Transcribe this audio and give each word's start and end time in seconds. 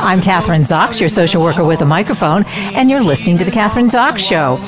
I'm 0.00 0.20
Kathryn 0.20 0.62
Zox, 0.62 1.00
your 1.00 1.08
social 1.08 1.42
worker 1.42 1.64
with 1.64 1.80
a 1.80 1.86
microphone, 1.86 2.44
and 2.74 2.90
you're 2.90 3.02
listening 3.02 3.38
to 3.38 3.44
The 3.44 3.50
Kathryn 3.50 3.88
Zox 3.88 4.18
Show. 4.18 4.58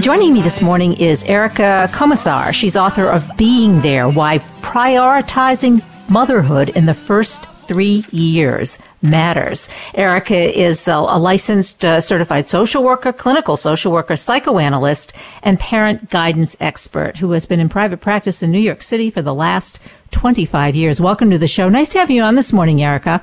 Joining 0.00 0.32
me 0.32 0.40
this 0.40 0.62
morning 0.62 0.94
is 0.94 1.24
Erica 1.24 1.88
Komisar. 1.90 2.52
She's 2.52 2.76
author 2.76 3.06
of 3.10 3.28
Being 3.36 3.80
There 3.80 4.08
Why 4.08 4.38
Prioritizing 4.62 5.82
Motherhood 6.10 6.70
in 6.70 6.86
the 6.86 6.94
First 6.94 7.44
Three 7.66 8.04
Years 8.10 8.78
Matters. 9.02 9.68
Erica 9.94 10.58
is 10.58 10.88
a, 10.88 10.92
a 10.92 11.18
licensed 11.18 11.84
uh, 11.84 12.00
certified 12.00 12.46
social 12.46 12.82
worker, 12.82 13.12
clinical 13.12 13.56
social 13.56 13.92
worker, 13.92 14.16
psychoanalyst, 14.16 15.12
and 15.42 15.58
parent 15.60 16.08
guidance 16.10 16.56
expert 16.58 17.18
who 17.18 17.32
has 17.32 17.44
been 17.44 17.60
in 17.60 17.68
private 17.68 18.00
practice 18.00 18.42
in 18.42 18.50
New 18.50 18.60
York 18.60 18.82
City 18.82 19.10
for 19.10 19.20
the 19.20 19.34
last 19.34 19.78
25 20.12 20.74
years. 20.74 21.00
Welcome 21.00 21.30
to 21.30 21.38
the 21.38 21.48
show. 21.48 21.68
Nice 21.68 21.90
to 21.90 21.98
have 21.98 22.10
you 22.10 22.22
on 22.22 22.34
this 22.34 22.52
morning, 22.52 22.82
Erica. 22.82 23.22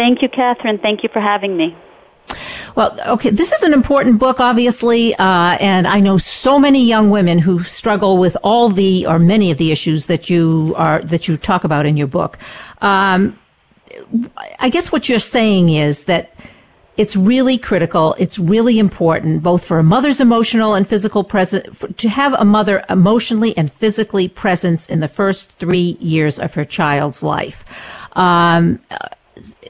Thank 0.00 0.22
you, 0.22 0.30
Kathryn. 0.30 0.80
Thank 0.80 1.02
you 1.02 1.10
for 1.10 1.20
having 1.20 1.58
me. 1.58 1.76
Well, 2.74 2.98
okay, 3.06 3.28
this 3.28 3.52
is 3.52 3.62
an 3.62 3.74
important 3.74 4.18
book, 4.18 4.40
obviously, 4.40 5.14
uh, 5.16 5.58
and 5.60 5.86
I 5.86 6.00
know 6.00 6.16
so 6.16 6.58
many 6.58 6.82
young 6.82 7.10
women 7.10 7.38
who 7.38 7.62
struggle 7.64 8.16
with 8.16 8.34
all 8.42 8.70
the 8.70 9.06
or 9.06 9.18
many 9.18 9.50
of 9.50 9.58
the 9.58 9.70
issues 9.70 10.06
that 10.06 10.30
you 10.30 10.72
are 10.78 11.02
that 11.02 11.28
you 11.28 11.36
talk 11.36 11.64
about 11.64 11.84
in 11.84 11.98
your 11.98 12.06
book. 12.06 12.38
Um, 12.80 13.38
I 14.58 14.70
guess 14.70 14.90
what 14.90 15.10
you're 15.10 15.18
saying 15.18 15.68
is 15.68 16.04
that 16.04 16.32
it's 16.96 17.14
really 17.14 17.58
critical. 17.58 18.14
It's 18.18 18.38
really 18.38 18.78
important, 18.78 19.42
both 19.42 19.66
for 19.66 19.78
a 19.78 19.82
mother's 19.82 20.18
emotional 20.18 20.72
and 20.72 20.88
physical 20.88 21.24
present, 21.24 21.98
to 21.98 22.08
have 22.08 22.32
a 22.32 22.44
mother 22.46 22.82
emotionally 22.88 23.54
and 23.54 23.70
physically 23.70 24.28
present 24.28 24.88
in 24.88 25.00
the 25.00 25.08
first 25.08 25.50
three 25.58 25.98
years 26.00 26.38
of 26.38 26.54
her 26.54 26.64
child's 26.64 27.22
life. 27.22 27.66
Um, 28.16 28.80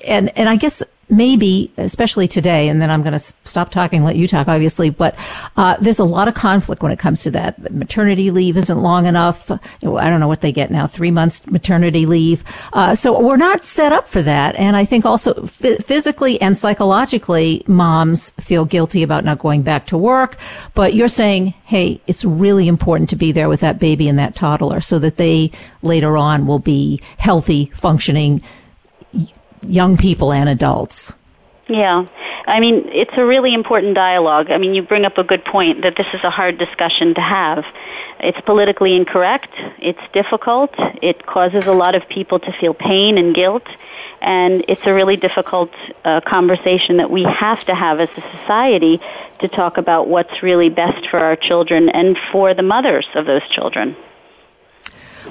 and 0.06 0.36
and 0.36 0.48
I 0.48 0.56
guess 0.56 0.82
maybe, 1.10 1.72
especially 1.76 2.28
today, 2.28 2.68
and 2.68 2.80
then 2.80 2.90
I'm 2.90 3.02
going 3.02 3.12
to 3.12 3.18
stop 3.18 3.70
talking, 3.70 4.04
let 4.04 4.16
you 4.16 4.26
talk, 4.26 4.48
obviously, 4.48 4.90
but 4.90 5.16
uh, 5.56 5.76
there's 5.80 5.98
a 5.98 6.04
lot 6.04 6.28
of 6.28 6.34
conflict 6.34 6.82
when 6.82 6.92
it 6.92 6.98
comes 6.98 7.22
to 7.24 7.30
that. 7.32 7.60
The 7.60 7.70
maternity 7.70 8.30
leave 8.30 8.56
isn't 8.56 8.80
long 8.80 9.06
enough. 9.06 9.50
I 9.50 9.58
don't 9.82 10.20
know 10.20 10.28
what 10.28 10.40
they 10.40 10.52
get 10.52 10.70
now, 10.70 10.86
three 10.86 11.10
months 11.10 11.46
maternity 11.46 12.06
leave. 12.06 12.44
Uh, 12.72 12.94
so 12.94 13.20
we're 13.20 13.36
not 13.36 13.64
set 13.64 13.92
up 13.92 14.06
for 14.06 14.22
that. 14.22 14.54
And 14.56 14.76
I 14.76 14.84
think 14.84 15.04
also 15.04 15.42
f- 15.42 15.84
physically 15.84 16.40
and 16.40 16.56
psychologically, 16.56 17.64
moms 17.66 18.30
feel 18.30 18.64
guilty 18.64 19.02
about 19.02 19.24
not 19.24 19.38
going 19.38 19.62
back 19.62 19.86
to 19.86 19.98
work. 19.98 20.36
But 20.74 20.94
you're 20.94 21.08
saying, 21.08 21.48
hey, 21.64 22.00
it's 22.06 22.24
really 22.24 22.68
important 22.68 23.10
to 23.10 23.16
be 23.16 23.32
there 23.32 23.48
with 23.48 23.60
that 23.60 23.78
baby 23.78 24.08
and 24.08 24.18
that 24.18 24.34
toddler 24.34 24.80
so 24.80 24.98
that 25.00 25.16
they 25.16 25.50
later 25.82 26.16
on 26.16 26.46
will 26.46 26.58
be 26.58 27.00
healthy, 27.18 27.66
functioning, 27.74 28.42
young 29.62 29.96
people 29.96 30.32
and 30.32 30.48
adults. 30.48 31.14
Yeah. 31.70 32.06
I 32.46 32.58
mean, 32.58 32.88
it's 32.88 33.12
a 33.16 33.24
really 33.24 33.54
important 33.54 33.94
dialogue. 33.94 34.50
I 34.50 34.58
mean, 34.58 34.74
you 34.74 34.82
bring 34.82 35.04
up 35.04 35.18
a 35.18 35.22
good 35.22 35.44
point 35.44 35.82
that 35.82 35.94
this 35.96 36.06
is 36.12 36.20
a 36.24 36.30
hard 36.30 36.58
discussion 36.58 37.14
to 37.14 37.20
have. 37.20 37.64
It's 38.18 38.40
politically 38.40 38.96
incorrect, 38.96 39.52
it's 39.78 40.00
difficult, 40.12 40.74
it 41.00 41.26
causes 41.26 41.66
a 41.66 41.72
lot 41.72 41.94
of 41.94 42.08
people 42.08 42.40
to 42.40 42.52
feel 42.52 42.74
pain 42.74 43.18
and 43.18 43.34
guilt, 43.34 43.66
and 44.20 44.64
it's 44.66 44.84
a 44.86 44.92
really 44.92 45.16
difficult 45.16 45.70
uh, 46.04 46.20
conversation 46.22 46.96
that 46.96 47.10
we 47.10 47.22
have 47.22 47.62
to 47.64 47.74
have 47.74 48.00
as 48.00 48.10
a 48.16 48.20
society 48.36 49.00
to 49.38 49.48
talk 49.48 49.78
about 49.78 50.08
what's 50.08 50.42
really 50.42 50.70
best 50.70 51.08
for 51.08 51.18
our 51.18 51.36
children 51.36 51.88
and 51.88 52.18
for 52.32 52.52
the 52.52 52.62
mothers 52.62 53.06
of 53.14 53.26
those 53.26 53.46
children. 53.48 53.96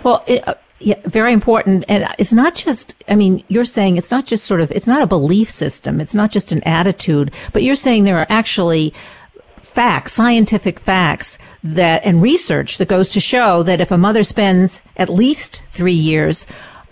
Well, 0.03 0.23
it, 0.25 0.47
uh, 0.47 0.55
yeah, 0.79 0.95
very 1.05 1.33
important. 1.33 1.85
And 1.87 2.07
it's 2.17 2.33
not 2.33 2.55
just, 2.55 2.95
I 3.07 3.15
mean, 3.15 3.43
you're 3.47 3.65
saying 3.65 3.97
it's 3.97 4.11
not 4.11 4.25
just 4.25 4.45
sort 4.45 4.61
of, 4.61 4.71
it's 4.71 4.87
not 4.87 5.01
a 5.01 5.07
belief 5.07 5.49
system. 5.49 5.99
It's 5.99 6.15
not 6.15 6.31
just 6.31 6.51
an 6.51 6.63
attitude, 6.63 7.33
but 7.53 7.63
you're 7.63 7.75
saying 7.75 8.03
there 8.03 8.17
are 8.17 8.27
actually 8.29 8.93
facts, 9.57 10.13
scientific 10.13 10.79
facts 10.79 11.37
that, 11.63 12.05
and 12.05 12.21
research 12.21 12.77
that 12.77 12.87
goes 12.87 13.09
to 13.09 13.19
show 13.19 13.61
that 13.63 13.81
if 13.81 13.91
a 13.91 13.97
mother 13.97 14.23
spends 14.23 14.81
at 14.97 15.09
least 15.09 15.63
three 15.67 15.93
years, 15.93 16.47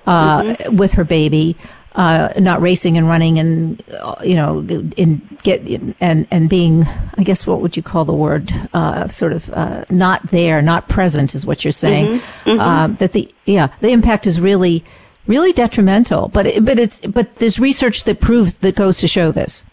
uh, 0.05 0.41
mm-hmm. 0.41 0.75
with 0.75 0.93
her 0.93 1.03
baby, 1.03 1.55
uh, 1.97 2.31
not 2.37 2.61
racing 2.61 2.95
and 2.95 3.07
running 3.07 3.39
and 3.39 3.83
you 4.23 4.35
know 4.35 4.59
in 4.95 5.21
get 5.41 5.61
and 5.99 6.27
and 6.29 6.49
being 6.49 6.85
I 7.17 7.23
guess 7.23 7.47
what 7.47 7.59
would 7.61 7.75
you 7.75 7.81
call 7.81 8.05
the 8.05 8.13
word 8.13 8.51
uh, 8.73 9.07
sort 9.07 9.33
of 9.33 9.51
uh, 9.51 9.83
not 9.89 10.21
there 10.27 10.61
not 10.61 10.87
present 10.87 11.33
is 11.33 11.45
what 11.45 11.65
you're 11.65 11.71
saying 11.71 12.05
mm-hmm. 12.05 12.49
Mm-hmm. 12.49 12.59
Um, 12.59 12.95
that 12.97 13.13
the 13.13 13.29
yeah 13.45 13.73
the 13.79 13.89
impact 13.89 14.27
is 14.27 14.39
really 14.39 14.85
really 15.25 15.51
detrimental 15.51 16.27
but 16.29 16.45
it, 16.45 16.63
but 16.63 16.77
it's 16.77 17.01
but 17.01 17.35
there's 17.37 17.59
research 17.59 18.03
that 18.03 18.21
proves 18.21 18.59
that 18.59 18.75
goes 18.75 18.99
to 18.99 19.07
show 19.07 19.31
this 19.31 19.63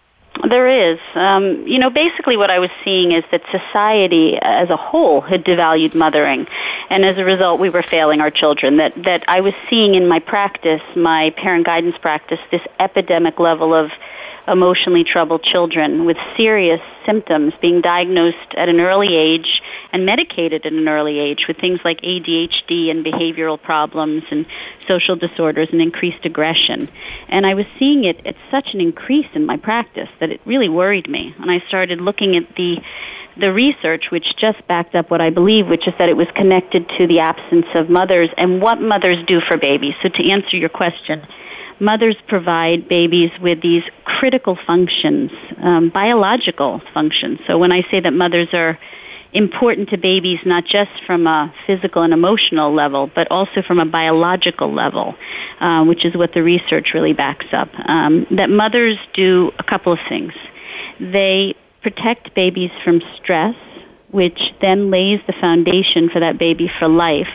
there 0.42 0.68
is. 0.68 0.98
Um, 1.14 1.66
you 1.66 1.78
know, 1.78 1.90
basically 1.90 2.36
what 2.36 2.50
I 2.50 2.58
was 2.58 2.70
seeing 2.84 3.12
is 3.12 3.24
that 3.30 3.42
society 3.50 4.38
as 4.40 4.68
a 4.68 4.76
whole 4.76 5.20
had 5.20 5.44
devalued 5.44 5.94
mothering. 5.94 6.46
And 6.90 7.04
as 7.04 7.18
a 7.18 7.24
result, 7.24 7.60
we 7.60 7.70
were 7.70 7.82
failing 7.82 8.20
our 8.20 8.30
children. 8.30 8.76
That, 8.78 8.94
that 9.04 9.24
I 9.28 9.40
was 9.40 9.54
seeing 9.70 9.94
in 9.94 10.08
my 10.08 10.18
practice, 10.18 10.82
my 10.96 11.30
parent 11.30 11.66
guidance 11.66 11.96
practice, 11.98 12.40
this 12.50 12.62
epidemic 12.80 13.38
level 13.38 13.72
of 13.72 13.90
emotionally 14.46 15.04
troubled 15.04 15.42
children 15.42 16.04
with 16.04 16.16
serious 16.36 16.80
symptoms 17.06 17.54
being 17.60 17.80
diagnosed 17.80 18.54
at 18.56 18.68
an 18.68 18.80
early 18.80 19.14
age 19.16 19.62
and 19.92 20.04
medicated 20.04 20.66
at 20.66 20.72
an 20.72 20.88
early 20.88 21.18
age 21.18 21.46
with 21.48 21.56
things 21.58 21.80
like 21.84 22.00
ADHD 22.00 22.90
and 22.90 23.04
behavioral 23.04 23.60
problems 23.60 24.22
and 24.30 24.46
social 24.86 25.16
disorders 25.16 25.68
and 25.72 25.80
increased 25.80 26.24
aggression. 26.24 26.88
And 27.28 27.46
I 27.46 27.54
was 27.54 27.66
seeing 27.78 28.04
it 28.04 28.24
at 28.26 28.36
such 28.50 28.74
an 28.74 28.80
increase 28.80 29.28
in 29.34 29.46
my 29.46 29.56
practice 29.56 30.08
that 30.20 30.30
it 30.30 30.40
really 30.44 30.68
worried 30.68 31.08
me. 31.08 31.34
And 31.38 31.50
I 31.50 31.60
started 31.68 32.00
looking 32.00 32.36
at 32.36 32.54
the 32.56 32.80
the 33.36 33.52
research 33.52 34.10
which 34.10 34.36
just 34.36 34.64
backed 34.68 34.94
up 34.94 35.10
what 35.10 35.20
I 35.20 35.30
believe, 35.30 35.66
which 35.66 35.88
is 35.88 35.94
that 35.98 36.08
it 36.08 36.16
was 36.16 36.28
connected 36.36 36.88
to 36.98 37.08
the 37.08 37.18
absence 37.18 37.66
of 37.74 37.90
mothers 37.90 38.30
and 38.36 38.62
what 38.62 38.80
mothers 38.80 39.18
do 39.26 39.40
for 39.40 39.56
babies. 39.56 39.94
So 40.02 40.08
to 40.08 40.30
answer 40.30 40.56
your 40.56 40.68
question, 40.68 41.26
mothers 41.84 42.16
provide 42.26 42.88
babies 42.88 43.30
with 43.40 43.60
these 43.60 43.82
critical 44.04 44.56
functions, 44.66 45.30
um, 45.58 45.90
biological 45.90 46.80
functions. 46.92 47.38
So 47.46 47.58
when 47.58 47.72
I 47.72 47.82
say 47.90 48.00
that 48.00 48.12
mothers 48.12 48.48
are 48.52 48.78
important 49.34 49.90
to 49.90 49.98
babies 49.98 50.38
not 50.46 50.64
just 50.64 50.92
from 51.06 51.26
a 51.26 51.52
physical 51.66 52.02
and 52.02 52.12
emotional 52.12 52.72
level, 52.72 53.10
but 53.14 53.28
also 53.30 53.62
from 53.62 53.80
a 53.80 53.84
biological 53.84 54.72
level, 54.72 55.14
uh, 55.60 55.84
which 55.84 56.04
is 56.04 56.16
what 56.16 56.32
the 56.32 56.42
research 56.42 56.92
really 56.94 57.12
backs 57.12 57.46
up. 57.52 57.68
Um, 57.86 58.26
that 58.30 58.48
mothers 58.48 58.96
do 59.12 59.50
a 59.58 59.64
couple 59.64 59.92
of 59.92 59.98
things. 60.08 60.32
They 61.00 61.54
protect 61.82 62.34
babies 62.34 62.70
from 62.84 63.02
stress, 63.16 63.56
which 64.10 64.54
then 64.60 64.90
lays 64.90 65.20
the 65.26 65.34
foundation 65.34 66.08
for 66.08 66.20
that 66.20 66.38
baby 66.38 66.70
for 66.78 66.88
life 66.88 67.34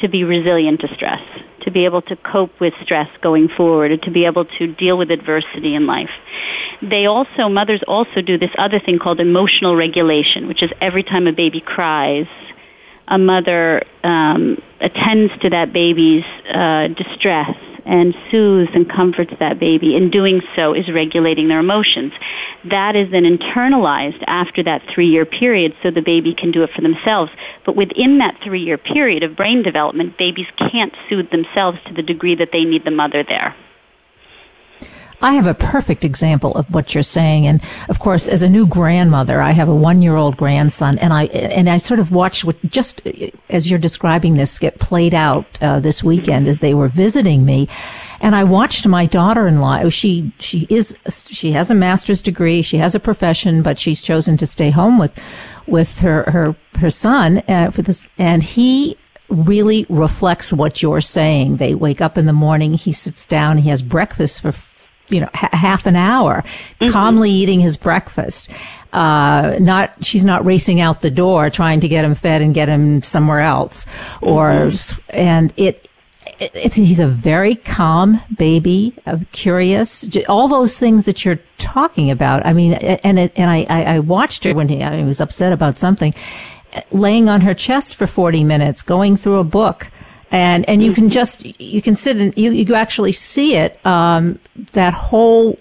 to 0.00 0.08
be 0.08 0.24
resilient 0.24 0.80
to 0.80 0.94
stress, 0.94 1.22
to 1.68 1.72
be 1.72 1.84
able 1.84 2.00
to 2.02 2.16
cope 2.16 2.58
with 2.60 2.72
stress 2.82 3.08
going 3.20 3.48
forward, 3.48 3.90
or 3.90 3.98
to 3.98 4.10
be 4.10 4.24
able 4.24 4.46
to 4.46 4.74
deal 4.74 4.96
with 4.96 5.10
adversity 5.10 5.74
in 5.74 5.86
life. 5.86 6.10
They 6.80 7.04
also, 7.04 7.48
mothers 7.48 7.82
also 7.86 8.22
do 8.22 8.38
this 8.38 8.50
other 8.58 8.80
thing 8.80 8.98
called 8.98 9.20
emotional 9.20 9.76
regulation, 9.76 10.48
which 10.48 10.62
is 10.62 10.70
every 10.80 11.02
time 11.02 11.26
a 11.26 11.32
baby 11.32 11.60
cries, 11.60 12.26
a 13.06 13.18
mother 13.18 13.82
um, 14.02 14.60
attends 14.80 15.32
to 15.42 15.50
that 15.50 15.72
baby's 15.72 16.24
uh, 16.50 16.88
distress 16.88 17.54
and 17.88 18.14
soothes 18.30 18.70
and 18.74 18.88
comforts 18.88 19.32
that 19.40 19.58
baby. 19.58 19.96
In 19.96 20.10
doing 20.10 20.42
so 20.54 20.74
is 20.74 20.88
regulating 20.88 21.48
their 21.48 21.58
emotions. 21.58 22.12
That 22.64 22.94
is 22.94 23.10
then 23.10 23.24
internalized 23.24 24.22
after 24.26 24.62
that 24.62 24.82
three 24.94 25.08
year 25.08 25.24
period 25.24 25.74
so 25.82 25.90
the 25.90 26.02
baby 26.02 26.34
can 26.34 26.52
do 26.52 26.62
it 26.62 26.70
for 26.70 26.82
themselves. 26.82 27.32
But 27.64 27.76
within 27.76 28.18
that 28.18 28.36
three 28.44 28.62
year 28.62 28.78
period 28.78 29.22
of 29.22 29.34
brain 29.34 29.62
development, 29.62 30.18
babies 30.18 30.46
can't 30.56 30.94
soothe 31.08 31.30
themselves 31.30 31.78
to 31.86 31.94
the 31.94 32.02
degree 32.02 32.34
that 32.36 32.50
they 32.52 32.64
need 32.64 32.84
the 32.84 32.90
mother 32.90 33.24
there. 33.24 33.56
I 35.20 35.34
have 35.34 35.46
a 35.46 35.54
perfect 35.54 36.04
example 36.04 36.54
of 36.54 36.72
what 36.72 36.94
you're 36.94 37.02
saying. 37.02 37.46
And 37.46 37.62
of 37.88 37.98
course, 37.98 38.28
as 38.28 38.42
a 38.42 38.48
new 38.48 38.66
grandmother, 38.66 39.40
I 39.40 39.50
have 39.50 39.68
a 39.68 39.74
one 39.74 40.00
year 40.02 40.16
old 40.16 40.36
grandson 40.36 40.98
and 40.98 41.12
I, 41.12 41.24
and 41.24 41.68
I 41.68 41.78
sort 41.78 42.00
of 42.00 42.12
watched 42.12 42.44
what 42.44 42.56
just 42.66 43.06
as 43.48 43.70
you're 43.70 43.78
describing 43.78 44.34
this 44.34 44.58
get 44.58 44.78
played 44.78 45.14
out 45.14 45.46
uh, 45.60 45.80
this 45.80 46.04
weekend 46.04 46.46
as 46.46 46.60
they 46.60 46.74
were 46.74 46.88
visiting 46.88 47.44
me. 47.44 47.68
And 48.20 48.34
I 48.34 48.44
watched 48.44 48.86
my 48.86 49.06
daughter-in-law. 49.06 49.88
She, 49.90 50.32
she 50.38 50.66
is, 50.68 50.96
she 51.30 51.52
has 51.52 51.70
a 51.70 51.74
master's 51.74 52.20
degree. 52.20 52.62
She 52.62 52.78
has 52.78 52.94
a 52.94 53.00
profession, 53.00 53.62
but 53.62 53.78
she's 53.78 54.02
chosen 54.02 54.36
to 54.38 54.46
stay 54.46 54.70
home 54.70 54.98
with, 54.98 55.16
with 55.66 56.00
her, 56.00 56.24
her, 56.30 56.56
her 56.78 56.90
son, 56.90 57.42
uh, 57.48 57.70
for 57.70 57.82
this, 57.82 58.08
and 58.18 58.42
he 58.42 58.96
really 59.28 59.86
reflects 59.88 60.52
what 60.52 60.82
you're 60.82 61.00
saying. 61.00 61.56
They 61.56 61.74
wake 61.74 62.00
up 62.00 62.18
in 62.18 62.26
the 62.26 62.32
morning, 62.32 62.74
he 62.74 62.92
sits 62.92 63.26
down, 63.26 63.58
he 63.58 63.68
has 63.68 63.82
breakfast 63.82 64.42
for 64.42 64.52
you 65.10 65.20
know, 65.20 65.28
h- 65.34 65.50
half 65.52 65.86
an 65.86 65.96
hour, 65.96 66.42
mm-hmm. 66.42 66.90
calmly 66.90 67.30
eating 67.30 67.60
his 67.60 67.76
breakfast. 67.76 68.50
Uh, 68.92 69.56
not, 69.60 70.04
she's 70.04 70.24
not 70.24 70.44
racing 70.44 70.80
out 70.80 71.02
the 71.02 71.10
door 71.10 71.50
trying 71.50 71.80
to 71.80 71.88
get 71.88 72.04
him 72.04 72.14
fed 72.14 72.40
and 72.40 72.54
get 72.54 72.68
him 72.68 73.02
somewhere 73.02 73.40
else. 73.40 73.86
Or, 74.22 74.48
mm-hmm. 74.48 75.00
and 75.10 75.52
it, 75.56 75.88
it, 76.40 76.74
he's 76.74 77.00
a 77.00 77.06
very 77.06 77.54
calm 77.54 78.20
baby, 78.36 78.94
curious, 79.32 80.08
all 80.28 80.48
those 80.48 80.78
things 80.78 81.04
that 81.04 81.24
you're 81.24 81.40
talking 81.58 82.10
about. 82.10 82.46
I 82.46 82.52
mean, 82.52 82.74
and 82.74 83.18
it, 83.18 83.32
and 83.36 83.50
I, 83.50 83.64
I 83.68 83.98
watched 84.00 84.44
her 84.44 84.54
when 84.54 84.68
he, 84.68 84.82
I 84.82 85.02
was 85.04 85.20
upset 85.20 85.52
about 85.52 85.78
something, 85.78 86.14
laying 86.90 87.28
on 87.28 87.42
her 87.42 87.54
chest 87.54 87.94
for 87.94 88.06
40 88.06 88.44
minutes, 88.44 88.82
going 88.82 89.16
through 89.16 89.38
a 89.38 89.44
book. 89.44 89.90
And, 90.30 90.68
and 90.68 90.82
you 90.82 90.92
can 90.92 91.08
just, 91.08 91.60
you 91.60 91.80
can 91.80 91.94
sit 91.94 92.18
and 92.18 92.36
you, 92.36 92.50
you 92.50 92.74
actually 92.74 93.12
see 93.12 93.56
it, 93.56 93.84
um, 93.86 94.38
that 94.72 94.92
whole 94.92 95.58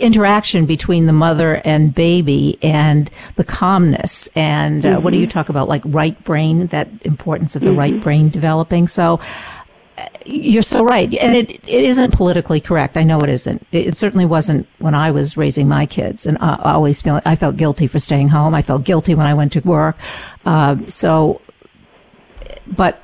interaction 0.00 0.66
between 0.66 1.06
the 1.06 1.12
mother 1.12 1.60
and 1.64 1.94
baby 1.94 2.58
and 2.62 3.10
the 3.36 3.44
calmness. 3.44 4.28
And 4.34 4.84
uh, 4.84 4.94
mm-hmm. 4.94 5.04
what 5.04 5.12
do 5.12 5.18
you 5.18 5.26
talk 5.26 5.48
about 5.48 5.68
like 5.68 5.82
right 5.86 6.22
brain 6.24 6.66
that 6.68 6.88
importance 7.02 7.56
of 7.56 7.62
the 7.62 7.68
mm-hmm. 7.68 7.78
right 7.78 8.00
brain 8.00 8.28
developing? 8.28 8.88
So 8.88 9.20
uh, 9.96 10.08
you're 10.26 10.62
so 10.62 10.84
right. 10.84 11.12
And 11.14 11.36
it, 11.36 11.50
it 11.50 11.68
isn't 11.68 12.12
politically 12.12 12.60
correct. 12.60 12.96
I 12.96 13.02
know 13.02 13.20
it 13.20 13.28
isn't. 13.28 13.66
It 13.72 13.96
certainly 13.96 14.26
wasn't 14.26 14.66
when 14.78 14.94
i 14.94 15.10
was 15.10 15.36
raising 15.36 15.68
my 15.68 15.86
kids. 15.86 16.26
And 16.26 16.38
i 16.40 16.58
always 16.62 17.00
feel 17.02 17.20
i 17.24 17.36
felt 17.36 17.56
guilty 17.56 17.86
for 17.86 17.98
staying 17.98 18.28
home. 18.28 18.54
I 18.54 18.62
felt 18.62 18.84
guilty 18.84 19.14
when 19.14 19.26
i 19.26 19.34
went 19.34 19.52
to 19.52 19.60
work. 19.60 19.96
Uh, 20.44 20.78
so 20.86 21.40
but 22.66 23.00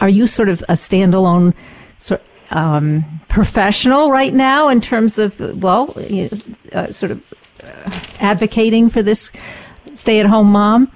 are 0.00 0.08
you 0.08 0.26
sort 0.26 0.48
of 0.48 0.62
a 0.62 0.74
standalone 0.74 1.54
sort 1.98 2.22
um, 2.50 3.04
professional 3.28 4.10
right 4.10 4.34
now 4.34 4.68
in 4.68 4.80
terms 4.80 5.18
of 5.18 5.38
well, 5.62 5.94
uh, 6.72 6.90
sort 6.90 7.12
of 7.12 7.34
uh, 7.62 8.00
advocating 8.20 8.88
for 8.88 9.02
this 9.02 9.30
stay-at-home 9.94 10.50
mom? 10.50 10.90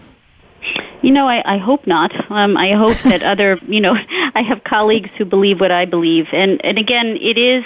You 1.02 1.10
know, 1.10 1.28
I, 1.28 1.56
I 1.56 1.58
hope 1.58 1.86
not. 1.86 2.12
Um, 2.30 2.56
I 2.56 2.72
hope 2.72 2.96
that 3.02 3.22
other, 3.32 3.58
you 3.68 3.80
know, 3.80 3.94
I 4.34 4.42
have 4.42 4.64
colleagues 4.64 5.10
who 5.18 5.24
believe 5.24 5.60
what 5.60 5.70
I 5.70 5.84
believe, 5.84 6.26
and 6.32 6.64
and 6.64 6.78
again, 6.78 7.18
it 7.20 7.38
is 7.38 7.64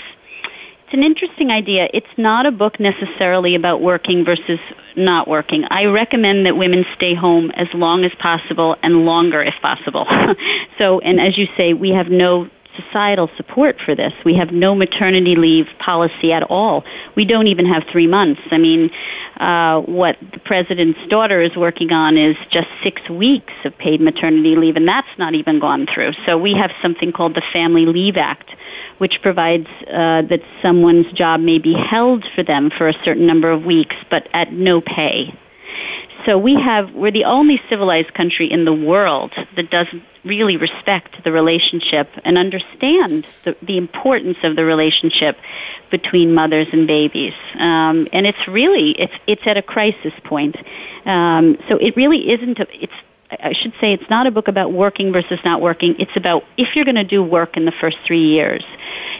it's 0.88 0.94
an 0.94 1.04
interesting 1.04 1.50
idea. 1.50 1.86
It's 1.92 2.06
not 2.16 2.46
a 2.46 2.50
book 2.50 2.80
necessarily 2.80 3.54
about 3.54 3.82
working 3.82 4.24
versus 4.24 4.58
not 4.96 5.28
working. 5.28 5.64
I 5.68 5.84
recommend 5.84 6.46
that 6.46 6.56
women 6.56 6.86
stay 6.96 7.14
home 7.14 7.50
as 7.50 7.68
long 7.74 8.06
as 8.06 8.12
possible 8.18 8.74
and 8.82 9.04
longer 9.04 9.42
if 9.42 9.52
possible. 9.60 10.06
so, 10.78 10.98
and 11.00 11.20
as 11.20 11.36
you 11.36 11.46
say, 11.58 11.74
we 11.74 11.90
have 11.90 12.08
no 12.08 12.48
societal 12.84 13.30
support 13.36 13.76
for 13.84 13.94
this. 13.94 14.12
We 14.24 14.34
have 14.36 14.50
no 14.50 14.74
maternity 14.74 15.36
leave 15.36 15.66
policy 15.78 16.32
at 16.32 16.42
all. 16.44 16.84
We 17.16 17.24
don't 17.24 17.46
even 17.46 17.66
have 17.66 17.84
three 17.90 18.06
months. 18.06 18.40
I 18.50 18.58
mean, 18.58 18.90
uh, 19.38 19.80
what 19.82 20.16
the 20.32 20.40
president's 20.40 21.00
daughter 21.08 21.40
is 21.40 21.56
working 21.56 21.92
on 21.92 22.16
is 22.16 22.36
just 22.50 22.68
six 22.82 23.08
weeks 23.08 23.52
of 23.64 23.76
paid 23.78 24.00
maternity 24.00 24.56
leave, 24.56 24.76
and 24.76 24.86
that's 24.86 25.08
not 25.18 25.34
even 25.34 25.60
gone 25.60 25.86
through. 25.92 26.12
So 26.26 26.38
we 26.38 26.54
have 26.54 26.70
something 26.82 27.12
called 27.12 27.34
the 27.34 27.42
Family 27.52 27.86
Leave 27.86 28.16
Act, 28.16 28.50
which 28.98 29.18
provides 29.22 29.66
uh, 29.88 30.22
that 30.22 30.40
someone's 30.62 31.10
job 31.12 31.40
may 31.40 31.58
be 31.58 31.74
held 31.74 32.24
for 32.34 32.42
them 32.42 32.70
for 32.76 32.88
a 32.88 32.94
certain 33.04 33.26
number 33.26 33.50
of 33.50 33.64
weeks, 33.64 33.96
but 34.10 34.28
at 34.32 34.52
no 34.52 34.80
pay. 34.80 35.32
So 36.26 36.36
we 36.36 36.54
have, 36.56 36.92
we're 36.94 37.12
the 37.12 37.24
only 37.24 37.60
civilized 37.68 38.12
country 38.14 38.50
in 38.50 38.64
the 38.64 38.72
world 38.72 39.32
that 39.56 39.70
doesn't 39.70 40.02
really 40.24 40.56
respect 40.56 41.22
the 41.24 41.32
relationship 41.32 42.10
and 42.24 42.36
understand 42.36 43.26
the, 43.44 43.56
the 43.62 43.78
importance 43.78 44.36
of 44.42 44.56
the 44.56 44.64
relationship 44.64 45.38
between 45.90 46.34
mothers 46.34 46.66
and 46.72 46.86
babies. 46.86 47.34
Um, 47.54 48.08
and 48.12 48.26
it's 48.26 48.46
really, 48.48 48.90
it's, 48.92 49.14
it's 49.26 49.46
at 49.46 49.56
a 49.56 49.62
crisis 49.62 50.12
point. 50.24 50.56
Um, 51.06 51.56
so 51.68 51.76
it 51.78 51.96
really 51.96 52.30
isn't, 52.30 52.58
a, 52.58 52.66
it's 52.82 52.92
I 53.30 53.52
should 53.52 53.72
say 53.78 53.92
it's 53.92 54.08
not 54.08 54.26
a 54.26 54.30
book 54.30 54.48
about 54.48 54.72
working 54.72 55.12
versus 55.12 55.38
not 55.44 55.60
working. 55.60 55.96
It's 55.98 56.16
about 56.16 56.44
if 56.56 56.74
you're 56.74 56.86
going 56.86 56.94
to 56.94 57.04
do 57.04 57.22
work 57.22 57.58
in 57.58 57.66
the 57.66 57.72
first 57.72 57.98
three 58.06 58.26
years, 58.26 58.64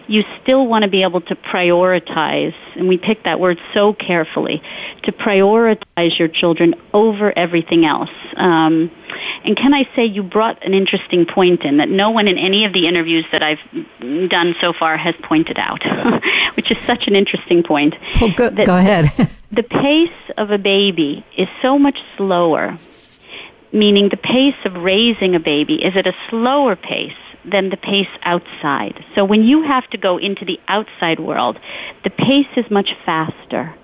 you 0.07 0.25
still 0.43 0.67
want 0.67 0.85
to 0.85 0.89
be 0.89 1.03
able 1.03 1.21
to 1.23 1.35
prioritize, 1.35 2.55
and 2.75 2.89
we 2.89 2.97
pick 2.97 3.25
that 3.25 3.39
word 3.39 3.61
so 3.75 3.93
carefully, 3.93 4.63
to 5.03 5.13
prioritize 5.13 6.19
your 6.19 6.29
children 6.29 6.75
over 6.95 7.37
everything 7.37 7.85
else. 7.85 8.09
Um, 8.37 8.91
and 9.45 9.55
can 9.57 9.75
I 9.75 9.87
say 9.95 10.07
you 10.07 10.23
brought 10.23 10.65
an 10.65 10.73
interesting 10.73 11.27
point 11.27 11.63
in 11.65 11.77
that 11.77 11.91
no 11.91 12.11
one 12.11 12.29
in 12.29 12.39
any 12.39 12.65
of 12.65 12.73
the 12.73 12.87
interviews 12.87 13.27
that 13.31 13.43
I've 13.43 13.61
done 14.31 14.55
so 14.59 14.73
far 14.73 14.97
has 14.97 15.15
pointed 15.23 15.59
out, 15.59 15.83
which 16.55 16.71
is 16.71 16.79
such 16.87 17.07
an 17.09 17.15
interesting 17.15 17.63
point. 17.63 17.95
Well, 18.19 18.33
go, 18.35 18.51
go 18.51 18.77
ahead. 18.77 19.07
the 19.53 19.63
pace 19.63 20.33
of 20.39 20.51
a 20.51 20.59
baby 20.59 21.27
is 21.37 21.49
so 21.61 21.79
much 21.79 21.99
slower 22.17 22.79
meaning 23.73 24.09
the 24.09 24.17
pace 24.17 24.57
of 24.65 24.75
raising 24.75 25.35
a 25.35 25.41
baby 25.41 25.77
is 25.77 25.97
at 25.97 26.07
a 26.07 26.15
slower 26.31 26.77
pace 26.77 27.13
than 27.45 27.71
the 27.71 27.77
pace 27.77 28.09
outside. 28.23 29.05
So 29.15 29.25
when 29.25 29.45
you 29.45 29.63
have 29.63 29.89
to 29.91 29.99
go 29.99 30.19
into 30.19 30.45
the 30.45 30.61
outside 30.69 31.21
world, 31.21 31.59
the 32.05 32.11
pace 32.11 32.49
is 32.57 32.71
much 32.71 32.91
faster. 33.05 33.75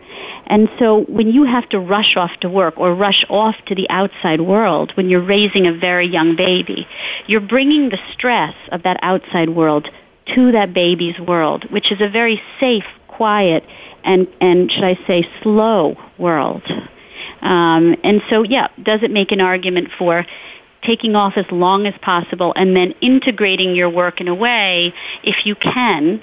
And 0.47 0.69
so 0.79 1.05
when 1.09 1.29
you 1.29 1.45
have 1.45 1.69
to 1.71 1.81
rush 1.81 2.17
off 2.17 2.31
to 2.41 2.49
work 2.49 2.75
or 2.77 2.95
rush 2.95 3.25
off 3.29 3.57
to 3.67 3.75
the 3.75 3.89
outside 3.91 4.41
world 4.41 4.93
when 4.97 5.09
you're 5.09 5.25
raising 5.25 5.67
a 5.67 5.73
very 5.73 6.07
young 6.07 6.37
baby, 6.37 6.87
you're 7.27 7.41
bringing 7.41 7.89
the 7.89 7.99
stress 8.13 8.55
of 8.71 8.83
that 8.85 8.99
outside 9.03 9.51
world 9.51 9.89
to 10.35 10.53
that 10.53 10.73
baby's 10.73 11.19
world, 11.19 11.71
which 11.71 11.91
is 11.91 12.01
a 12.01 12.09
very 12.09 12.41
safe, 12.61 12.85
quiet, 13.09 13.65
and, 14.05 14.29
and 14.41 14.71
should 14.71 14.85
I 14.85 14.99
say 15.07 15.29
slow 15.43 15.97
world. 16.19 16.63
Um, 17.41 17.97
and 18.03 18.23
so, 18.31 18.43
yeah, 18.43 18.69
does 18.83 19.03
it 19.03 19.11
make 19.11 19.33
an 19.33 19.41
argument 19.41 19.91
for 19.99 20.25
taking 20.83 21.17
off 21.17 21.35
as 21.37 21.47
long 21.51 21.87
as 21.87 21.95
possible 22.03 22.53
and 22.57 22.77
then 22.77 22.93
integrating 23.01 23.75
your 23.75 23.89
work 23.89 24.21
in 24.21 24.29
a 24.29 24.35
way, 24.35 24.93
if 25.23 25.47
you 25.47 25.55
can, 25.55 26.21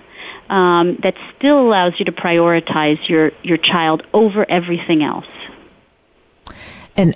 um, 0.50 0.98
that 1.02 1.16
still 1.38 1.60
allows 1.60 1.94
you 1.98 2.06
to 2.06 2.12
prioritize 2.12 3.10
your, 3.10 3.32
your 3.44 3.58
child 3.58 4.06
over 4.14 4.50
everything 4.50 5.04
else. 5.04 5.26
And 6.96 7.16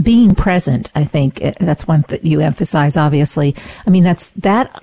being 0.00 0.34
present, 0.34 0.90
I 0.94 1.04
think 1.04 1.40
eh, 1.42 1.52
that's 1.60 1.86
one 1.86 2.04
that 2.08 2.24
you 2.24 2.40
emphasize, 2.40 2.96
obviously. 2.96 3.54
I 3.86 3.90
mean, 3.90 4.04
that's 4.04 4.30
that 4.32 4.82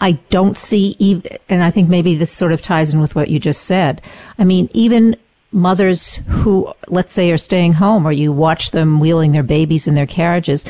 I 0.00 0.12
don't 0.28 0.56
see, 0.56 0.96
even, 0.98 1.22
and 1.48 1.62
I 1.62 1.70
think 1.70 1.88
maybe 1.88 2.14
this 2.14 2.30
sort 2.30 2.52
of 2.52 2.60
ties 2.60 2.92
in 2.92 3.00
with 3.00 3.14
what 3.14 3.28
you 3.28 3.38
just 3.38 3.62
said. 3.62 4.02
I 4.38 4.44
mean, 4.44 4.68
even 4.72 5.16
mothers 5.54 6.16
who, 6.26 6.70
let's 6.88 7.12
say, 7.12 7.30
are 7.30 7.38
staying 7.38 7.74
home 7.74 8.06
or 8.06 8.12
you 8.12 8.32
watch 8.32 8.72
them 8.72 9.00
wheeling 9.00 9.32
their 9.32 9.42
babies 9.42 9.86
in 9.86 9.94
their 9.94 10.06
carriages, 10.06 10.64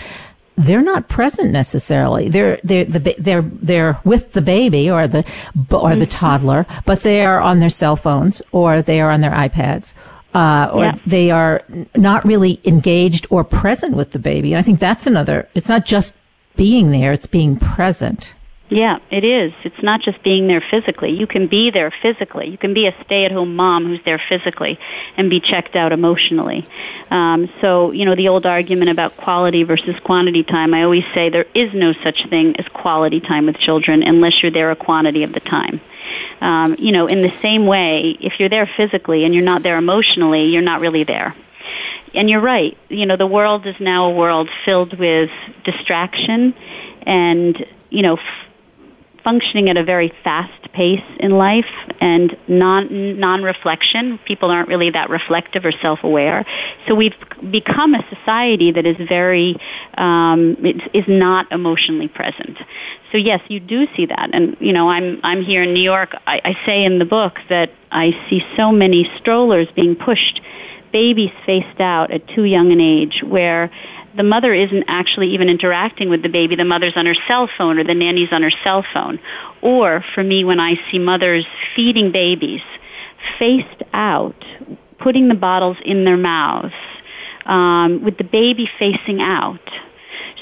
they're 0.56 0.82
not 0.82 1.08
present 1.08 1.50
necessarily. 1.50 2.28
They're 2.28 2.60
they're 2.62 2.84
the, 2.84 3.16
they're 3.18 3.42
they're 3.42 3.98
with 4.04 4.32
the 4.32 4.42
baby 4.42 4.88
or 4.90 5.08
the 5.08 5.24
or 5.70 5.96
the 5.96 6.06
toddler, 6.06 6.66
but 6.84 7.00
they 7.00 7.24
are 7.24 7.40
on 7.40 7.58
their 7.58 7.68
cell 7.68 7.96
phones 7.96 8.40
or 8.52 8.82
they 8.82 9.00
are 9.00 9.10
on 9.10 9.20
their 9.20 9.32
iPads. 9.32 9.94
Uh, 10.32 10.68
or 10.72 10.84
yeah. 10.84 10.98
they 11.06 11.30
are 11.30 11.62
not 11.94 12.24
really 12.24 12.60
engaged 12.64 13.24
or 13.30 13.44
present 13.44 13.94
with 13.94 14.10
the 14.10 14.18
baby. 14.18 14.52
And 14.52 14.58
I 14.58 14.62
think 14.62 14.80
that's 14.80 15.06
another. 15.06 15.48
It's 15.54 15.68
not 15.68 15.84
just 15.84 16.12
being 16.56 16.90
there; 16.90 17.12
it's 17.12 17.26
being 17.26 17.56
present. 17.56 18.34
Yeah, 18.70 18.98
it 19.10 19.24
is. 19.24 19.52
It's 19.62 19.82
not 19.82 20.00
just 20.00 20.22
being 20.22 20.48
there 20.48 20.62
physically. 20.62 21.10
You 21.10 21.26
can 21.26 21.48
be 21.48 21.70
there 21.70 21.92
physically. 22.02 22.48
You 22.48 22.56
can 22.56 22.72
be 22.72 22.86
a 22.86 22.94
stay-at-home 23.04 23.54
mom 23.54 23.84
who's 23.84 24.00
there 24.04 24.20
physically 24.28 24.78
and 25.18 25.28
be 25.28 25.38
checked 25.38 25.76
out 25.76 25.92
emotionally. 25.92 26.66
Um, 27.10 27.50
so, 27.60 27.90
you 27.90 28.06
know, 28.06 28.14
the 28.14 28.28
old 28.28 28.46
argument 28.46 28.90
about 28.90 29.18
quality 29.18 29.64
versus 29.64 29.94
quantity 30.00 30.42
time, 30.44 30.72
I 30.72 30.82
always 30.82 31.04
say 31.12 31.28
there 31.28 31.46
is 31.54 31.74
no 31.74 31.92
such 31.92 32.26
thing 32.30 32.56
as 32.56 32.66
quality 32.68 33.20
time 33.20 33.46
with 33.46 33.58
children 33.58 34.02
unless 34.02 34.42
you're 34.42 34.50
there 34.50 34.70
a 34.70 34.76
quantity 34.76 35.24
of 35.24 35.34
the 35.34 35.40
time. 35.40 35.80
Um, 36.40 36.74
you 36.78 36.92
know, 36.92 37.06
in 37.06 37.20
the 37.20 37.32
same 37.42 37.66
way, 37.66 38.16
if 38.18 38.40
you're 38.40 38.48
there 38.48 38.68
physically 38.76 39.24
and 39.24 39.34
you're 39.34 39.44
not 39.44 39.62
there 39.62 39.76
emotionally, 39.76 40.46
you're 40.46 40.62
not 40.62 40.80
really 40.80 41.04
there 41.04 41.34
and 42.14 42.30
you're 42.30 42.40
right. 42.40 42.76
You 42.88 43.06
know, 43.06 43.16
the 43.16 43.26
world 43.26 43.66
is 43.66 43.78
now 43.78 44.06
a 44.06 44.10
world 44.10 44.48
filled 44.64 44.98
with 44.98 45.30
distraction 45.64 46.54
and, 47.02 47.64
you 47.90 48.02
know, 48.02 48.18
functioning 49.24 49.70
at 49.70 49.76
a 49.76 49.82
very 49.82 50.12
fast 50.22 50.72
pace 50.72 51.02
in 51.18 51.32
life 51.32 51.64
and 52.00 52.36
non 52.46 53.18
non 53.18 53.42
reflection. 53.42 54.18
People 54.26 54.50
aren't 54.50 54.68
really 54.68 54.90
that 54.90 55.08
reflective 55.08 55.64
or 55.64 55.72
self 55.72 56.00
aware. 56.04 56.44
So 56.86 56.94
we've 56.94 57.14
become 57.50 57.94
a 57.94 58.04
society 58.14 58.70
that 58.72 58.86
is 58.86 58.96
very 59.08 59.56
um, 59.96 60.56
is 60.92 61.04
not 61.08 61.50
emotionally 61.50 62.08
present. 62.08 62.58
So 63.10 63.18
yes, 63.18 63.40
you 63.48 63.60
do 63.60 63.86
see 63.96 64.06
that, 64.06 64.30
and 64.32 64.56
you 64.60 64.72
know 64.72 64.88
I'm 64.90 65.18
I'm 65.24 65.42
here 65.42 65.62
in 65.62 65.72
New 65.72 65.82
York. 65.82 66.14
I, 66.26 66.40
I 66.44 66.66
say 66.66 66.84
in 66.84 66.98
the 66.98 67.04
book 67.04 67.38
that 67.48 67.70
I 67.90 68.10
see 68.28 68.44
so 68.56 68.70
many 68.70 69.10
strollers 69.18 69.68
being 69.74 69.96
pushed, 69.96 70.40
babies 70.92 71.30
faced 71.46 71.80
out 71.80 72.10
at 72.10 72.26
too 72.28 72.44
young 72.44 72.72
an 72.72 72.80
age, 72.80 73.22
where 73.26 73.70
the 74.16 74.22
mother 74.22 74.54
isn't 74.54 74.84
actually 74.86 75.34
even 75.34 75.48
interacting 75.48 76.08
with 76.08 76.22
the 76.22 76.28
baby. 76.28 76.56
The 76.56 76.64
mother's 76.64 76.94
on 76.96 77.06
her 77.06 77.16
cell 77.26 77.48
phone 77.58 77.78
or 77.78 77.84
the 77.84 77.94
nanny's 77.94 78.32
on 78.32 78.42
her 78.42 78.52
cell 78.62 78.84
phone. 78.92 79.18
Or 79.62 80.04
for 80.14 80.22
me, 80.22 80.44
when 80.44 80.60
I 80.60 80.74
see 80.90 80.98
mothers 80.98 81.46
feeding 81.74 82.12
babies 82.12 82.62
faced 83.38 83.82
out, 83.92 84.36
putting 84.98 85.28
the 85.28 85.34
bottles 85.34 85.76
in 85.84 86.04
their 86.04 86.16
mouths, 86.16 86.74
um, 87.46 88.02
with 88.04 88.18
the 88.18 88.24
baby 88.24 88.68
facing 88.78 89.20
out. 89.20 89.60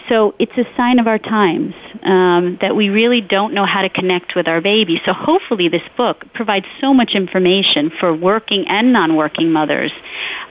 So 0.09 0.35
it's 0.39 0.57
a 0.57 0.65
sign 0.77 0.99
of 0.99 1.07
our 1.07 1.19
times 1.19 1.75
um, 2.03 2.59
that 2.61 2.75
we 2.75 2.89
really 2.89 3.21
don't 3.21 3.55
know 3.55 3.65
how 3.65 3.83
to 3.83 3.89
connect 3.89 4.35
with 4.35 4.49
our 4.49 4.61
baby. 4.61 5.01
So 5.05 5.13
hopefully 5.13 5.69
this 5.69 5.83
book 5.97 6.25
provides 6.35 6.67
so 6.81 6.93
much 6.93 7.15
information 7.15 7.91
for 8.01 8.15
working 8.15 8.67
and 8.69 8.93
non-working 8.93 9.53
mothers 9.53 9.93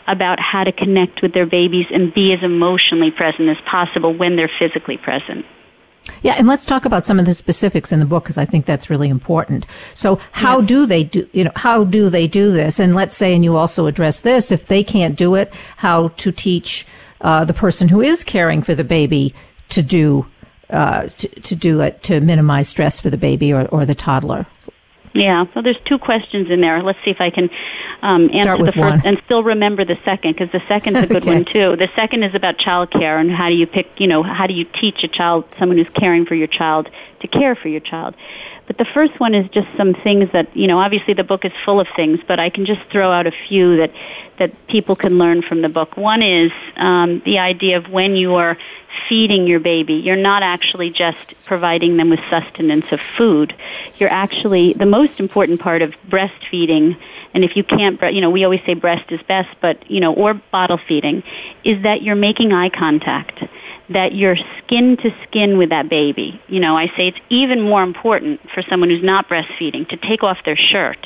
about 0.08 0.40
how 0.40 0.64
to 0.64 0.72
connect 0.72 1.22
with 1.22 1.34
their 1.34 1.46
babies 1.46 1.88
and 1.92 2.14
be 2.14 2.34
as 2.34 2.44
emotionally 2.44 3.12
present 3.12 3.50
as 3.50 3.58
possible 3.66 4.14
when 4.14 4.36
they're 4.36 4.52
physically 4.60 4.98
present. 4.98 5.46
Yeah, 6.22 6.36
and 6.38 6.48
let's 6.48 6.66
talk 6.66 6.86
about 6.86 7.06
some 7.06 7.20
of 7.20 7.26
the 7.26 7.34
specifics 7.34 7.92
in 7.92 8.00
the 8.00 8.06
book 8.06 8.24
because 8.24 8.38
I 8.38 8.46
think 8.46 8.66
that's 8.66 8.90
really 8.90 9.10
important. 9.10 9.66
So, 9.94 10.20
how 10.32 10.60
yeah. 10.60 10.66
do 10.66 10.86
they 10.88 11.04
do? 11.04 11.30
You 11.32 11.44
know, 11.46 11.52
how 11.56 11.84
do 11.84 12.10
they 12.10 12.28
do 12.28 12.52
this? 12.52 12.80
And 12.80 12.96
let's 12.96 13.16
say, 13.16 13.36
and 13.36 13.44
you 13.44 13.56
also 13.56 13.86
address 13.86 14.22
this: 14.22 14.52
if 14.52 14.66
they 14.66 14.84
can't 14.84 15.16
do 15.16 15.36
it, 15.36 15.54
how 15.78 16.08
to 16.10 16.32
teach 16.32 16.88
uh, 17.22 17.46
the 17.46 17.54
person 17.54 17.88
who 17.88 18.02
is 18.02 18.24
caring 18.24 18.62
for 18.62 18.76
the 18.76 18.84
baby 18.84 19.34
to 19.70 19.82
do 19.82 20.26
uh, 20.70 21.08
to, 21.08 21.28
to 21.42 21.56
do 21.56 21.82
it 21.82 22.02
to 22.04 22.22
minimize 22.22 22.68
stress 22.68 23.02
for 23.02 23.10
the 23.10 23.18
baby 23.18 23.54
or, 23.54 23.68
or 23.68 23.86
the 23.86 23.96
toddler. 23.96 24.46
Yeah, 25.14 25.46
well, 25.54 25.64
there's 25.64 25.80
two 25.84 25.98
questions 25.98 26.50
in 26.50 26.62
there. 26.62 26.82
Let's 26.82 27.00
see 27.04 27.12
if 27.12 27.20
I 27.20 27.30
can 27.32 27.50
um, 28.02 28.30
answer 28.34 28.58
the 28.58 28.72
first 28.72 28.78
one. 28.78 29.02
and 29.06 29.22
still 29.26 29.44
remember 29.44 29.84
the 29.84 30.00
second 30.06 30.34
because 30.34 30.52
the 30.52 30.66
second 30.70 30.96
is 30.96 31.04
a 31.04 31.08
good 31.08 31.24
okay. 31.24 31.34
one 31.34 31.46
too. 31.46 31.76
The 31.76 31.90
second 31.96 32.24
is 32.24 32.34
about 32.34 32.58
child 32.58 32.92
care 32.92 33.20
and 33.20 33.30
how 33.30 33.50
do 33.50 33.56
you 33.56 33.68
pick, 33.68 34.00
you 34.00 34.08
know, 34.08 34.24
how 34.24 34.48
do 34.48 34.54
you 34.54 34.64
teach 34.64 35.04
a 35.04 35.10
child, 35.10 35.44
someone 35.60 35.78
who's 35.78 35.90
caring 35.94 36.26
for 36.26 36.36
your 36.36 36.48
child, 36.48 36.90
to 37.20 37.28
care 37.28 37.56
for 37.56 37.68
your 37.68 37.82
child. 37.82 38.16
But 38.72 38.78
the 38.78 38.94
first 38.94 39.20
one 39.20 39.36
is 39.36 39.50
just 39.50 39.68
some 39.76 39.94
things 39.94 40.32
that, 40.32 40.56
you 40.56 40.66
know, 40.66 40.80
obviously 40.80 41.14
the 41.14 41.26
book 41.26 41.44
is 41.44 41.52
full 41.66 41.82
of 41.82 41.90
things, 41.94 42.22
but 42.26 42.40
I 42.40 42.50
can 42.50 42.66
just 42.66 42.80
throw 42.90 43.12
out 43.12 43.28
a 43.28 43.32
few 43.32 43.76
that, 43.76 43.92
that 44.38 44.68
people 44.68 44.96
can 44.96 45.18
learn 45.18 45.42
from 45.42 45.62
the 45.62 45.68
book. 45.68 45.98
One 45.98 46.22
is 46.22 46.54
um, 46.78 47.22
the 47.26 47.40
idea 47.40 47.76
of 47.76 47.90
when 47.90 48.16
you 48.16 48.36
are 48.36 48.58
feeding 49.10 49.46
your 49.46 49.60
baby, 49.60 49.96
you're 49.96 50.16
not 50.16 50.42
actually 50.42 50.90
just 50.90 51.34
providing 51.44 51.98
them 51.98 52.10
with 52.10 52.22
sustenance 52.30 52.94
of 52.94 53.02
food. 53.02 53.54
You're 53.98 54.10
actually, 54.10 54.72
the 54.72 54.86
most 54.86 55.20
important 55.20 55.60
part 55.60 55.82
of 55.82 55.94
breastfeeding, 56.08 56.96
and 57.34 57.44
if 57.44 57.56
you 57.56 57.64
can't, 57.64 58.00
you 58.14 58.22
know, 58.22 58.30
we 58.30 58.44
always 58.44 58.62
say 58.66 58.74
breast 58.74 59.12
is 59.12 59.22
best, 59.28 59.50
but, 59.62 59.90
you 59.90 60.00
know, 60.00 60.14
or 60.14 60.34
bottle 60.34 60.80
feeding, 60.88 61.24
is 61.64 61.84
that 61.84 62.02
you're 62.02 62.16
making 62.16 62.54
eye 62.54 62.70
contact 62.70 63.40
that 63.90 64.14
you're 64.14 64.38
skin 64.58 64.98
to 64.98 65.12
skin 65.28 65.58
with 65.58 65.70
that 65.70 65.90
baby. 65.90 66.42
You 66.48 66.60
know, 66.60 66.78
I 66.78 66.88
say 66.88 67.10
it's 67.10 67.20
even 67.30 67.62
more 67.62 67.84
important 67.84 68.40
for 68.54 68.64
someone 68.70 68.90
who's 68.90 69.04
not 69.04 69.28
breastfeeding 69.28 69.88
to 69.90 69.98
take 69.98 70.24
off 70.24 70.38
their 70.46 70.56
shirt 70.56 71.06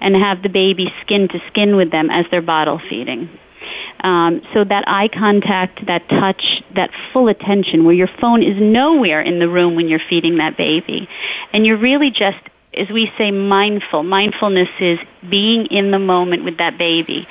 and 0.00 0.14
have 0.14 0.42
the 0.42 0.48
baby 0.48 0.92
skin 1.02 1.28
to 1.28 1.40
skin 1.48 1.76
with 1.76 1.90
them 1.90 2.10
as 2.10 2.26
they're 2.30 2.42
bottle 2.42 2.80
feeding. 2.88 3.28
Um, 4.00 4.42
so 4.54 4.62
that 4.62 4.84
eye 4.86 5.08
contact, 5.08 5.86
that 5.86 6.08
touch, 6.08 6.62
that 6.74 6.90
full 7.12 7.28
attention, 7.28 7.84
where 7.84 7.94
your 7.94 8.08
phone 8.20 8.42
is 8.42 8.56
nowhere 8.58 9.20
in 9.20 9.38
the 9.40 9.48
room 9.48 9.74
when 9.74 9.88
you're 9.88 10.00
feeding 10.08 10.36
that 10.38 10.56
baby, 10.56 11.08
and 11.52 11.66
you're 11.66 11.78
really 11.78 12.10
just 12.10 12.38
as 12.76 12.88
we 12.90 13.12
say 13.18 13.30
mindful. 13.30 14.02
Mindfulness 14.02 14.68
is 14.80 14.98
being 15.28 15.66
in 15.66 15.90
the 15.90 15.98
moment 15.98 16.44
with 16.44 16.58
that 16.58 16.78
baby, 16.78 17.26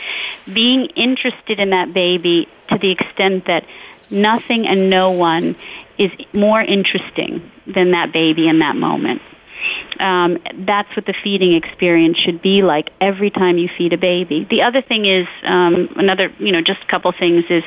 being 0.52 0.86
interested 0.96 1.60
in 1.60 1.70
that 1.72 1.94
baby 1.94 2.48
to 2.70 2.78
the 2.78 2.92
extent 2.92 3.46
that 3.46 3.66
nothing 4.10 4.68
and 4.68 4.90
no 4.90 5.12
one 5.12 5.56
is 5.98 6.12
more 6.34 6.62
interesting 6.62 7.52
than 7.66 7.92
that 7.92 8.12
baby 8.12 8.48
in 8.48 8.60
that 8.60 8.76
moment. 8.76 9.22
Um, 10.00 10.38
that's 10.66 10.94
what 10.96 11.06
the 11.06 11.16
feeding 11.24 11.54
experience 11.54 12.18
should 12.18 12.42
be 12.42 12.62
like 12.62 12.92
every 13.02 13.30
time 13.30 13.58
you 13.58 13.70
feed 13.78 13.94
a 13.94 13.98
baby. 13.98 14.46
The 14.48 14.62
other 14.62 14.82
thing 14.82 15.06
is 15.06 15.28
um, 15.44 15.90
another, 15.96 16.32
you 16.38 16.52
know, 16.52 16.62
just 16.62 16.82
a 16.84 16.86
couple 16.86 17.12
things 17.14 17.46
is 17.50 17.64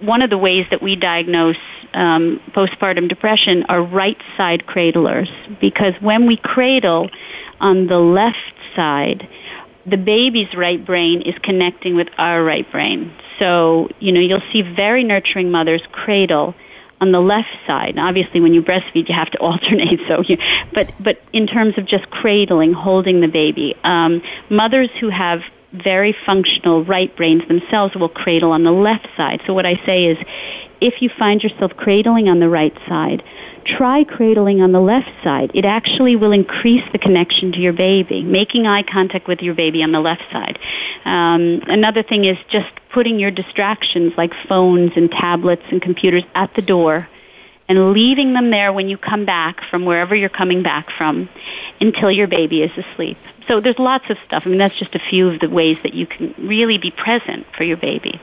one 0.00 0.22
of 0.22 0.30
the 0.30 0.38
ways 0.38 0.66
that 0.70 0.82
we 0.82 0.96
diagnose 0.96 1.56
um, 1.94 2.40
postpartum 2.54 3.08
depression 3.08 3.64
are 3.68 3.82
right 3.82 4.20
side 4.36 4.66
cradlers 4.66 5.28
because 5.60 5.94
when 6.00 6.26
we 6.26 6.36
cradle 6.36 7.10
on 7.60 7.86
the 7.86 7.98
left 7.98 8.54
side, 8.74 9.28
the 9.86 9.96
baby's 9.96 10.52
right 10.54 10.84
brain 10.84 11.22
is 11.22 11.34
connecting 11.42 11.96
with 11.96 12.08
our 12.18 12.42
right 12.42 12.70
brain. 12.70 13.12
So, 13.38 13.88
you 13.98 14.12
know, 14.12 14.20
you'll 14.20 14.42
see 14.52 14.62
very 14.62 15.04
nurturing 15.04 15.50
mothers 15.50 15.82
cradle 15.92 16.54
on 17.00 17.12
the 17.12 17.20
left 17.20 17.48
side. 17.66 17.98
Obviously, 17.98 18.40
when 18.40 18.52
you 18.52 18.62
breastfeed, 18.62 19.08
you 19.08 19.14
have 19.14 19.30
to 19.30 19.38
alternate. 19.40 20.00
So, 20.06 20.22
you, 20.22 20.38
but 20.72 20.92
but 21.02 21.18
in 21.32 21.46
terms 21.46 21.78
of 21.78 21.86
just 21.86 22.10
cradling, 22.10 22.72
holding 22.72 23.20
the 23.20 23.28
baby, 23.28 23.74
um, 23.84 24.22
mothers 24.50 24.90
who 25.00 25.08
have 25.08 25.40
very 25.72 26.14
functional 26.26 26.84
right 26.84 27.14
brains 27.16 27.46
themselves 27.48 27.94
will 27.94 28.08
cradle 28.08 28.52
on 28.52 28.64
the 28.64 28.72
left 28.72 29.08
side. 29.16 29.40
So 29.46 29.54
what 29.54 29.66
I 29.66 29.80
say 29.86 30.06
is, 30.06 30.18
if 30.80 31.02
you 31.02 31.10
find 31.18 31.42
yourself 31.42 31.72
cradling 31.76 32.28
on 32.28 32.40
the 32.40 32.48
right 32.48 32.76
side, 32.88 33.22
try 33.66 34.02
cradling 34.02 34.62
on 34.62 34.72
the 34.72 34.80
left 34.80 35.10
side. 35.22 35.50
It 35.54 35.64
actually 35.64 36.16
will 36.16 36.32
increase 36.32 36.84
the 36.92 36.98
connection 36.98 37.52
to 37.52 37.58
your 37.58 37.74
baby, 37.74 38.22
making 38.22 38.66
eye 38.66 38.82
contact 38.82 39.28
with 39.28 39.40
your 39.42 39.54
baby 39.54 39.82
on 39.82 39.92
the 39.92 40.00
left 40.00 40.22
side. 40.32 40.58
Um, 41.04 41.62
another 41.66 42.02
thing 42.02 42.24
is 42.24 42.38
just 42.48 42.70
putting 42.92 43.18
your 43.18 43.30
distractions 43.30 44.14
like 44.16 44.32
phones 44.48 44.92
and 44.96 45.10
tablets 45.10 45.62
and 45.70 45.80
computers 45.80 46.24
at 46.34 46.54
the 46.54 46.62
door 46.62 47.08
and 47.70 47.92
leaving 47.92 48.32
them 48.32 48.50
there 48.50 48.72
when 48.72 48.88
you 48.88 48.98
come 48.98 49.24
back 49.24 49.62
from 49.70 49.84
wherever 49.84 50.12
you're 50.12 50.28
coming 50.28 50.60
back 50.60 50.90
from 50.90 51.28
until 51.80 52.10
your 52.10 52.26
baby 52.26 52.64
is 52.64 52.72
asleep. 52.76 53.16
So 53.46 53.60
there's 53.60 53.78
lots 53.78 54.10
of 54.10 54.18
stuff. 54.26 54.44
I 54.44 54.50
mean, 54.50 54.58
that's 54.58 54.74
just 54.74 54.96
a 54.96 54.98
few 54.98 55.28
of 55.28 55.38
the 55.38 55.48
ways 55.48 55.78
that 55.84 55.94
you 55.94 56.04
can 56.04 56.34
really 56.36 56.78
be 56.78 56.90
present 56.90 57.46
for 57.56 57.62
your 57.62 57.76
baby. 57.76 58.20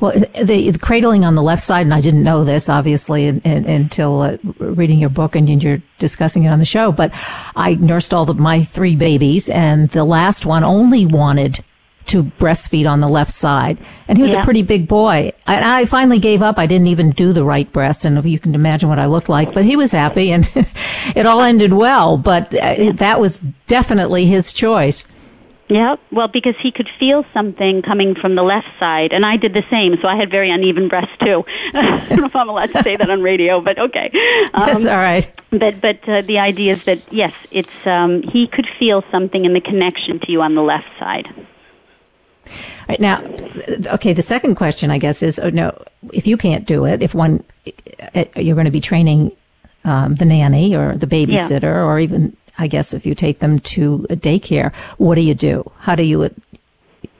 Well, 0.00 0.10
the, 0.12 0.72
the, 0.72 0.78
cradling 0.78 1.24
on 1.24 1.36
the 1.36 1.42
left 1.42 1.62
side, 1.62 1.82
and 1.82 1.94
I 1.94 2.00
didn't 2.00 2.24
know 2.24 2.42
this 2.42 2.68
obviously 2.68 3.26
in, 3.26 3.40
in, 3.42 3.64
until 3.64 4.22
uh, 4.22 4.38
reading 4.58 4.98
your 4.98 5.10
book 5.10 5.36
and 5.36 5.62
you're 5.62 5.82
discussing 5.98 6.42
it 6.42 6.48
on 6.48 6.58
the 6.58 6.64
show. 6.64 6.90
But 6.90 7.12
I 7.54 7.76
nursed 7.76 8.12
all 8.12 8.28
of 8.28 8.40
my 8.40 8.64
three 8.64 8.96
babies, 8.96 9.48
and 9.48 9.88
the 9.90 10.04
last 10.04 10.46
one 10.46 10.64
only 10.64 11.06
wanted 11.06 11.60
to 12.08 12.24
breastfeed 12.24 12.88
on 12.88 13.00
the 13.00 13.08
left 13.08 13.30
side, 13.30 13.78
and 14.06 14.18
he 14.18 14.22
was 14.22 14.32
yeah. 14.32 14.40
a 14.40 14.44
pretty 14.44 14.62
big 14.62 14.88
boy. 14.88 15.32
I, 15.46 15.82
I, 15.82 15.84
finally 15.84 16.18
gave 16.18 16.42
up. 16.42 16.58
I 16.58 16.66
didn't 16.66 16.88
even 16.88 17.10
do 17.10 17.32
the 17.32 17.44
right 17.44 17.70
breast, 17.70 18.04
and 18.04 18.22
you 18.24 18.38
can 18.38 18.54
imagine 18.54 18.88
what 18.88 18.98
I 18.98 19.06
looked 19.06 19.28
like. 19.28 19.54
But 19.54 19.64
he 19.64 19.76
was 19.76 19.92
happy, 19.92 20.32
and 20.32 20.48
it 21.14 21.26
all 21.26 21.40
ended 21.40 21.72
well. 21.72 22.16
But 22.16 22.54
uh, 22.54 22.92
that 22.92 23.20
was 23.20 23.40
definitely 23.66 24.26
his 24.26 24.52
choice. 24.52 25.04
Yeah, 25.68 25.96
well, 26.10 26.28
because 26.28 26.54
he 26.58 26.72
could 26.72 26.88
feel 26.98 27.26
something 27.34 27.82
coming 27.82 28.14
from 28.14 28.34
the 28.36 28.42
left 28.42 28.68
side, 28.78 29.12
and 29.12 29.26
I 29.26 29.36
did 29.36 29.52
the 29.52 29.64
same. 29.68 29.98
So 30.00 30.08
I 30.08 30.16
had 30.16 30.30
very 30.30 30.50
uneven 30.50 30.88
breasts 30.88 31.14
too. 31.20 31.44
I 31.74 32.06
don't 32.08 32.20
know 32.20 32.26
if 32.26 32.36
I'm 32.36 32.48
allowed 32.48 32.72
to 32.72 32.82
say 32.82 32.96
that 32.96 33.10
on 33.10 33.22
radio, 33.22 33.60
but 33.60 33.78
okay. 33.78 34.10
Um, 34.54 34.66
That's 34.66 34.86
all 34.86 34.96
right. 34.96 35.30
But 35.50 35.80
but 35.80 36.08
uh, 36.08 36.22
the 36.22 36.38
idea 36.38 36.72
is 36.72 36.84
that 36.84 37.12
yes, 37.12 37.34
it's 37.50 37.86
um, 37.86 38.22
he 38.22 38.46
could 38.46 38.66
feel 38.78 39.04
something 39.10 39.44
in 39.44 39.52
the 39.52 39.60
connection 39.60 40.20
to 40.20 40.32
you 40.32 40.40
on 40.40 40.54
the 40.54 40.62
left 40.62 40.88
side. 40.98 41.28
Right 42.88 43.00
now, 43.00 43.22
okay. 43.92 44.14
The 44.14 44.22
second 44.22 44.54
question, 44.54 44.90
I 44.90 44.98
guess, 44.98 45.22
is 45.22 45.38
oh, 45.38 45.50
no. 45.50 45.76
If 46.12 46.26
you 46.26 46.38
can't 46.38 46.66
do 46.66 46.86
it, 46.86 47.02
if 47.02 47.14
one, 47.14 47.44
uh, 48.14 48.24
you're 48.36 48.54
going 48.54 48.64
to 48.64 48.70
be 48.70 48.80
training 48.80 49.32
um, 49.84 50.14
the 50.14 50.24
nanny 50.24 50.74
or 50.74 50.96
the 50.96 51.06
babysitter, 51.06 51.62
yeah. 51.62 51.84
or 51.84 51.98
even 51.98 52.34
I 52.58 52.66
guess 52.66 52.94
if 52.94 53.04
you 53.04 53.14
take 53.14 53.40
them 53.40 53.58
to 53.58 54.06
a 54.10 54.16
daycare, 54.16 54.74
what 54.96 55.14
do 55.16 55.20
you 55.20 55.34
do? 55.34 55.70
How 55.80 55.94
do 55.94 56.02
you 56.02 56.34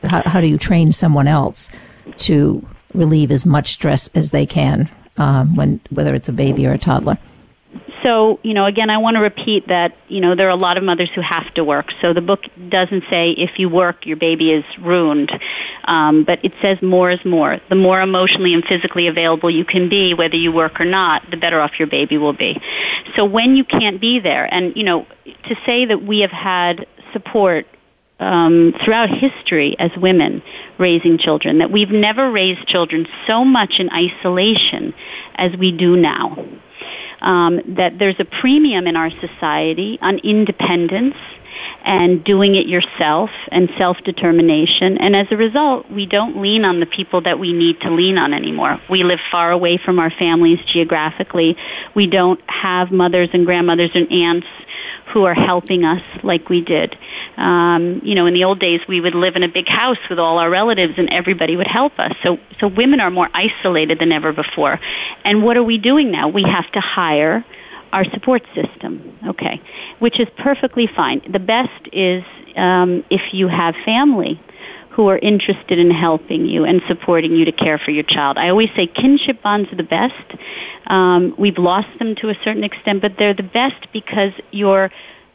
how, 0.02 0.22
how 0.22 0.40
do 0.40 0.46
you 0.46 0.58
train 0.58 0.92
someone 0.92 1.28
else 1.28 1.70
to 2.18 2.66
relieve 2.94 3.30
as 3.30 3.44
much 3.44 3.68
stress 3.68 4.08
as 4.08 4.30
they 4.30 4.46
can 4.46 4.88
um, 5.16 5.54
when 5.54 5.80
whether 5.90 6.14
it's 6.14 6.28
a 6.28 6.32
baby 6.32 6.66
or 6.66 6.72
a 6.72 6.78
toddler? 6.78 7.18
So, 8.02 8.38
you 8.42 8.54
know, 8.54 8.64
again, 8.64 8.90
I 8.90 8.98
want 8.98 9.16
to 9.16 9.20
repeat 9.20 9.68
that, 9.68 9.96
you 10.08 10.20
know, 10.20 10.34
there 10.34 10.46
are 10.46 10.50
a 10.50 10.56
lot 10.56 10.78
of 10.78 10.84
mothers 10.84 11.10
who 11.14 11.20
have 11.20 11.52
to 11.54 11.64
work. 11.64 11.92
So 12.00 12.14
the 12.14 12.20
book 12.20 12.44
doesn't 12.68 13.04
say 13.10 13.32
if 13.32 13.58
you 13.58 13.68
work, 13.68 14.06
your 14.06 14.16
baby 14.16 14.52
is 14.52 14.64
ruined. 14.80 15.30
Um, 15.84 16.25
but 16.25 16.42
it 16.44 16.52
says 16.62 16.80
more 16.80 17.10
is 17.10 17.22
more. 17.25 17.58
The 17.68 17.75
more 17.75 18.00
emotionally 18.00 18.54
and 18.54 18.64
physically 18.64 19.08
available 19.08 19.50
you 19.50 19.64
can 19.64 19.88
be, 19.88 20.14
whether 20.14 20.37
you 20.37 20.52
work 20.52 20.80
or 20.80 20.84
not, 20.84 21.30
the 21.30 21.37
better 21.37 21.60
off 21.60 21.72
your 21.78 21.88
baby 21.88 22.16
will 22.16 22.32
be. 22.32 22.58
So 23.16 23.25
when 23.25 23.56
you 23.56 23.64
can't 23.64 24.00
be 24.00 24.20
there, 24.20 24.52
and, 24.52 24.75
you 24.76 24.84
know, 24.84 25.06
to 25.48 25.56
say 25.66 25.84
that 25.84 26.02
we 26.02 26.20
have 26.20 26.30
had 26.30 26.87
support 27.12 27.66
um, 28.20 28.75
throughout 28.84 29.10
history 29.10 29.76
as 29.78 29.90
women 29.96 30.42
raising 30.78 31.18
children, 31.18 31.58
that 31.58 31.70
we've 31.70 31.90
never 31.90 32.30
raised 32.30 32.66
children 32.66 33.06
so 33.26 33.44
much 33.44 33.75
in 33.78 33.90
isolation 33.90 34.94
as 35.34 35.52
we 35.58 35.72
do 35.72 35.96
now. 35.96 36.37
Um, 37.20 37.60
that 37.76 37.98
there's 37.98 38.18
a 38.20 38.25
premium 38.25 38.87
in 38.87 38.96
our 38.96 39.10
society 39.10 39.98
on 40.00 40.18
independence 40.18 41.16
and 41.84 42.22
doing 42.25 42.54
it 42.54 42.66
yourself 42.66 43.30
and 43.50 43.68
self-determination. 43.78 44.98
And 44.98 45.16
as 45.16 45.26
a 45.30 45.37
result, 45.37 45.90
we 45.90 46.06
don't 46.06 46.40
lean 46.40 46.64
on 46.64 46.80
the 46.80 46.87
people 46.87 47.22
that 47.22 47.38
we 47.38 47.52
need 47.52 47.80
to 47.80 47.90
lean 47.90 48.18
on 48.18 48.34
anymore. 48.34 48.80
We 48.90 49.04
live 49.04 49.20
far 49.30 49.50
away 49.50 49.78
from 49.78 49.98
our 49.98 50.10
families 50.10 50.58
geographically. 50.72 51.56
We 51.94 52.06
don't 52.06 52.40
have 52.48 52.90
mothers 52.90 53.30
and 53.32 53.46
grandmothers 53.46 53.90
and 53.94 54.10
aunts 54.12 54.46
who 55.12 55.24
are 55.24 55.34
helping 55.34 55.84
us 55.84 56.02
like 56.22 56.48
we 56.48 56.60
did. 56.60 56.98
Um, 57.36 58.00
you 58.04 58.14
know, 58.14 58.26
in 58.26 58.34
the 58.34 58.44
old 58.44 58.60
days, 58.60 58.80
we 58.88 59.00
would 59.00 59.14
live 59.14 59.36
in 59.36 59.42
a 59.42 59.48
big 59.48 59.68
house 59.68 59.98
with 60.10 60.18
all 60.18 60.38
our 60.38 60.50
relatives, 60.50 60.94
and 60.96 61.08
everybody 61.10 61.56
would 61.56 61.66
help 61.66 61.98
us. 61.98 62.12
So, 62.22 62.38
so 62.60 62.68
women 62.68 63.00
are 63.00 63.10
more 63.10 63.28
isolated 63.32 63.98
than 63.98 64.12
ever 64.12 64.32
before. 64.32 64.80
And 65.24 65.42
what 65.42 65.56
are 65.56 65.62
we 65.62 65.78
doing 65.78 66.10
now? 66.10 66.28
We 66.28 66.42
have 66.42 66.70
to 66.72 66.80
hire 66.80 67.44
our 67.92 68.04
support 68.04 68.42
system, 68.54 69.18
okay, 69.28 69.60
which 69.98 70.20
is 70.20 70.28
perfectly 70.38 70.86
fine. 70.86 71.22
The 71.30 71.38
best 71.38 71.88
is 71.92 72.22
um, 72.56 73.04
if 73.10 73.32
you 73.32 73.48
have 73.48 73.74
family 73.84 74.40
who 74.99 75.09
are 75.09 75.19
interested 75.19 75.78
in 75.78 75.93
helping 75.93 76.45
you 76.45 76.64
and 76.64 76.83
supporting 76.88 77.31
you 77.33 77.45
to 77.45 77.52
care 77.52 77.78
for 77.78 77.93
your 77.93 78.02
child. 78.02 78.37
I 78.37 78.49
always 78.49 78.69
say 78.75 78.88
kinship 78.88 79.40
bonds 79.43 79.73
are 79.73 79.76
the 79.76 79.85
best. 79.85 80.14
Um, 80.88 81.37
we've 81.38 81.57
lost 81.57 81.87
them 82.00 82.17
to 82.17 82.31
a 82.31 82.35
certain 82.43 82.64
extent, 82.64 83.00
but 83.00 83.12
they're 83.17 83.33
the 83.33 83.45
best 83.45 83.87
because 83.93 84.33
your 84.50 84.90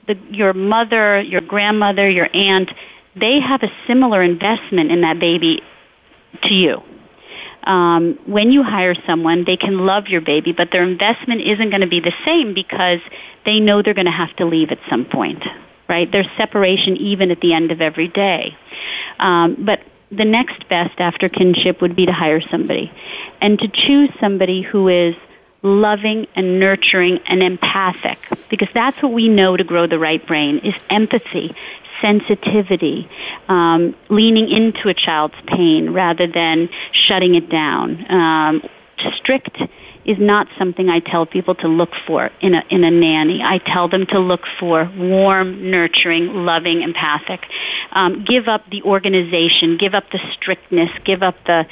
the, 0.05 0.15
your 0.31 0.51
mother, 0.51 1.21
your 1.21 1.39
grandmother, 1.39 2.09
your 2.09 2.27
aunt, 2.33 2.69
they 3.15 3.39
have 3.39 3.63
a 3.63 3.71
similar 3.87 4.21
investment 4.21 4.91
in 4.91 4.99
that 4.99 5.17
baby 5.17 5.61
to 6.43 6.53
you 6.53 6.83
um, 7.65 8.19
when 8.25 8.51
you 8.51 8.63
hire 8.63 8.95
someone, 9.07 9.45
they 9.45 9.57
can 9.57 9.85
love 9.85 10.07
your 10.07 10.21
baby, 10.21 10.51
but 10.51 10.69
their 10.71 10.83
investment 10.83 11.41
isn't 11.41 11.69
going 11.69 11.81
to 11.81 11.87
be 11.87 11.99
the 11.99 12.13
same 12.25 12.53
because 12.53 12.99
they 13.45 13.59
know 13.59 13.81
they're 13.81 13.93
going 13.93 14.05
to 14.05 14.11
have 14.11 14.35
to 14.37 14.45
leave 14.45 14.71
at 14.71 14.79
some 14.89 15.05
point, 15.05 15.43
right? 15.87 16.11
There's 16.11 16.27
separation 16.37 16.97
even 16.97 17.31
at 17.31 17.41
the 17.41 17.53
end 17.53 17.71
of 17.71 17.81
every 17.81 18.07
day. 18.07 18.55
Um, 19.19 19.63
but 19.65 19.81
the 20.11 20.25
next 20.25 20.67
best 20.69 20.99
after 20.99 21.29
kinship 21.29 21.81
would 21.81 21.95
be 21.95 22.05
to 22.05 22.11
hire 22.11 22.41
somebody 22.41 22.91
and 23.41 23.57
to 23.59 23.67
choose 23.67 24.09
somebody 24.19 24.61
who 24.61 24.87
is 24.87 25.15
loving 25.63 26.27
and 26.35 26.59
nurturing 26.59 27.19
and 27.25 27.41
empathic 27.41 28.19
because 28.49 28.67
that's 28.73 29.01
what 29.01 29.13
we 29.13 29.29
know 29.29 29.55
to 29.55 29.63
grow 29.63 29.87
the 29.87 29.97
right 29.97 30.25
brain 30.27 30.59
is 30.59 30.73
empathy 30.89 31.55
sensitivity, 32.03 33.09
um, 33.47 33.95
leaning 34.09 34.49
into 34.49 34.89
a 34.89 34.93
child's 34.93 35.35
pain 35.47 35.91
rather 35.91 36.27
than 36.27 36.69
shutting 36.91 37.35
it 37.35 37.49
down. 37.49 38.11
Um, 38.11 38.61
strict 39.15 39.57
is 40.05 40.17
not 40.19 40.47
something 40.57 40.89
I 40.89 40.99
tell 40.99 41.25
people 41.25 41.55
to 41.55 41.67
look 41.67 41.91
for 42.05 42.29
in 42.41 42.55
a 42.55 42.63
in 42.69 42.83
a 42.83 42.91
nanny. 42.91 43.41
I 43.41 43.59
tell 43.59 43.87
them 43.87 44.05
to 44.07 44.19
look 44.19 44.41
for 44.59 44.89
warm, 44.97 45.71
nurturing, 45.71 46.27
loving, 46.45 46.81
empathic. 46.81 47.41
Um, 47.91 48.23
give 48.25 48.47
up 48.47 48.69
the 48.69 48.81
organization, 48.83 49.77
give 49.77 49.93
up 49.93 50.05
the 50.11 50.19
strictness, 50.33 50.89
give 51.05 51.23
up 51.23 51.35
the 51.45 51.65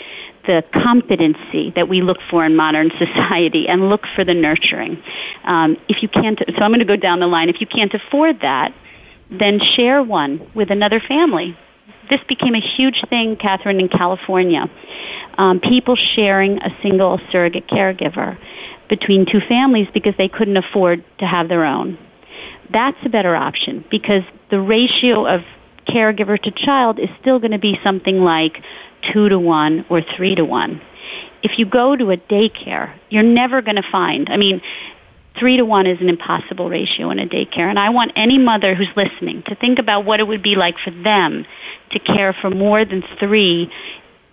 the 0.48 0.64
competency 0.74 1.72
that 1.76 1.88
we 1.88 2.02
look 2.02 2.18
for 2.30 2.46
in 2.46 2.56
modern 2.56 2.92
society, 2.98 3.68
and 3.68 3.90
look 3.90 4.06
for 4.16 4.24
the 4.24 4.34
nurturing. 4.34 5.02
Um, 5.44 5.78
if 5.88 6.02
you 6.02 6.10
can't, 6.10 6.40
so 6.40 6.64
I'm 6.64 6.72
going 6.72 6.80
to 6.80 6.86
go 6.86 6.96
down 6.96 7.20
the 7.20 7.28
line. 7.28 7.50
If 7.50 7.62
you 7.62 7.68
can't 7.68 7.94
afford 7.94 8.42
that, 8.42 8.74
then 9.30 9.60
share 9.60 10.04
one 10.04 10.50
with 10.54 10.72
another 10.72 11.00
family. 11.00 11.58
This 12.10 12.20
became 12.28 12.56
a 12.56 12.60
huge 12.60 13.04
thing, 13.10 13.36
Kathryn, 13.36 13.80
in 13.80 13.90
California. 13.90 14.70
Um, 15.38 15.60
people 15.60 15.96
sharing 15.96 16.62
a 16.62 16.76
single 16.82 17.20
surrogate 17.32 17.68
caregiver 17.68 18.38
between 18.90 19.26
two 19.26 19.40
families 19.40 19.88
because 19.94 20.14
they 20.18 20.28
couldn't 20.28 20.58
afford 20.58 21.04
to 21.20 21.26
have 21.26 21.48
their 21.48 21.66
own. 21.66 21.98
That's 22.70 22.98
a 23.06 23.10
better 23.10 23.36
option 23.36 23.86
because 23.90 24.24
the 24.50 24.60
ratio 24.60 25.26
of 25.26 25.42
caregiver 25.88 26.42
to 26.42 26.52
child 26.52 27.00
is 27.00 27.10
still 27.20 27.40
going 27.40 27.52
to 27.52 27.60
be 27.60 27.80
something 27.84 28.22
like 28.22 28.64
two 29.14 29.30
to 29.30 29.40
one 29.40 29.86
or 29.90 30.02
three 30.02 30.36
to 30.36 30.46
one. 30.46 30.82
If 31.44 31.58
you 31.58 31.66
go 31.66 31.96
to 31.96 32.12
a 32.12 32.18
daycare, 32.18 32.94
you're 33.10 33.24
never 33.24 33.62
going 33.62 33.78
to 33.78 33.92
find, 33.92 34.30
I 34.30 34.38
mean, 34.38 34.62
three 35.40 35.58
to 35.58 35.66
one 35.66 35.88
is 35.88 36.00
an 36.02 36.10
impossible 36.10 36.70
ratio 36.70 37.10
in 37.10 37.20
a 37.20 37.28
daycare. 37.28 37.70
And 37.70 37.80
I 37.80 37.90
want 37.90 38.12
any 38.16 38.38
mother 38.38 38.76
who's 38.76 38.90
listening 38.96 39.44
to 39.48 39.56
think 39.56 39.80
about 39.80 40.06
what 40.06 40.20
it 40.20 40.28
would 40.28 40.44
be 40.44 40.56
like 40.56 40.76
for 40.84 40.92
them 40.92 41.46
to 41.92 42.00
care 42.00 42.34
for 42.34 42.50
more 42.50 42.86
than 42.86 43.04
three 43.20 43.72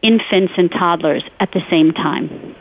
infants 0.03 0.55
and 0.57 0.71
toddlers 0.71 1.25
at 1.41 1.53
the 1.53 1.63
same 1.71 1.93
time. 1.93 2.55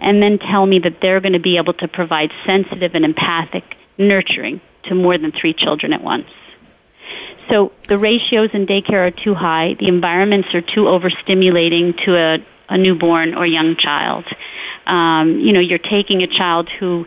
And 0.00 0.22
then 0.22 0.38
tell 0.38 0.66
me 0.66 0.78
that 0.80 0.96
they're 1.00 1.20
going 1.20 1.34
to 1.34 1.38
be 1.38 1.56
able 1.56 1.74
to 1.74 1.88
provide 1.88 2.32
sensitive 2.44 2.94
and 2.94 3.04
empathic 3.04 3.64
nurturing 3.96 4.60
to 4.84 4.94
more 4.94 5.18
than 5.18 5.32
three 5.32 5.54
children 5.54 5.92
at 5.92 6.02
once. 6.02 6.26
So 7.48 7.72
the 7.88 7.98
ratios 7.98 8.50
in 8.52 8.66
daycare 8.66 9.08
are 9.08 9.10
too 9.10 9.34
high. 9.34 9.74
The 9.78 9.88
environments 9.88 10.54
are 10.54 10.60
too 10.60 10.84
overstimulating 10.84 12.04
to 12.04 12.16
a, 12.16 12.38
a 12.68 12.76
newborn 12.76 13.34
or 13.34 13.46
young 13.46 13.76
child. 13.76 14.24
Um, 14.86 15.40
you 15.40 15.52
know, 15.52 15.60
you're 15.60 15.78
taking 15.78 16.22
a 16.22 16.26
child 16.26 16.68
who 16.68 17.06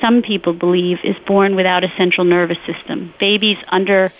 some 0.00 0.22
people 0.22 0.52
believe 0.52 0.98
is 1.04 1.16
born 1.26 1.56
without 1.56 1.84
a 1.84 1.92
central 1.96 2.24
nervous 2.24 2.58
system. 2.66 3.14
Babies 3.18 3.58
under 3.68 4.12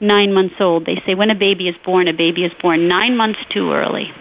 nine 0.00 0.32
months 0.32 0.56
old, 0.60 0.86
they 0.86 1.02
say 1.06 1.14
when 1.14 1.30
a 1.30 1.34
baby 1.34 1.68
is 1.68 1.76
born, 1.84 2.08
a 2.08 2.12
baby 2.12 2.44
is 2.44 2.52
born 2.60 2.88
nine 2.88 3.16
months 3.16 3.38
too 3.50 3.72
early. 3.72 4.12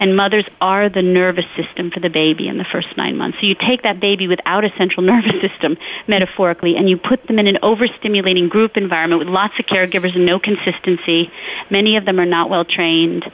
And 0.00 0.16
mothers 0.16 0.46
are 0.60 0.88
the 0.88 1.02
nervous 1.02 1.44
system 1.56 1.90
for 1.90 2.00
the 2.00 2.08
baby 2.08 2.48
in 2.48 2.56
the 2.56 2.64
first 2.64 2.88
nine 2.96 3.16
months. 3.16 3.38
So 3.40 3.46
you 3.46 3.54
take 3.54 3.82
that 3.82 4.00
baby 4.00 4.26
without 4.26 4.64
a 4.64 4.72
central 4.78 5.04
nervous 5.06 5.40
system, 5.40 5.76
metaphorically, 6.06 6.76
and 6.76 6.88
you 6.88 6.96
put 6.96 7.26
them 7.26 7.38
in 7.38 7.46
an 7.46 7.58
overstimulating 7.62 8.48
group 8.48 8.76
environment 8.76 9.18
with 9.18 9.28
lots 9.28 9.54
of 9.58 9.66
caregivers 9.66 10.14
and 10.14 10.24
no 10.24 10.38
consistency. 10.38 11.30
Many 11.70 11.96
of 11.96 12.04
them 12.04 12.18
are 12.18 12.26
not 12.26 12.48
well 12.48 12.64
trained. 12.64 13.30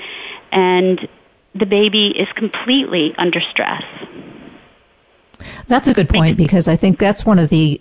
And 0.51 1.09
the 1.55 1.67
baby 1.67 2.09
is 2.09 2.29
completely 2.35 3.15
under 3.17 3.41
stress. 3.41 3.85
That's 5.69 5.89
a 5.89 5.95
good 5.95 6.09
point 6.09 6.37
because 6.37 6.69
I 6.69 6.77
think 6.77 6.99
that's 6.99 7.25
one 7.25 7.39
of 7.39 7.51
the 7.51 7.81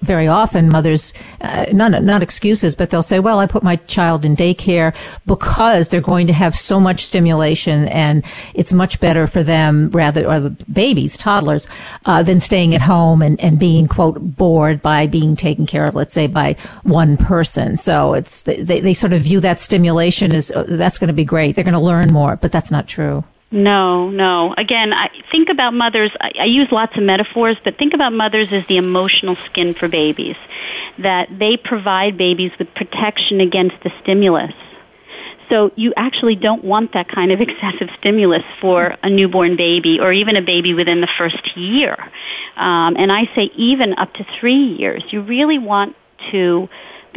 very 0.00 0.26
often 0.26 0.68
mothers, 0.68 1.12
uh, 1.40 1.66
not 1.72 2.02
not 2.02 2.22
excuses, 2.22 2.74
but 2.74 2.90
they'll 2.90 3.02
say, 3.02 3.20
"Well, 3.20 3.38
I 3.38 3.46
put 3.46 3.62
my 3.62 3.76
child 3.76 4.24
in 4.24 4.34
daycare 4.34 4.94
because 5.26 5.88
they're 5.88 6.00
going 6.00 6.26
to 6.28 6.32
have 6.32 6.56
so 6.56 6.80
much 6.80 7.04
stimulation, 7.04 7.88
and 7.88 8.24
it's 8.54 8.72
much 8.72 9.00
better 9.00 9.26
for 9.26 9.42
them, 9.42 9.90
rather, 9.90 10.26
or 10.26 10.40
the 10.40 10.50
babies, 10.72 11.16
toddlers, 11.16 11.68
uh, 12.06 12.22
than 12.22 12.40
staying 12.40 12.74
at 12.74 12.80
home 12.80 13.22
and, 13.22 13.38
and 13.40 13.58
being 13.58 13.86
quote 13.86 14.36
bored 14.36 14.80
by 14.82 15.06
being 15.06 15.36
taken 15.36 15.66
care 15.66 15.84
of, 15.84 15.94
let's 15.94 16.14
say, 16.14 16.26
by 16.26 16.56
one 16.82 17.16
person." 17.16 17.76
So 17.76 18.14
it's 18.14 18.42
they 18.42 18.62
they 18.62 18.94
sort 18.94 19.12
of 19.12 19.22
view 19.22 19.40
that 19.40 19.60
stimulation 19.60 20.32
as 20.32 20.50
oh, 20.54 20.64
that's 20.64 20.98
going 20.98 21.08
to 21.08 21.14
be 21.14 21.24
great. 21.24 21.54
They're 21.54 21.64
going 21.64 21.74
to 21.74 21.80
learn 21.80 22.12
more, 22.12 22.36
but 22.36 22.52
that's 22.52 22.70
not 22.70 22.88
true. 22.88 23.24
No, 23.50 24.10
no. 24.10 24.54
Again, 24.58 24.92
I 24.92 25.10
think 25.32 25.48
about 25.48 25.72
mothers. 25.72 26.10
I, 26.20 26.32
I 26.40 26.44
use 26.44 26.70
lots 26.70 26.96
of 26.96 27.02
metaphors, 27.02 27.56
but 27.64 27.78
think 27.78 27.94
about 27.94 28.12
mothers 28.12 28.52
as 28.52 28.66
the 28.66 28.76
emotional 28.76 29.36
skin 29.46 29.72
for 29.72 29.88
babies. 29.88 30.36
That 30.98 31.28
they 31.38 31.56
provide 31.56 32.18
babies 32.18 32.52
with 32.58 32.74
protection 32.74 33.40
against 33.40 33.76
the 33.82 33.90
stimulus. 34.02 34.52
So 35.48 35.72
you 35.76 35.94
actually 35.96 36.36
don't 36.36 36.62
want 36.62 36.92
that 36.92 37.08
kind 37.08 37.32
of 37.32 37.40
excessive 37.48 37.88
stimulus 37.98 38.42
for 38.60 38.96
a 39.02 39.08
newborn 39.08 39.56
baby 39.56 39.98
or 39.98 40.12
even 40.12 40.36
a 40.36 40.42
baby 40.42 40.74
within 40.74 41.00
the 41.00 41.08
first 41.16 41.56
year. 41.56 41.96
Um, 42.56 42.96
and 42.98 43.10
I 43.10 43.30
say 43.34 43.50
even 43.56 43.94
up 43.94 44.12
to 44.14 44.26
three 44.38 44.76
years. 44.76 45.02
You 45.08 45.22
really 45.22 45.58
want 45.58 45.96
to 46.32 46.68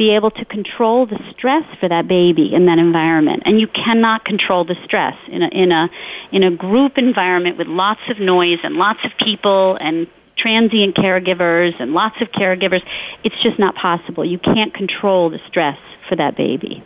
be 0.02 0.16
able 0.16 0.32
to 0.32 0.44
control 0.44 1.06
the 1.06 1.18
stress 1.30 1.64
for 1.78 1.88
that 1.88 2.08
baby 2.08 2.52
in 2.52 2.66
that 2.66 2.78
environment. 2.78 3.44
And 3.46 3.60
you 3.60 3.68
cannot 3.68 4.24
control 4.24 4.64
the 4.64 4.74
stress 4.84 5.14
in 5.28 5.42
a, 5.42 5.46
in 5.46 5.70
a, 5.70 5.88
in 6.32 6.42
a 6.42 6.50
group 6.50 6.98
environment 6.98 7.56
with 7.56 7.68
lots 7.68 8.00
of 8.08 8.18
noise 8.18 8.58
and 8.64 8.74
lots 8.74 8.98
of 9.04 9.12
people 9.16 9.76
and 9.80 10.08
transient 10.36 10.96
caregivers 10.96 11.78
and 11.78 11.92
lots 11.92 12.20
of 12.20 12.32
caregivers. 12.32 12.82
It's 13.22 13.40
just 13.44 13.60
not 13.60 13.76
possible. 13.76 14.24
You 14.24 14.40
can't 14.40 14.74
control 14.74 15.30
the 15.30 15.38
stress 15.46 15.78
for 16.08 16.16
that 16.16 16.36
baby. 16.36 16.82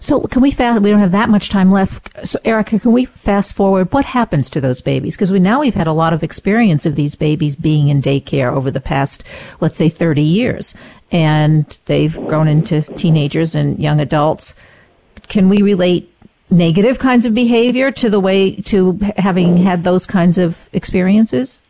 So 0.00 0.22
can 0.22 0.40
we 0.40 0.50
fast? 0.50 0.80
We 0.80 0.90
don't 0.90 1.00
have 1.00 1.12
that 1.12 1.28
much 1.28 1.50
time 1.50 1.70
left. 1.70 2.26
So 2.26 2.38
Erica, 2.44 2.78
can 2.78 2.92
we 2.92 3.04
fast 3.04 3.54
forward? 3.54 3.92
What 3.92 4.06
happens 4.06 4.48
to 4.50 4.60
those 4.60 4.80
babies? 4.80 5.14
Because 5.14 5.30
we 5.30 5.38
now 5.38 5.60
we've 5.60 5.74
had 5.74 5.86
a 5.86 5.92
lot 5.92 6.14
of 6.14 6.22
experience 6.22 6.86
of 6.86 6.96
these 6.96 7.16
babies 7.16 7.54
being 7.54 7.88
in 7.88 8.00
daycare 8.00 8.50
over 8.50 8.70
the 8.70 8.80
past, 8.80 9.24
let's 9.60 9.76
say, 9.76 9.88
30 9.88 10.22
years, 10.22 10.74
and 11.12 11.78
they've 11.86 12.14
grown 12.14 12.48
into 12.48 12.82
teenagers 12.82 13.54
and 13.54 13.78
young 13.78 14.00
adults. 14.00 14.54
Can 15.28 15.48
we 15.48 15.62
relate 15.62 16.12
negative 16.50 16.98
kinds 16.98 17.24
of 17.26 17.34
behavior 17.34 17.90
to 17.92 18.10
the 18.10 18.20
way 18.20 18.56
to 18.56 18.98
having 19.16 19.56
had 19.56 19.84
those 19.84 20.06
kinds 20.06 20.38
of 20.38 20.68
experiences? 20.72 21.62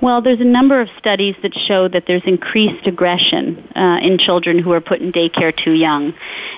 Well, 0.00 0.20
there's 0.20 0.40
a 0.40 0.44
number 0.44 0.82
of 0.82 0.90
studies 0.98 1.34
that 1.42 1.54
show 1.54 1.88
that 1.88 2.04
there's 2.06 2.24
increased 2.26 2.86
aggression 2.86 3.66
uh, 3.74 4.00
in 4.02 4.18
children 4.18 4.58
who 4.58 4.72
are 4.72 4.82
put 4.82 5.00
in 5.00 5.12
daycare 5.12 5.56
too 5.56 5.72
young 5.72 6.12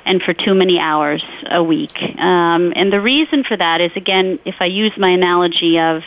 and 0.04 0.20
for 0.20 0.34
too 0.34 0.52
many 0.52 0.80
hours 0.80 1.22
a 1.48 1.62
week. 1.62 1.96
Um, 2.18 2.72
and 2.74 2.92
the 2.92 3.00
reason 3.00 3.44
for 3.44 3.56
that 3.56 3.80
is, 3.80 3.92
again, 3.94 4.40
if 4.44 4.56
I 4.58 4.64
use 4.64 4.90
my 4.96 5.10
analogy 5.10 5.78
of 5.78 6.02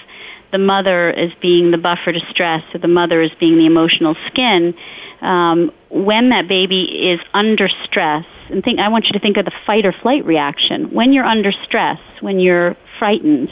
the 0.52 0.58
mother 0.58 1.10
as 1.14 1.32
being 1.40 1.72
the 1.72 1.78
buffer 1.78 2.12
to 2.12 2.20
stress, 2.30 2.64
or 2.74 2.80
the 2.80 2.90
mother 2.90 3.22
as 3.22 3.32
being 3.40 3.58
the 3.58 3.68
emotional 3.68 4.16
skin, 4.28 4.74
um, 5.22 5.72
when 5.90 6.30
that 6.30 6.48
baby 6.48 6.84
is 6.84 7.20
under 7.34 7.68
stress, 7.86 8.26
and 8.50 8.64
think, 8.64 8.80
I 8.80 8.90
want 8.90 9.06
you 9.06 9.12
to 9.14 9.20
think 9.20 9.38
of 9.38 9.46
the 9.46 9.52
fight 9.66 9.86
or 9.86 9.92
flight 9.92 10.26
reaction. 10.26 10.92
When 10.94 11.14
you're 11.14 11.26
under 11.26 11.52
stress, 11.52 12.00
when 12.22 12.40
you're 12.40 12.76
frightened, 12.98 13.50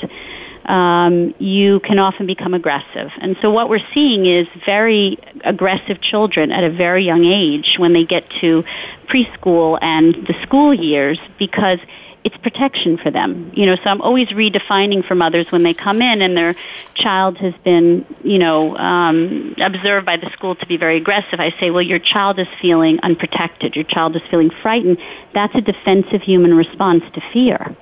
um, 0.65 1.33
you 1.39 1.79
can 1.81 1.97
often 1.97 2.25
become 2.27 2.53
aggressive. 2.53 3.09
And 3.21 3.37
so 3.41 3.51
what 3.51 3.69
we're 3.69 3.85
seeing 3.93 4.25
is 4.25 4.47
very 4.65 5.17
aggressive 5.45 6.01
children 6.01 6.51
at 6.51 6.63
a 6.63 6.69
very 6.69 7.05
young 7.05 7.23
age 7.25 7.75
when 7.77 7.93
they 7.93 8.03
get 8.03 8.25
to 8.41 8.63
preschool 9.07 9.79
and 9.81 10.13
the 10.27 10.35
school 10.43 10.73
years 10.73 11.19
because 11.39 11.79
it's 12.27 12.37
protection 12.37 12.97
for 12.97 13.09
them. 13.09 13.51
You 13.55 13.65
know, 13.65 13.75
so 13.77 13.83
I'm 13.85 14.01
always 14.01 14.27
redefining 14.29 15.05
for 15.05 15.15
mothers 15.15 15.49
when 15.49 15.63
they 15.63 15.73
come 15.73 16.01
in 16.01 16.21
and 16.21 16.35
their 16.35 16.55
child 16.93 17.37
has 17.37 17.53
been, 17.63 18.05
you 18.21 18.37
know, 18.37 18.77
um, 18.77 19.55
observed 19.57 20.05
by 20.05 20.17
the 20.17 20.29
school 20.31 20.53
to 20.55 20.65
be 20.67 20.75
very 20.75 20.97
aggressive. 20.97 21.39
I 21.39 21.51
say, 21.57 21.71
well, 21.71 21.81
your 21.81 21.99
child 21.99 22.37
is 22.37 22.47
feeling 22.61 22.99
unprotected. 23.01 23.77
Your 23.77 23.85
child 23.85 24.17
is 24.17 24.21
feeling 24.29 24.49
frightened. 24.49 24.97
That's 25.33 25.55
a 25.55 25.61
defensive 25.61 26.21
human 26.21 26.53
response 26.53 27.05
to 27.13 27.21
fear. 27.31 27.75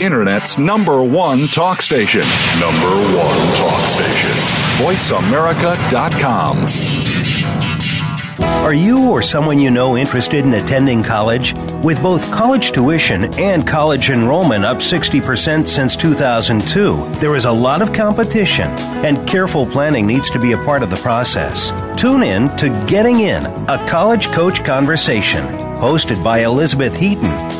Internet's 0.05 0.59
number 0.59 1.03
one 1.03 1.47
talk 1.47 1.81
station. 1.81 2.21
Number 2.59 2.93
one 3.17 3.39
talk 3.57 3.81
station. 3.89 4.29
VoiceAmerica.com. 4.77 6.65
Are 8.63 8.73
you 8.73 9.09
or 9.09 9.23
someone 9.23 9.57
you 9.57 9.71
know 9.71 9.97
interested 9.97 10.45
in 10.45 10.53
attending 10.53 11.01
college? 11.01 11.55
With 11.83 12.03
both 12.03 12.31
college 12.31 12.71
tuition 12.71 13.33
and 13.39 13.65
college 13.67 14.11
enrollment 14.11 14.63
up 14.63 14.77
60% 14.77 15.67
since 15.67 15.95
2002, 15.95 17.03
there 17.19 17.35
is 17.35 17.45
a 17.45 17.51
lot 17.51 17.81
of 17.81 17.91
competition, 17.91 18.67
and 19.03 19.27
careful 19.27 19.65
planning 19.65 20.05
needs 20.05 20.29
to 20.29 20.37
be 20.37 20.51
a 20.51 20.57
part 20.57 20.83
of 20.83 20.91
the 20.91 20.97
process. 20.97 21.71
Tune 21.99 22.21
in 22.21 22.55
to 22.57 22.69
Getting 22.85 23.21
In, 23.21 23.43
a 23.45 23.83
college 23.89 24.27
coach 24.27 24.63
conversation 24.63 25.43
hosted 25.77 26.23
by 26.23 26.43
Elizabeth 26.43 26.95
Heaton 26.95 27.54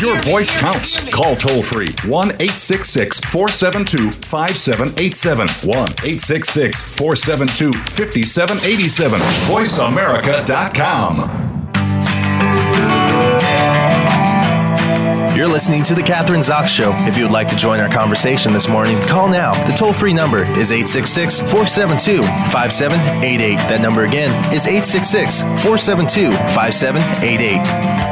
your 0.00 0.20
voice 0.22 0.50
counts. 0.58 1.06
Call 1.10 1.36
toll 1.36 1.62
free 1.62 1.94
1 2.04 2.28
866 2.28 3.20
472 3.20 4.10
5787. 4.10 5.48
1 5.48 5.76
866 5.76 6.96
472 6.96 7.72
5787. 7.72 9.20
VoiceAmerica.com. 9.20 11.46
You're 15.36 15.46
listening 15.48 15.82
to 15.84 15.94
The 15.94 16.00
Kathryn 16.00 16.40
Zox 16.40 16.68
Show. 16.68 16.92
If 17.06 17.18
you 17.18 17.24
would 17.24 17.32
like 17.32 17.48
to 17.48 17.56
join 17.56 17.78
our 17.78 17.90
conversation 17.90 18.54
this 18.54 18.68
morning, 18.68 18.98
call 19.02 19.28
now. 19.28 19.52
The 19.66 19.72
toll 19.72 19.92
free 19.92 20.14
number 20.14 20.44
is 20.58 20.72
866 20.72 21.40
472 21.42 22.22
5788. 22.50 23.56
That 23.68 23.82
number 23.82 24.04
again 24.04 24.30
is 24.54 24.66
866 24.66 25.42
472 25.62 26.32
5788. 26.54 28.05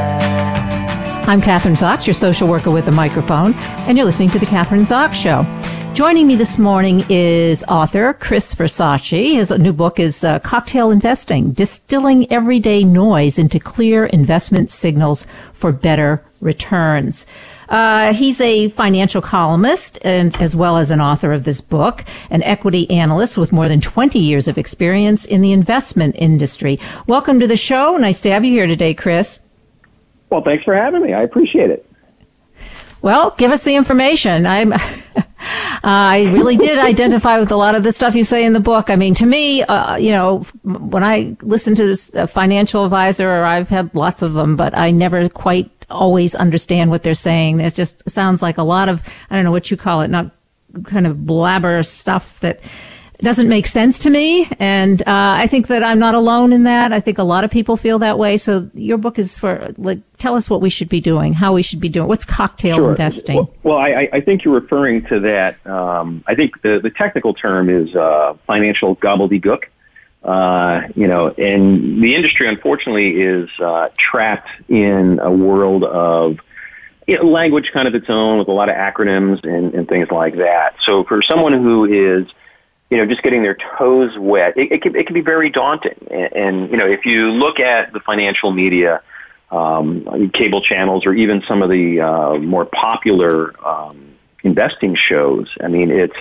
I'm 1.27 1.41
Kathryn 1.41 1.73
Zox, 1.73 2.07
your 2.07 2.13
social 2.13 2.47
worker 2.47 2.71
with 2.71 2.87
a 2.89 2.93
microphone, 2.93 3.55
and 3.55 3.97
you're 3.97 4.05
listening 4.05 4.29
to 4.31 4.39
The 4.39 4.45
Kathryn 4.45 4.83
Zox 4.83 5.15
Show. 5.15 5.43
Joining 5.95 6.27
me 6.27 6.37
this 6.37 6.59
morning 6.59 7.03
is 7.09 7.65
author 7.65 8.13
Chris 8.13 8.55
Versace. 8.55 9.33
His 9.33 9.51
new 9.51 9.73
book 9.73 9.99
is 9.99 10.23
uh, 10.23 10.41
Cocktail 10.41 10.91
Investing, 10.91 11.53
Distilling 11.53 12.31
Everyday 12.31 12.85
Noise 12.85 13.39
into 13.39 13.59
Clear 13.59 14.05
Investment 14.05 14.69
Signals 14.69 15.27
for 15.55 15.73
Better 15.73 16.23
Returns. 16.43 17.25
Uh, 17.71 18.13
he's 18.13 18.39
a 18.43 18.69
financial 18.69 19.23
columnist 19.23 19.99
and 20.05 20.37
as 20.43 20.55
well 20.55 20.77
as 20.77 20.91
an 20.91 21.01
author 21.01 21.33
of 21.33 21.45
this 21.45 21.63
book, 21.63 22.05
an 22.29 22.43
equity 22.43 22.89
analyst 22.91 23.39
with 23.39 23.51
more 23.51 23.67
than 23.67 23.81
20 23.81 24.19
years 24.19 24.47
of 24.47 24.59
experience 24.59 25.25
in 25.25 25.41
the 25.41 25.53
investment 25.53 26.17
industry. 26.19 26.79
Welcome 27.07 27.41
to 27.41 27.47
the 27.47 27.57
show. 27.57 27.97
Nice 27.97 28.21
to 28.21 28.31
have 28.31 28.45
you 28.45 28.51
here 28.51 28.67
today, 28.67 28.93
Chris. 28.93 29.41
Well, 30.31 30.43
thanks 30.43 30.65
for 30.65 30.75
having 30.75 31.03
me. 31.03 31.13
I 31.13 31.23
appreciate 31.23 31.71
it. 31.71 31.89
Well, 33.03 33.35
give 33.37 33.51
us 33.51 33.65
the 33.65 33.77
information. 33.77 34.47
I'm. 34.47 34.73
I 35.87 36.31
really 36.33 36.57
did 36.57 36.79
identify 36.93 37.39
with 37.39 37.51
a 37.51 37.57
lot 37.57 37.75
of 37.75 37.83
the 37.83 37.93
stuff 37.93 38.15
you 38.15 38.25
say 38.25 38.47
in 38.47 38.55
the 38.55 38.61
book. 38.61 38.89
I 38.89 38.97
mean, 38.97 39.13
to 39.17 39.27
me, 39.27 39.63
uh, 39.63 39.97
you 39.97 40.11
know, 40.11 40.39
when 40.63 41.05
I 41.05 41.37
listen 41.43 41.75
to 41.75 41.87
this 41.87 42.15
uh, 42.17 42.27
financial 42.27 42.85
advisor, 42.85 43.29
or 43.29 43.45
I've 43.45 43.69
had 43.69 43.95
lots 43.95 44.23
of 44.23 44.33
them, 44.33 44.57
but 44.57 44.75
I 44.77 44.91
never 44.91 45.29
quite 45.29 45.71
always 45.91 46.35
understand 46.35 46.91
what 46.91 47.03
they're 47.03 47.15
saying. 47.15 47.61
It 47.61 47.75
just 47.75 48.09
sounds 48.09 48.41
like 48.41 48.57
a 48.57 48.63
lot 48.63 48.89
of, 48.89 49.03
I 49.29 49.37
don't 49.37 49.45
know 49.45 49.53
what 49.53 49.71
you 49.71 49.77
call 49.77 50.01
it, 50.01 50.09
not 50.09 50.31
kind 50.85 51.07
of 51.07 51.27
blabber 51.27 51.83
stuff 51.83 52.41
that 52.41 52.61
doesn't 53.25 53.49
make 53.49 53.67
sense 53.67 53.99
to 54.01 54.11
me. 54.11 54.49
And 54.59 55.03
uh, 55.03 55.05
I 55.07 55.47
think 55.47 55.67
that 55.69 55.83
I'm 55.83 55.99
not 55.99 56.15
alone 56.15 56.53
in 56.53 56.65
that. 56.65 56.93
I 56.93 57.01
think 57.01 57.19
a 57.19 57.23
lot 57.23 57.45
of 57.45 57.51
people 57.51 57.77
feel 57.77 57.99
that 58.01 58.19
way. 58.19 58.37
So 58.37 58.71
your 58.75 58.99
book 58.99 59.19
is 59.19 59.39
for 59.39 59.69
like, 59.77 60.01
tell 60.19 60.37
us 60.37 60.49
what 60.49 60.61
we 60.61 60.71
should 60.71 60.89
be 60.89 61.01
doing, 61.01 61.33
how 61.33 61.55
we 61.55 61.63
should 61.63 61.81
be 61.81 61.89
doing. 61.89 62.09
What's 62.09 62.25
cocktail 62.25 62.77
sure. 62.77 62.91
investing? 62.91 63.37
Well, 63.37 63.55
well 63.63 63.79
I, 63.79 64.09
I, 64.13 64.21
think 64.21 64.45
you're 64.45 64.55
referring 64.55 65.07
to 65.07 65.21
that. 65.21 65.67
Um, 65.67 66.23
I 66.27 66.35
think 66.35 66.63
the, 66.63 66.79
the 66.81 66.91
technical 66.91 67.35
term 67.35 67.69
is 67.69 67.95
uh, 67.97 68.35
financial 68.47 68.97
gobbledygook. 68.97 69.65
Uh, 70.23 70.89
you 70.95 71.07
know, 71.07 71.29
and 71.29 72.03
the 72.03 72.15
industry 72.15 72.49
unfortunately 72.49 73.21
is 73.21 73.51
uh, 73.61 73.91
trapped 73.99 74.49
in 74.71 75.19
a 75.19 75.31
world 75.31 75.85
of 75.85 76.39
you 77.07 77.19
know, 77.19 77.25
language 77.25 77.71
kind 77.73 77.87
of 77.87 77.95
its 77.95 78.09
own 78.09 78.39
with 78.39 78.49
a 78.49 78.53
lot 78.53 78.71
of 78.71 78.75
acronyms 78.75 79.45
and, 79.45 79.75
and 79.75 79.87
things 79.87 80.11
like 80.11 80.37
that. 80.37 80.77
So 80.87 81.05
for 81.05 81.21
someone 81.23 81.53
who 81.53 81.85
is 81.85 82.27
you 82.95 83.01
know, 83.01 83.07
just 83.07 83.25
getting 83.25 83.43
their 83.43 83.57
toes 83.77 84.17
wet, 84.17 84.57
it, 84.57 84.71
it, 84.71 84.83
can, 84.83 84.95
it 84.95 85.07
can 85.09 85.15
be 85.15 85.21
very 85.21 85.51
daunting. 85.51 85.97
And, 86.13 86.33
and, 86.33 86.71
you 86.71 86.77
know, 86.77 86.87
if 86.87 87.05
you 87.05 87.33
look 87.33 87.59
at 87.59 87.93
the 87.93 87.99
financial 87.99 88.53
media, 88.53 89.03
um, 89.51 90.31
cable 90.31 90.63
channels, 90.63 91.05
or 91.05 91.13
even 91.13 91.43
some 91.49 91.61
of 91.61 91.71
the 91.71 92.01
uh, 92.01 92.35
more 92.37 92.65
popular 92.65 93.53
um, 93.67 94.15
investing 94.45 94.95
shows, 94.95 95.49
I 95.61 95.67
mean, 95.67 95.91
it's 95.91 96.15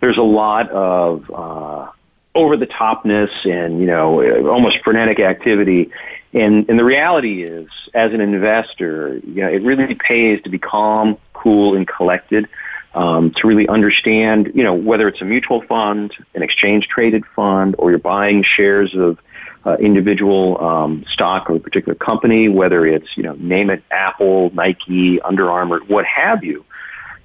there's 0.00 0.18
a 0.18 0.22
lot 0.22 0.68
of 0.68 1.30
uh, 1.30 1.90
over 2.34 2.58
the 2.58 2.66
topness 2.66 3.30
and 3.50 3.80
you 3.80 3.86
know 3.86 4.46
almost 4.46 4.78
frenetic 4.84 5.20
activity. 5.20 5.90
And 6.34 6.68
and 6.68 6.78
the 6.78 6.84
reality 6.84 7.44
is, 7.44 7.68
as 7.94 8.12
an 8.12 8.20
investor, 8.20 9.20
you 9.26 9.42
know, 9.42 9.48
it 9.48 9.62
really 9.62 9.94
pays 9.94 10.42
to 10.42 10.50
be 10.50 10.58
calm, 10.58 11.16
cool, 11.32 11.74
and 11.74 11.88
collected 11.88 12.46
um, 12.94 13.32
to 13.36 13.46
really 13.46 13.68
understand, 13.68 14.52
you 14.54 14.64
know, 14.64 14.74
whether 14.74 15.06
it's 15.08 15.20
a 15.20 15.24
mutual 15.24 15.62
fund, 15.62 16.12
an 16.34 16.42
exchange 16.42 16.88
traded 16.88 17.24
fund, 17.36 17.76
or 17.78 17.90
you're 17.90 17.98
buying 17.98 18.42
shares 18.42 18.94
of 18.94 19.18
uh, 19.64 19.76
individual 19.76 20.62
um, 20.62 21.04
stock 21.12 21.48
of 21.48 21.56
a 21.56 21.60
particular 21.60 21.94
company, 21.94 22.48
whether 22.48 22.86
it's, 22.86 23.16
you 23.16 23.22
know, 23.22 23.34
name 23.34 23.70
it 23.70 23.82
Apple, 23.90 24.50
Nike, 24.54 25.20
Under 25.20 25.50
Armour, 25.50 25.80
what 25.86 26.04
have 26.04 26.42
you. 26.42 26.64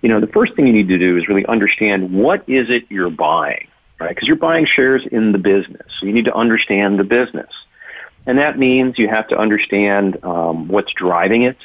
You 0.02 0.10
know, 0.10 0.20
the 0.20 0.28
first 0.28 0.54
thing 0.56 0.68
you 0.68 0.74
need 0.74 0.90
to 0.90 1.00
do 1.00 1.18
is 1.18 1.28
really 1.28 1.46
understand 1.46 2.14
what 2.14 2.48
is 2.48 2.70
it 2.70 2.86
you're 2.90 3.10
buying, 3.10 3.68
right? 4.00 4.10
Because 4.10 4.28
you're 4.28 4.38
buying 4.38 4.66
shares 4.68 5.04
in 5.12 5.32
the 5.32 5.40
business. 5.40 5.88
So 6.00 6.06
you 6.06 6.14
need 6.14 6.26
to 6.26 6.36
understand 6.36 7.00
the 7.00 7.04
business. 7.04 7.50
And 8.28 8.38
that 8.38 8.60
means 8.60 9.00
you 9.00 9.08
have 9.08 9.28
to 9.30 9.38
understand 9.38 10.24
um, 10.24 10.68
what's 10.68 10.92
driving 10.94 11.44
it, 11.44 11.58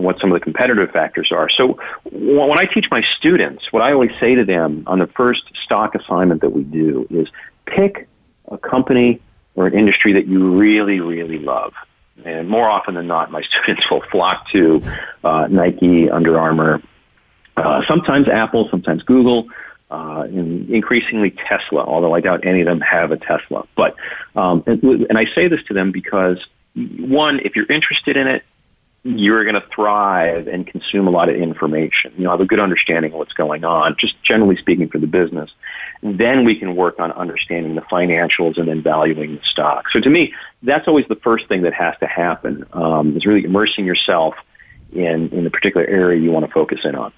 and 0.00 0.06
what 0.06 0.18
some 0.18 0.32
of 0.32 0.40
the 0.40 0.42
competitive 0.42 0.90
factors 0.90 1.30
are. 1.30 1.50
So 1.50 1.78
when 2.10 2.58
I 2.58 2.64
teach 2.64 2.86
my 2.90 3.02
students, 3.18 3.70
what 3.70 3.82
I 3.82 3.92
always 3.92 4.12
say 4.18 4.34
to 4.34 4.44
them 4.44 4.84
on 4.86 4.98
the 4.98 5.06
first 5.08 5.42
stock 5.62 5.94
assignment 5.94 6.40
that 6.40 6.50
we 6.50 6.62
do 6.62 7.06
is 7.10 7.28
pick 7.66 8.08
a 8.48 8.56
company 8.56 9.20
or 9.56 9.66
an 9.66 9.74
industry 9.74 10.14
that 10.14 10.26
you 10.26 10.58
really, 10.58 11.00
really 11.00 11.38
love. 11.38 11.74
And 12.24 12.48
more 12.48 12.68
often 12.68 12.94
than 12.94 13.06
not, 13.06 13.30
my 13.30 13.42
students 13.62 13.90
will 13.90 14.02
flock 14.10 14.48
to 14.52 14.82
uh, 15.22 15.48
Nike, 15.50 16.08
Under 16.10 16.38
Armour, 16.38 16.82
uh, 17.58 17.82
sometimes 17.86 18.26
Apple, 18.26 18.68
sometimes 18.70 19.02
Google, 19.02 19.48
uh, 19.90 20.22
and 20.22 20.70
increasingly 20.70 21.30
Tesla, 21.30 21.84
although 21.84 22.14
I 22.14 22.20
doubt 22.20 22.46
any 22.46 22.60
of 22.60 22.66
them 22.66 22.80
have 22.80 23.10
a 23.10 23.18
Tesla. 23.18 23.66
But 23.76 23.96
um, 24.34 24.62
and, 24.66 24.82
and 24.82 25.18
I 25.18 25.26
say 25.34 25.48
this 25.48 25.62
to 25.64 25.74
them 25.74 25.92
because 25.92 26.38
one, 26.74 27.40
if 27.40 27.54
you're 27.54 27.70
interested 27.70 28.16
in 28.16 28.28
it, 28.28 28.44
you're 29.02 29.44
going 29.44 29.54
to 29.54 29.66
thrive 29.74 30.46
and 30.46 30.66
consume 30.66 31.06
a 31.06 31.10
lot 31.10 31.30
of 31.30 31.36
information. 31.36 32.12
You 32.18 32.24
know, 32.24 32.30
have 32.30 32.40
a 32.40 32.46
good 32.46 32.60
understanding 32.60 33.12
of 33.12 33.18
what's 33.18 33.32
going 33.32 33.64
on, 33.64 33.96
just 33.98 34.22
generally 34.22 34.56
speaking 34.56 34.88
for 34.88 34.98
the 34.98 35.06
business. 35.06 35.50
Then 36.02 36.44
we 36.44 36.58
can 36.58 36.76
work 36.76 37.00
on 37.00 37.10
understanding 37.12 37.74
the 37.74 37.80
financials 37.82 38.58
and 38.58 38.68
then 38.68 38.82
valuing 38.82 39.36
the 39.36 39.42
stock. 39.42 39.88
So 39.90 40.00
to 40.00 40.10
me, 40.10 40.34
that's 40.62 40.86
always 40.86 41.06
the 41.08 41.16
first 41.16 41.48
thing 41.48 41.62
that 41.62 41.72
has 41.72 41.94
to 42.00 42.06
happen, 42.06 42.66
um, 42.74 43.16
is 43.16 43.24
really 43.24 43.44
immersing 43.44 43.86
yourself 43.86 44.34
in, 44.92 45.30
in 45.30 45.44
the 45.44 45.50
particular 45.50 45.86
area 45.86 46.20
you 46.20 46.30
want 46.30 46.44
to 46.44 46.52
focus 46.52 46.80
in 46.84 46.94
on. 46.94 47.12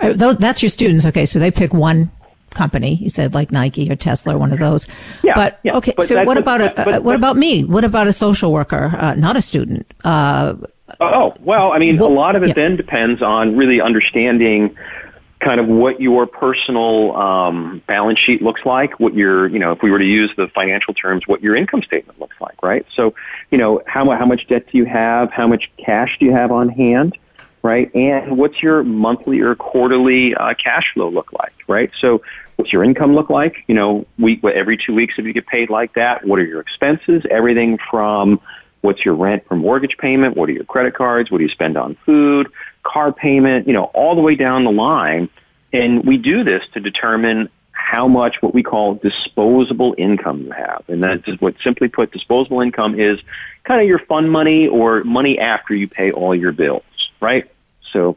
That's 0.00 0.62
your 0.62 0.70
students. 0.70 1.04
Okay, 1.06 1.26
so 1.26 1.38
they 1.38 1.50
pick 1.50 1.74
one 1.74 2.10
company. 2.54 2.96
You 2.96 3.10
said 3.10 3.34
like 3.34 3.52
Nike 3.52 3.90
or 3.90 3.96
Tesla 3.96 4.34
or 4.34 4.38
one 4.38 4.52
of 4.52 4.58
those. 4.58 4.86
Yeah. 5.22 5.34
But 5.34 5.60
yeah, 5.62 5.76
okay, 5.76 5.94
but 5.96 6.06
so 6.06 6.22
what 6.24 6.36
about 6.36 6.60
but, 6.60 6.78
a, 6.78 6.84
but, 6.84 7.04
what 7.04 7.16
about 7.16 7.36
me? 7.36 7.64
What 7.64 7.84
about 7.84 8.06
a 8.06 8.12
social 8.12 8.52
worker, 8.52 8.94
uh, 8.98 9.14
not 9.14 9.36
a 9.36 9.42
student? 9.42 9.86
Uh, 10.04 10.54
oh 11.00 11.34
well, 11.40 11.72
I 11.72 11.78
mean, 11.78 11.96
well, 11.96 12.08
a 12.08 12.12
lot 12.12 12.36
of 12.36 12.42
it 12.42 12.48
yeah. 12.48 12.54
then 12.54 12.76
depends 12.76 13.22
on 13.22 13.56
really 13.56 13.80
understanding 13.80 14.76
kind 15.42 15.58
of 15.58 15.66
what 15.66 16.00
your 16.00 16.26
personal 16.26 17.14
um, 17.16 17.82
balance 17.86 18.18
sheet 18.18 18.42
looks 18.42 18.64
like, 18.64 18.98
what 19.00 19.14
your, 19.14 19.48
you 19.48 19.58
know, 19.58 19.72
if 19.72 19.82
we 19.82 19.90
were 19.90 19.98
to 19.98 20.04
use 20.04 20.30
the 20.36 20.46
financial 20.48 20.94
terms, 20.94 21.26
what 21.26 21.42
your 21.42 21.56
income 21.56 21.82
statement 21.82 22.20
looks 22.20 22.36
like, 22.40 22.62
right? 22.62 22.86
So, 22.94 23.14
you 23.50 23.58
know, 23.58 23.82
how, 23.86 24.08
how 24.10 24.24
much 24.24 24.46
debt 24.46 24.66
do 24.70 24.78
you 24.78 24.84
have? 24.84 25.32
How 25.32 25.46
much 25.46 25.70
cash 25.78 26.16
do 26.18 26.26
you 26.26 26.32
have 26.32 26.52
on 26.52 26.68
hand? 26.68 27.18
Right, 27.62 27.94
and 27.94 28.36
what's 28.36 28.60
your 28.60 28.82
monthly 28.82 29.38
or 29.38 29.54
quarterly 29.54 30.34
uh, 30.34 30.54
cash 30.54 30.92
flow 30.94 31.08
look 31.08 31.32
like? 31.32 31.52
Right, 31.68 31.92
so 32.00 32.22
What's 32.56 32.72
your 32.72 32.84
income 32.84 33.14
look 33.14 33.28
like? 33.30 33.64
You 33.66 33.74
know, 33.74 34.06
week 34.18 34.44
every 34.44 34.76
two 34.76 34.94
weeks 34.94 35.14
if 35.18 35.24
you 35.24 35.32
get 35.32 35.48
paid 35.48 35.70
like 35.70 35.94
that. 35.94 36.24
What 36.24 36.38
are 36.38 36.44
your 36.44 36.60
expenses? 36.60 37.24
Everything 37.28 37.78
from 37.90 38.40
what's 38.82 39.04
your 39.04 39.14
rent 39.14 39.44
for 39.48 39.56
mortgage 39.56 39.96
payment? 39.98 40.36
What 40.36 40.48
are 40.48 40.52
your 40.52 40.64
credit 40.64 40.94
cards? 40.94 41.28
What 41.28 41.38
do 41.38 41.44
you 41.44 41.50
spend 41.50 41.76
on 41.76 41.96
food? 42.06 42.48
Car 42.84 43.12
payment? 43.12 43.66
You 43.66 43.72
know, 43.72 43.84
all 43.86 44.14
the 44.14 44.20
way 44.20 44.36
down 44.36 44.62
the 44.62 44.70
line. 44.70 45.28
And 45.72 46.04
we 46.04 46.18
do 46.18 46.44
this 46.44 46.62
to 46.74 46.80
determine 46.80 47.48
how 47.72 48.06
much 48.06 48.36
what 48.40 48.54
we 48.54 48.62
call 48.62 48.94
disposable 48.94 49.94
income 49.98 50.42
you 50.42 50.52
have. 50.52 50.84
And 50.88 51.02
that 51.02 51.26
is 51.26 51.40
what 51.40 51.56
simply 51.64 51.88
put, 51.88 52.12
disposable 52.12 52.60
income 52.60 52.98
is 52.98 53.18
kind 53.64 53.80
of 53.80 53.88
your 53.88 53.98
fun 53.98 54.28
money 54.28 54.68
or 54.68 55.02
money 55.02 55.38
after 55.38 55.74
you 55.74 55.88
pay 55.88 56.12
all 56.12 56.32
your 56.32 56.52
bills, 56.52 56.84
right? 57.20 57.50
So 57.92 58.16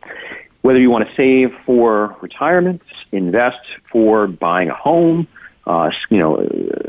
whether 0.62 0.80
you 0.80 0.90
want 0.90 1.08
to 1.08 1.16
save 1.16 1.54
for 1.66 2.18
retirement, 2.22 2.82
invest 3.12 3.60
for 3.92 4.28
buying 4.28 4.70
a 4.70 4.74
home, 4.74 5.28
uh, 5.68 5.92
you 6.10 6.18
know, 6.18 6.38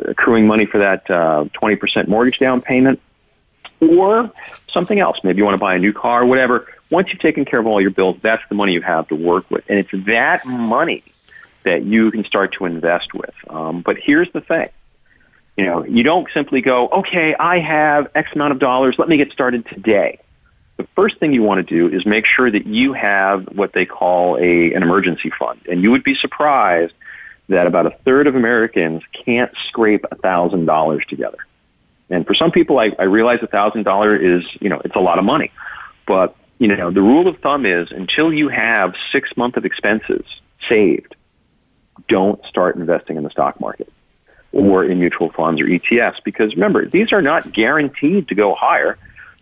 accruing 0.07 0.47
money 0.47 0.67
for 0.67 0.79
that 0.79 1.11
uh, 1.11 1.45
20% 1.61 2.09
mortgage 2.09 2.39
down 2.39 2.63
payment, 2.63 3.01
or 3.81 4.31
something 4.69 4.99
else. 4.99 5.19
Maybe 5.23 5.39
you 5.39 5.45
want 5.45 5.55
to 5.55 5.59
buy 5.59 5.75
a 5.75 5.79
new 5.79 5.93
car, 5.93 6.25
whatever. 6.25 6.73
Once 6.89 7.11
you've 7.11 7.21
taken 7.21 7.45
care 7.45 7.59
of 7.59 7.67
all 7.67 7.81
your 7.81 7.91
bills, 7.91 8.17
that's 8.23 8.43
the 8.49 8.55
money 8.55 8.73
you 8.73 8.81
have 8.81 9.09
to 9.09 9.15
work 9.15 9.51
with. 9.51 9.65
And 9.69 9.79
it's 9.79 9.91
that 10.07 10.47
money 10.47 11.03
that 11.65 11.85
you 11.85 12.11
can 12.11 12.25
start 12.25 12.55
to 12.55 12.65
invest 12.65 13.13
with. 13.13 13.35
Um, 13.49 13.83
but 13.83 13.99
here's 13.99 14.31
the 14.33 14.41
thing. 14.41 14.71
You 15.57 15.65
know, 15.65 15.85
you 15.85 16.03
don't 16.03 16.29
simply 16.33 16.61
go, 16.61 16.89
okay, 16.89 17.35
I 17.35 17.59
have 17.59 18.11
X 18.15 18.31
amount 18.35 18.53
of 18.53 18.59
dollars. 18.59 18.97
Let 18.99 19.09
me 19.09 19.17
get 19.17 19.33
started 19.33 19.67
today 19.67 20.21
the 20.77 20.87
first 20.95 21.19
thing 21.19 21.33
you 21.33 21.43
want 21.43 21.67
to 21.67 21.75
do 21.75 21.95
is 21.95 22.05
make 22.05 22.27
sure 22.27 22.51
that 22.51 22.67
you 22.67 22.93
have 22.93 23.45
what 23.55 23.73
they 23.73 23.87
call 23.87 24.37
a, 24.37 24.73
an 24.75 24.83
emergency 24.83 25.31
fund. 25.39 25.61
And 25.71 25.83
you 25.83 25.91
would 25.91 26.05
be 26.05 26.15
surprised 26.15 26.93
that 27.49 27.67
about 27.67 27.87
a 27.87 27.91
third 28.05 28.27
of 28.27 28.35
Americans 28.35 29.03
can't 29.25 29.53
scrape 29.69 30.03
$1,000 30.03 31.05
together. 31.07 31.39
And 32.11 32.27
for 32.27 32.35
some 32.35 32.51
people, 32.51 32.79
I, 32.79 32.93
I 32.99 33.05
realize 33.05 33.41
$1,000 33.41 34.39
is, 34.39 34.45
you 34.61 34.69
know, 34.69 34.81
it's 34.85 34.97
a 34.97 35.01
lot 35.01 35.19
of 35.19 35.25
money. 35.25 35.51
But, 36.07 36.37
you 36.59 36.69
know, 36.69 36.91
the 36.91 37.03
rule 37.03 37.27
of 37.27 37.39
thumb 37.39 37.65
is 37.65 37.91
until 37.91 38.33
you 38.33 38.49
have 38.49 38.95
six 39.13 39.37
months 39.37 39.57
of 39.57 39.65
expenses 39.65 40.25
saved, 40.69 41.17
don't 42.09 42.45
start 42.47 42.77
investing 42.77 43.17
in 43.17 43.25
the 43.25 43.31
stock 43.31 43.61
market 43.61 43.91
or 44.53 44.85
in 44.85 45.01
mutual 45.01 45.31
funds 45.33 45.61
or 45.61 45.65
ETFs 45.65 46.23
because 46.25 46.55
remember, 46.55 46.87
these 46.87 47.13
are 47.13 47.23
not 47.23 47.53
guaranteed 47.53 48.29
to 48.29 48.35
go 48.35 48.55
higher 48.55 48.99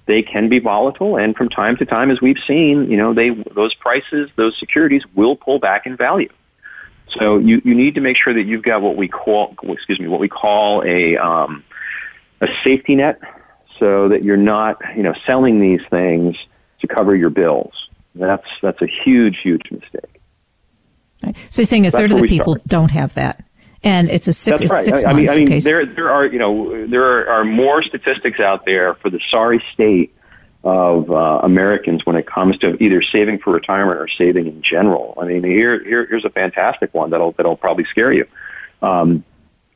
they 0.07 0.23
can 0.23 0.49
be 0.49 0.59
volatile, 0.59 1.17
and 1.17 1.35
from 1.35 1.49
time 1.49 1.77
to 1.79 1.87
time, 1.87 2.11
as 2.11 2.21
we've 2.21 2.38
seen, 2.47 2.90
you 2.90 2.97
know, 2.97 3.14
they 3.14 3.31
those 3.31 3.75
prices, 3.75 4.31
those 4.37 4.59
securities 4.59 5.03
will 5.14 5.37
pull 5.37 5.59
back 5.59 5.87
in 5.87 5.97
value. 5.97 6.29
So 7.11 7.38
you, 7.38 7.61
you 7.64 7.75
need 7.75 7.95
to 7.95 8.01
make 8.01 8.17
sure 8.17 8.33
that 8.35 8.45
you've 8.45 8.62
got 8.62 8.83
what 8.83 8.97
we 8.97 9.09
call 9.09 9.55
excuse 9.69 10.01
me 10.01 10.09
what 10.09 10.21
we 10.21 10.29
call 10.29 10.83
a 10.85 11.17
um, 11.17 11.64
a 12.40 12.49
safety 12.62 12.97
net, 12.97 13.21
so 13.79 14.09
that 14.09 14.25
you're 14.25 14.37
not 14.37 14.81
you 14.97 15.03
know 15.03 15.14
selling 15.27 15.61
these 15.61 15.83
things 15.88 16.37
to 16.81 16.87
cover 16.87 17.17
your 17.17 17.31
bills. 17.31 17.88
That's 18.14 18.47
that's 18.62 18.83
a 18.83 18.87
huge 18.87 19.38
huge 19.38 19.71
mistake. 19.71 20.21
So 21.49 21.62
you're 21.62 21.67
saying 21.67 21.87
a 21.87 21.90
third 21.90 22.12
of 22.12 22.21
the 22.21 22.29
people 22.29 22.55
start. 22.55 22.67
don't 22.67 22.90
have 22.90 23.14
that 23.14 23.45
and 23.85 24.11
it's 24.11 24.27
a 24.27 24.33
six. 24.33 24.61
That's 24.61 24.73
right. 24.73 24.85
Six 24.85 25.05
I, 25.05 25.12
mean, 25.12 25.29
I 25.29 25.37
mean, 25.37 25.61
there 25.61 25.85
there 25.85 26.11
are 26.11 26.27
you 26.27 26.38
know 26.38 26.87
there 26.87 27.05
are, 27.05 27.29
are, 27.40 27.44
more 27.44 27.83
statistics 27.83 28.40
out 28.40 28.64
there 28.64 28.94
for 28.94 29.11
the 29.11 29.20
sorry 29.31 29.62
state 29.73 30.14
of 30.64 31.11
uh, 31.11 31.40
Americans 31.42 32.07
when 32.07 32.16
it 32.16 32.27
comes 32.27 32.57
to 32.59 32.83
either 32.83 33.03
saving 33.03 33.38
for 33.38 33.53
retirement 33.53 34.01
or 34.01 34.09
saving 34.09 34.47
in 34.47 34.62
general. 34.62 35.16
I 35.20 35.27
mean, 35.27 35.44
here, 35.44 35.85
here 35.85 36.07
here's 36.07 36.25
a 36.25 36.31
fantastic 36.31 36.94
one 36.94 37.11
that'll 37.11 37.33
that'll 37.33 37.59
probably 37.59 37.85
scare 37.85 38.12
you. 38.12 38.27
Um, 38.81 39.23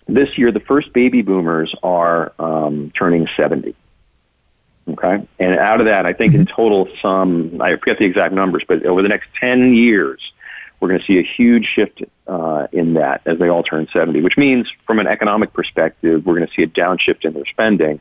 this 0.06 0.38
year, 0.38 0.50
the 0.50 0.60
first 0.60 0.92
baby 0.94 1.20
boomers 1.20 1.74
are 1.82 2.32
um, 2.38 2.90
turning 2.98 3.28
seventy. 3.36 3.76
Okay, 4.88 5.28
and 5.38 5.58
out 5.58 5.80
of 5.80 5.86
that, 5.86 6.06
I 6.06 6.14
think 6.14 6.32
in 6.32 6.46
mm-hmm. 6.46 6.56
total, 6.56 6.88
some 7.02 7.60
I 7.60 7.76
forget 7.76 7.98
the 7.98 8.06
exact 8.06 8.32
numbers, 8.32 8.64
but 8.66 8.86
over 8.86 9.02
the 9.02 9.08
next 9.08 9.28
ten 9.38 9.74
years, 9.74 10.18
we're 10.80 10.88
going 10.88 11.00
to 11.00 11.06
see 11.06 11.18
a 11.18 11.22
huge 11.22 11.66
shift 11.66 12.02
uh, 12.28 12.66
in 12.72 12.94
that 12.94 13.22
as 13.26 13.38
they 13.38 13.48
all 13.48 13.62
turn 13.62 13.88
70, 13.92 14.20
which 14.20 14.36
means 14.36 14.70
from 14.86 14.98
an 14.98 15.06
economic 15.06 15.52
perspective, 15.52 16.24
we're 16.26 16.36
going 16.36 16.46
to 16.46 16.52
see 16.54 16.62
a 16.62 16.66
downshift 16.66 17.24
in 17.24 17.32
their 17.32 17.46
spending 17.46 18.00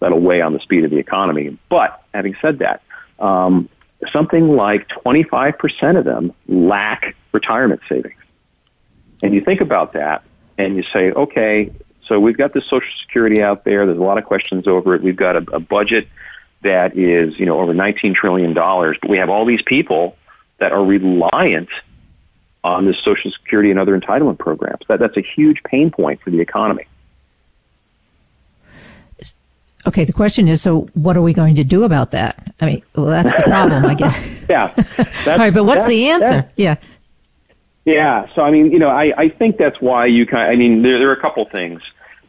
that'll 0.00 0.20
weigh 0.20 0.40
on 0.40 0.52
the 0.52 0.60
speed 0.60 0.84
of 0.84 0.90
the 0.90 0.98
economy. 0.98 1.56
But 1.68 2.02
having 2.12 2.34
said 2.42 2.58
that, 2.58 2.82
um, 3.18 3.68
something 4.12 4.56
like 4.56 4.88
25% 4.88 5.98
of 5.98 6.04
them 6.04 6.32
lack 6.48 7.14
retirement 7.32 7.80
savings. 7.88 8.14
And 9.22 9.34
you 9.34 9.40
think 9.40 9.60
about 9.60 9.92
that 9.92 10.24
and 10.58 10.76
you 10.76 10.82
say, 10.82 11.12
okay, 11.12 11.70
so 12.06 12.18
we've 12.18 12.36
got 12.36 12.52
this 12.52 12.64
Social 12.64 12.90
Security 13.02 13.42
out 13.42 13.64
there. 13.64 13.86
There's 13.86 13.98
a 13.98 14.02
lot 14.02 14.18
of 14.18 14.24
questions 14.24 14.66
over 14.66 14.94
it. 14.94 15.02
We've 15.02 15.16
got 15.16 15.36
a, 15.36 15.44
a 15.54 15.60
budget 15.60 16.08
that 16.62 16.96
is, 16.96 17.38
you 17.38 17.46
know, 17.46 17.60
over 17.60 17.72
$19 17.72 18.14
trillion, 18.14 18.52
but 18.52 19.08
we 19.08 19.18
have 19.18 19.30
all 19.30 19.44
these 19.44 19.62
people 19.62 20.16
that 20.58 20.72
are 20.72 20.84
reliant 20.84 21.68
on 22.62 22.84
the 22.84 22.94
Social 22.94 23.30
Security 23.30 23.70
and 23.70 23.78
other 23.78 23.98
entitlement 23.98 24.38
programs. 24.38 24.82
That, 24.88 25.00
that's 25.00 25.16
a 25.16 25.22
huge 25.22 25.62
pain 25.62 25.90
point 25.90 26.20
for 26.20 26.30
the 26.30 26.40
economy. 26.40 26.86
Okay, 29.86 30.04
the 30.04 30.12
question 30.12 30.46
is 30.46 30.60
so 30.60 30.82
what 30.92 31.16
are 31.16 31.22
we 31.22 31.32
going 31.32 31.54
to 31.54 31.64
do 31.64 31.84
about 31.84 32.10
that? 32.10 32.54
I 32.60 32.66
mean, 32.66 32.82
well, 32.94 33.06
that's 33.06 33.34
the 33.34 33.42
problem, 33.44 33.86
I 33.86 33.94
guess. 33.94 34.44
yeah. 34.50 34.74
All 35.26 35.38
right, 35.38 35.54
but 35.54 35.64
what's 35.64 35.86
the 35.86 36.10
answer? 36.10 36.50
Yeah. 36.56 36.76
Yeah, 37.86 38.28
so 38.34 38.42
I 38.42 38.50
mean, 38.50 38.72
you 38.72 38.78
know, 38.78 38.90
I, 38.90 39.12
I 39.16 39.28
think 39.30 39.56
that's 39.56 39.80
why 39.80 40.04
you 40.04 40.26
kind 40.26 40.48
of, 40.48 40.52
I 40.52 40.56
mean, 40.56 40.82
there, 40.82 40.98
there 40.98 41.08
are 41.08 41.14
a 41.14 41.20
couple 41.20 41.46
things. 41.46 41.80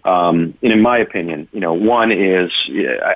Um, 0.04 0.58
and 0.64 0.72
in 0.72 0.82
my 0.82 0.98
opinion, 0.98 1.48
you 1.52 1.60
know, 1.60 1.74
one 1.74 2.12
is 2.12 2.52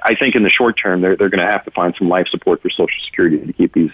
I 0.03 0.15
think 0.15 0.35
in 0.35 0.43
the 0.43 0.49
short 0.49 0.77
term 0.77 1.01
they're 1.01 1.15
they're 1.15 1.29
going 1.29 1.43
to 1.43 1.51
have 1.51 1.65
to 1.65 1.71
find 1.71 1.95
some 1.97 2.09
life 2.09 2.27
support 2.27 2.61
for 2.61 2.69
Social 2.69 2.99
Security 3.05 3.43
to 3.43 3.53
keep 3.53 3.73
these 3.73 3.89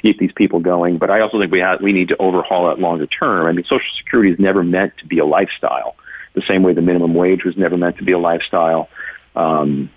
keep 0.00 0.18
these 0.18 0.32
people 0.32 0.60
going. 0.60 0.98
But 0.98 1.10
I 1.10 1.20
also 1.20 1.38
think 1.38 1.52
we 1.52 1.60
have, 1.60 1.80
we 1.80 1.92
need 1.92 2.08
to 2.08 2.16
overhaul 2.18 2.68
that 2.68 2.78
longer 2.78 3.06
term. 3.06 3.46
I 3.46 3.52
mean, 3.52 3.64
Social 3.64 3.90
Security 3.96 4.32
is 4.32 4.38
never 4.38 4.62
meant 4.62 4.96
to 4.98 5.06
be 5.06 5.18
a 5.18 5.24
lifestyle, 5.24 5.96
the 6.34 6.42
same 6.42 6.62
way 6.62 6.72
the 6.72 6.82
minimum 6.82 7.14
wage 7.14 7.44
was 7.44 7.56
never 7.56 7.76
meant 7.76 7.98
to 7.98 8.04
be 8.04 8.12
a 8.12 8.18
lifestyle. 8.18 8.88
Um, 9.34 9.90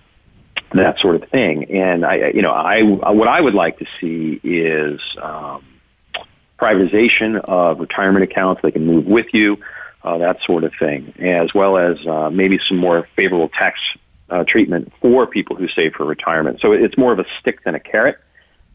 that 0.73 0.99
sort 0.99 1.15
of 1.15 1.29
thing. 1.29 1.71
And 1.71 2.05
I, 2.05 2.29
you 2.29 2.41
know, 2.41 2.51
I 2.51 2.81
what 2.83 3.27
I 3.27 3.39
would 3.39 3.53
like 3.53 3.79
to 3.79 3.85
see 3.99 4.39
is 4.43 4.99
um, 5.21 5.63
privatization 6.59 7.37
of 7.37 7.79
retirement 7.79 8.23
accounts. 8.23 8.61
They 8.61 8.71
can 8.71 8.85
move 8.85 9.05
with 9.05 9.27
you, 9.33 9.59
uh, 10.03 10.17
that 10.19 10.41
sort 10.45 10.63
of 10.63 10.73
thing, 10.79 11.13
as 11.19 11.53
well 11.53 11.77
as 11.77 12.05
uh, 12.07 12.29
maybe 12.29 12.59
some 12.67 12.77
more 12.77 13.07
favorable 13.15 13.49
tax 13.49 13.79
uh, 14.29 14.43
treatment 14.45 14.91
for 15.01 15.27
people 15.27 15.55
who 15.55 15.67
save 15.67 15.93
for 15.93 16.05
retirement. 16.05 16.59
So 16.59 16.71
it's 16.71 16.97
more 16.97 17.13
of 17.13 17.19
a 17.19 17.25
stick 17.39 17.63
than 17.63 17.75
a 17.75 17.79
carrot 17.79 18.17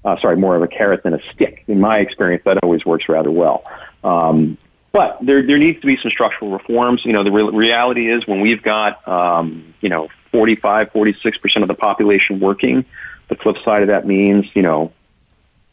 uh, 0.04 0.18
sorry, 0.20 0.36
more 0.36 0.56
of 0.56 0.62
a 0.62 0.68
carrot 0.68 1.02
than 1.02 1.14
a 1.14 1.20
stick. 1.32 1.64
In 1.68 1.80
my 1.80 1.98
experience, 1.98 2.42
that 2.44 2.58
always 2.62 2.84
works 2.84 3.08
rather 3.08 3.30
well. 3.30 3.64
Um, 4.04 4.58
but 4.92 5.18
there, 5.20 5.46
there 5.46 5.58
needs 5.58 5.80
to 5.80 5.86
be 5.86 5.96
some 5.96 6.10
structural 6.10 6.50
reforms. 6.50 7.04
You 7.04 7.12
know, 7.12 7.22
the 7.22 7.32
re- 7.32 7.50
reality 7.50 8.10
is 8.10 8.26
when 8.26 8.40
we've 8.40 8.62
got, 8.62 9.06
um, 9.06 9.74
you 9.80 9.88
know, 9.88 10.08
45, 10.32 10.92
46% 10.92 11.62
of 11.62 11.68
the 11.68 11.74
population 11.74 12.40
working, 12.40 12.84
the 13.28 13.36
flip 13.36 13.56
side 13.64 13.82
of 13.82 13.88
that 13.88 14.06
means, 14.06 14.46
you 14.54 14.62
know, 14.62 14.92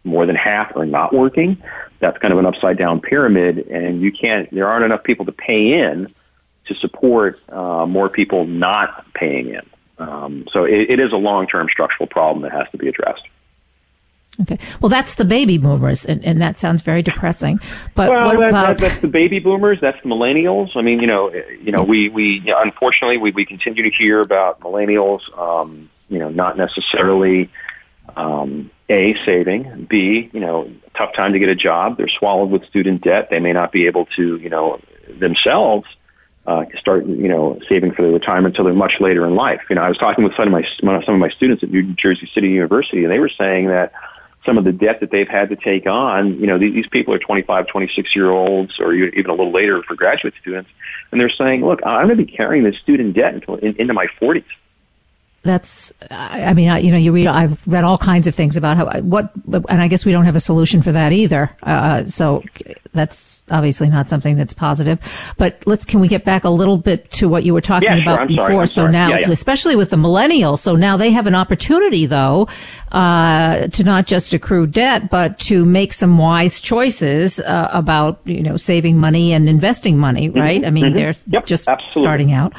more 0.03 0.25
than 0.25 0.35
half 0.35 0.75
are 0.75 0.85
not 0.85 1.13
working. 1.13 1.61
That's 1.99 2.17
kind 2.17 2.31
of 2.31 2.39
an 2.39 2.45
upside 2.45 2.77
down 2.77 3.01
pyramid, 3.01 3.67
and 3.67 4.01
you 4.01 4.11
can't, 4.11 4.53
there 4.53 4.67
aren't 4.67 4.85
enough 4.85 5.03
people 5.03 5.25
to 5.25 5.31
pay 5.31 5.81
in 5.81 6.07
to 6.65 6.75
support 6.75 7.39
uh, 7.49 7.85
more 7.85 8.09
people 8.09 8.45
not 8.45 9.11
paying 9.13 9.49
in. 9.49 9.61
Um, 9.97 10.47
so 10.51 10.65
it, 10.65 10.89
it 10.89 10.99
is 10.99 11.13
a 11.13 11.17
long 11.17 11.47
term 11.47 11.67
structural 11.71 12.07
problem 12.07 12.43
that 12.43 12.51
has 12.51 12.67
to 12.71 12.77
be 12.77 12.89
addressed. 12.89 13.23
Okay. 14.41 14.57
Well, 14.81 14.89
that's 14.89 15.15
the 15.15 15.25
baby 15.25 15.57
boomers, 15.57 16.05
and, 16.05 16.23
and 16.25 16.41
that 16.41 16.57
sounds 16.57 16.81
very 16.81 17.01
depressing. 17.01 17.59
But 17.95 18.09
well, 18.09 18.25
what 18.25 18.39
that, 18.39 18.49
about 18.49 18.77
that, 18.77 18.79
that's 18.79 19.01
the 19.01 19.07
baby 19.07 19.39
boomers? 19.39 19.79
That's 19.79 20.01
the 20.01 20.09
millennials. 20.09 20.75
I 20.75 20.81
mean, 20.81 20.99
you 20.99 21.07
know, 21.07 21.31
you 21.33 21.71
know, 21.71 21.83
we 21.83 22.09
we 22.09 22.39
you 22.39 22.51
know, 22.51 22.61
unfortunately 22.61 23.17
we 23.17 23.31
we 23.31 23.45
continue 23.45 23.83
to 23.83 23.91
hear 23.95 24.21
about 24.21 24.59
millennials. 24.59 25.21
Um, 25.37 25.89
you 26.09 26.19
know, 26.19 26.29
not 26.29 26.57
necessarily 26.57 27.49
um, 28.15 28.69
a 28.89 29.15
saving. 29.25 29.85
B, 29.89 30.29
you 30.31 30.39
know, 30.39 30.71
tough 30.95 31.13
time 31.13 31.33
to 31.33 31.39
get 31.39 31.49
a 31.49 31.55
job. 31.55 31.97
They're 31.97 32.07
swallowed 32.07 32.49
with 32.49 32.65
student 32.65 33.01
debt. 33.01 33.29
They 33.29 33.39
may 33.39 33.53
not 33.53 33.71
be 33.71 33.87
able 33.87 34.05
to, 34.17 34.37
you 34.37 34.49
know, 34.49 34.79
themselves 35.09 35.87
uh, 36.47 36.65
start, 36.77 37.05
you 37.05 37.27
know, 37.27 37.59
saving 37.67 37.93
for 37.93 38.03
their 38.03 38.11
retirement 38.11 38.53
until 38.53 38.65
they're 38.65 38.73
much 38.73 38.99
later 38.99 39.25
in 39.25 39.35
life. 39.35 39.61
You 39.69 39.75
know, 39.75 39.81
I 39.81 39.89
was 39.89 39.97
talking 39.97 40.23
with 40.23 40.35
some 40.35 40.47
of 40.47 40.51
my 40.51 40.67
some 40.79 41.15
of 41.15 41.19
my 41.19 41.29
students 41.29 41.63
at 41.63 41.71
New 41.71 41.93
Jersey 41.93 42.29
City 42.33 42.51
University, 42.51 43.03
and 43.03 43.11
they 43.11 43.19
were 43.19 43.29
saying 43.29 43.67
that 43.67 43.93
some 44.45 44.57
of 44.57 44.63
the 44.63 44.71
debt 44.71 44.99
that 44.99 45.11
they've 45.11 45.27
had 45.27 45.49
to 45.49 45.55
take 45.55 45.87
on. 45.87 46.39
You 46.39 46.47
know, 46.47 46.57
these 46.57 46.73
these 46.73 46.87
people 46.87 47.13
are 47.13 47.19
25, 47.19 47.67
26 47.67 48.15
year 48.15 48.29
olds, 48.29 48.79
or 48.79 48.93
even 48.93 49.29
a 49.29 49.33
little 49.33 49.51
later 49.51 49.81
for 49.83 49.95
graduate 49.95 50.33
students, 50.41 50.69
and 51.11 51.19
they're 51.19 51.29
saying, 51.29 51.65
"Look, 51.65 51.79
I'm 51.85 52.07
going 52.07 52.17
to 52.17 52.25
be 52.25 52.31
carrying 52.31 52.63
this 52.63 52.77
student 52.77 53.15
debt 53.15 53.33
until 53.33 53.55
in, 53.55 53.75
into 53.75 53.93
my 53.93 54.07
40s." 54.21 54.43
That's 55.45 55.93
i 56.09 56.53
mean 56.53 56.65
you 56.83 56.91
know 56.91 56.97
you 56.97 57.11
read 57.11 57.27
i've 57.27 57.65
read 57.67 57.83
all 57.83 57.99
kinds 57.99 58.25
of 58.25 58.33
things 58.33 58.57
about 58.57 58.75
how 58.75 58.99
what 59.01 59.31
and 59.69 59.79
i 59.79 59.87
guess 59.87 60.05
we 60.05 60.11
don't 60.11 60.25
have 60.25 60.35
a 60.35 60.39
solution 60.39 60.81
for 60.81 60.91
that 60.91 61.13
either 61.13 61.55
uh, 61.63 62.03
so 62.03 62.43
that's 62.93 63.45
obviously 63.51 63.87
not 63.87 64.09
something 64.09 64.35
that's 64.37 64.53
positive 64.53 64.99
but 65.37 65.61
let's 65.67 65.85
can 65.85 65.99
we 65.99 66.07
get 66.07 66.25
back 66.25 66.43
a 66.43 66.49
little 66.49 66.77
bit 66.77 67.11
to 67.11 67.29
what 67.29 67.43
you 67.43 67.53
were 67.53 67.61
talking 67.61 67.87
yeah, 67.87 67.97
about 67.97 68.31
sure, 68.31 68.47
before 68.47 68.65
so 68.65 68.87
now 68.87 69.09
yeah, 69.09 69.19
yeah. 69.19 69.31
especially 69.31 69.75
with 69.75 69.91
the 69.91 69.97
millennials 69.97 70.57
so 70.57 70.75
now 70.75 70.97
they 70.97 71.11
have 71.11 71.27
an 71.27 71.35
opportunity 71.35 72.07
though 72.07 72.47
uh, 72.91 73.67
to 73.67 73.83
not 73.83 74.07
just 74.07 74.33
accrue 74.33 74.65
debt 74.65 75.11
but 75.11 75.37
to 75.37 75.63
make 75.63 75.93
some 75.93 76.17
wise 76.17 76.59
choices 76.59 77.39
uh, 77.41 77.69
about 77.71 78.19
you 78.25 78.41
know 78.41 78.57
saving 78.57 78.97
money 78.97 79.31
and 79.31 79.47
investing 79.47 79.97
money 79.97 80.29
mm-hmm. 80.29 80.39
right 80.39 80.61
mm-hmm. 80.61 80.67
i 80.67 80.71
mean 80.71 80.85
mm-hmm. 80.85 80.95
they're 80.95 81.13
yep, 81.27 81.45
just 81.45 81.69
absolutely. 81.69 82.01
starting 82.01 82.31
out 82.31 82.53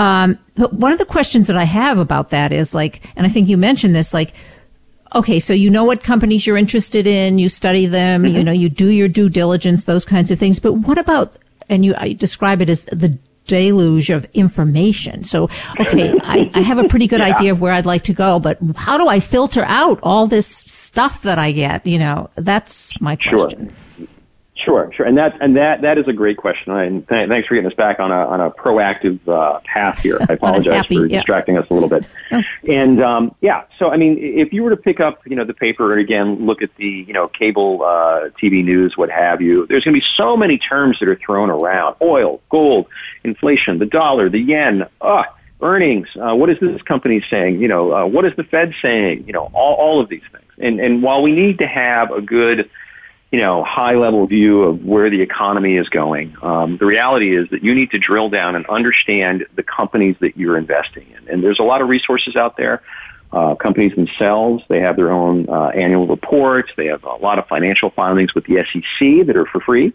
um, 0.00 0.38
but 0.54 0.72
one 0.72 0.92
of 0.92 0.98
the 0.98 1.04
questions 1.04 1.46
that 1.48 1.58
I 1.58 1.64
have 1.64 1.98
about 1.98 2.30
that 2.30 2.52
is 2.52 2.74
like, 2.74 3.02
and 3.16 3.26
I 3.26 3.28
think 3.28 3.48
you 3.48 3.58
mentioned 3.58 3.94
this, 3.94 4.14
like, 4.14 4.32
okay, 5.14 5.38
so 5.38 5.52
you 5.52 5.68
know 5.68 5.84
what 5.84 6.02
companies 6.02 6.46
you're 6.46 6.56
interested 6.56 7.06
in, 7.06 7.38
you 7.38 7.50
study 7.50 7.84
them, 7.84 8.22
mm-hmm. 8.22 8.34
you 8.34 8.42
know, 8.42 8.52
you 8.52 8.70
do 8.70 8.86
your 8.86 9.08
due 9.08 9.28
diligence, 9.28 9.84
those 9.84 10.06
kinds 10.06 10.30
of 10.30 10.38
things. 10.38 10.58
But 10.58 10.72
what 10.72 10.96
about, 10.96 11.36
and 11.68 11.84
you 11.84 11.94
I 11.98 12.14
describe 12.14 12.62
it 12.62 12.70
as 12.70 12.86
the 12.86 13.18
deluge 13.44 14.08
of 14.08 14.26
information. 14.32 15.22
So, 15.22 15.50
okay, 15.78 16.16
I, 16.22 16.50
I 16.54 16.62
have 16.62 16.78
a 16.78 16.88
pretty 16.88 17.06
good 17.06 17.20
yeah. 17.26 17.36
idea 17.36 17.52
of 17.52 17.60
where 17.60 17.74
I'd 17.74 17.84
like 17.84 18.04
to 18.04 18.14
go, 18.14 18.38
but 18.38 18.58
how 18.76 18.96
do 18.96 19.06
I 19.06 19.20
filter 19.20 19.64
out 19.64 20.00
all 20.02 20.26
this 20.26 20.46
stuff 20.46 21.22
that 21.22 21.38
I 21.38 21.52
get? 21.52 21.86
You 21.86 21.98
know, 21.98 22.30
that's 22.36 22.98
my 23.02 23.16
question. 23.16 23.68
Sure. 23.68 23.76
Sure, 24.64 24.92
sure, 24.94 25.06
and 25.06 25.16
that 25.16 25.36
and 25.40 25.56
that 25.56 25.80
that 25.82 25.96
is 25.96 26.06
a 26.06 26.12
great 26.12 26.36
question. 26.36 26.72
And 26.72 27.08
th- 27.08 27.28
thanks 27.28 27.48
for 27.48 27.54
getting 27.54 27.70
us 27.70 27.76
back 27.76 27.98
on 27.98 28.10
a 28.10 28.26
on 28.26 28.40
a 28.40 28.50
proactive 28.50 29.26
uh, 29.26 29.60
path 29.60 30.02
here. 30.02 30.18
I 30.28 30.34
apologize 30.34 30.74
happy, 30.74 30.96
for 30.96 31.06
yeah. 31.06 31.18
distracting 31.18 31.56
us 31.56 31.66
a 31.70 31.74
little 31.74 31.88
bit. 31.88 32.04
Oh. 32.32 32.42
And 32.68 33.02
um, 33.02 33.34
yeah, 33.40 33.64
so 33.78 33.90
I 33.90 33.96
mean, 33.96 34.18
if 34.18 34.52
you 34.52 34.62
were 34.62 34.70
to 34.70 34.76
pick 34.76 35.00
up, 35.00 35.26
you 35.26 35.34
know, 35.34 35.44
the 35.44 35.54
paper 35.54 35.92
and 35.92 36.00
again 36.00 36.46
look 36.46 36.62
at 36.62 36.74
the 36.76 36.88
you 36.88 37.12
know 37.12 37.28
cable 37.28 37.82
uh, 37.82 38.28
TV 38.40 38.62
news, 38.62 38.96
what 38.96 39.10
have 39.10 39.40
you, 39.40 39.66
there's 39.66 39.84
going 39.84 39.94
to 39.94 40.00
be 40.00 40.06
so 40.14 40.36
many 40.36 40.58
terms 40.58 40.98
that 40.98 41.08
are 41.08 41.16
thrown 41.16 41.48
around: 41.48 41.96
oil, 42.02 42.42
gold, 42.50 42.86
inflation, 43.24 43.78
the 43.78 43.86
dollar, 43.86 44.28
the 44.28 44.40
yen. 44.40 44.86
Uh, 45.00 45.24
earnings. 45.62 46.08
Uh, 46.16 46.34
what 46.34 46.48
is 46.48 46.58
this 46.58 46.80
company 46.82 47.22
saying? 47.28 47.60
You 47.60 47.68
know, 47.68 47.92
uh, 47.92 48.06
what 48.06 48.24
is 48.24 48.34
the 48.34 48.44
Fed 48.44 48.74
saying? 48.80 49.24
You 49.26 49.32
know, 49.32 49.50
all 49.52 49.74
all 49.74 50.00
of 50.00 50.08
these 50.08 50.22
things. 50.32 50.44
And 50.58 50.80
and 50.80 51.02
while 51.02 51.22
we 51.22 51.32
need 51.32 51.58
to 51.58 51.66
have 51.66 52.10
a 52.10 52.20
good 52.20 52.70
you 53.30 53.38
know, 53.38 53.62
high 53.62 53.94
level 53.94 54.26
view 54.26 54.62
of 54.62 54.84
where 54.84 55.08
the 55.08 55.20
economy 55.20 55.76
is 55.76 55.88
going. 55.88 56.36
Um, 56.42 56.78
the 56.78 56.86
reality 56.86 57.36
is 57.36 57.48
that 57.50 57.62
you 57.62 57.74
need 57.74 57.92
to 57.92 57.98
drill 57.98 58.28
down 58.28 58.56
and 58.56 58.66
understand 58.66 59.46
the 59.54 59.62
companies 59.62 60.16
that 60.20 60.36
you're 60.36 60.58
investing 60.58 61.06
in. 61.16 61.28
And 61.28 61.44
there's 61.44 61.60
a 61.60 61.62
lot 61.62 61.80
of 61.80 61.88
resources 61.88 62.34
out 62.34 62.56
there. 62.56 62.82
Uh, 63.32 63.54
companies 63.54 63.94
themselves, 63.94 64.64
they 64.68 64.80
have 64.80 64.96
their 64.96 65.12
own 65.12 65.48
uh, 65.48 65.68
annual 65.68 66.08
reports. 66.08 66.72
They 66.76 66.86
have 66.86 67.04
a 67.04 67.14
lot 67.14 67.38
of 67.38 67.46
financial 67.46 67.90
filings 67.90 68.34
with 68.34 68.44
the 68.46 68.64
SEC 68.64 69.26
that 69.26 69.36
are 69.36 69.46
for 69.46 69.60
free, 69.60 69.92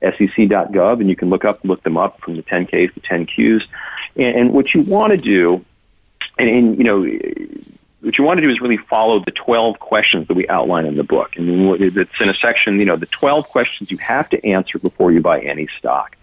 sec.gov, 0.00 1.00
and 1.00 1.10
you 1.10 1.16
can 1.16 1.28
look 1.28 1.44
up 1.44 1.62
look 1.64 1.82
them 1.82 1.98
up 1.98 2.18
from 2.22 2.36
the 2.36 2.42
10Ks 2.42 2.94
to 2.94 3.00
10Qs. 3.00 3.64
And, 4.16 4.36
and 4.36 4.52
what 4.54 4.72
you 4.72 4.80
want 4.80 5.10
to 5.10 5.18
do, 5.18 5.62
and, 6.38 6.48
and 6.48 6.78
you 6.78 6.84
know, 6.84 7.04
what 8.08 8.16
you 8.16 8.24
want 8.24 8.38
to 8.38 8.42
do 8.42 8.48
is 8.48 8.58
really 8.58 8.78
follow 8.78 9.22
the 9.22 9.30
12 9.30 9.80
questions 9.80 10.28
that 10.28 10.34
we 10.34 10.48
outline 10.48 10.86
in 10.86 10.96
the 10.96 11.04
book. 11.04 11.36
And 11.36 11.78
it's 11.78 12.10
in 12.18 12.30
a 12.30 12.34
section, 12.34 12.78
you 12.78 12.86
know, 12.86 12.96
the 12.96 13.04
12 13.04 13.46
questions 13.50 13.90
you 13.90 13.98
have 13.98 14.30
to 14.30 14.42
answer 14.46 14.78
before 14.78 15.12
you 15.12 15.20
buy 15.20 15.40
any 15.40 15.68
stock. 15.78 16.16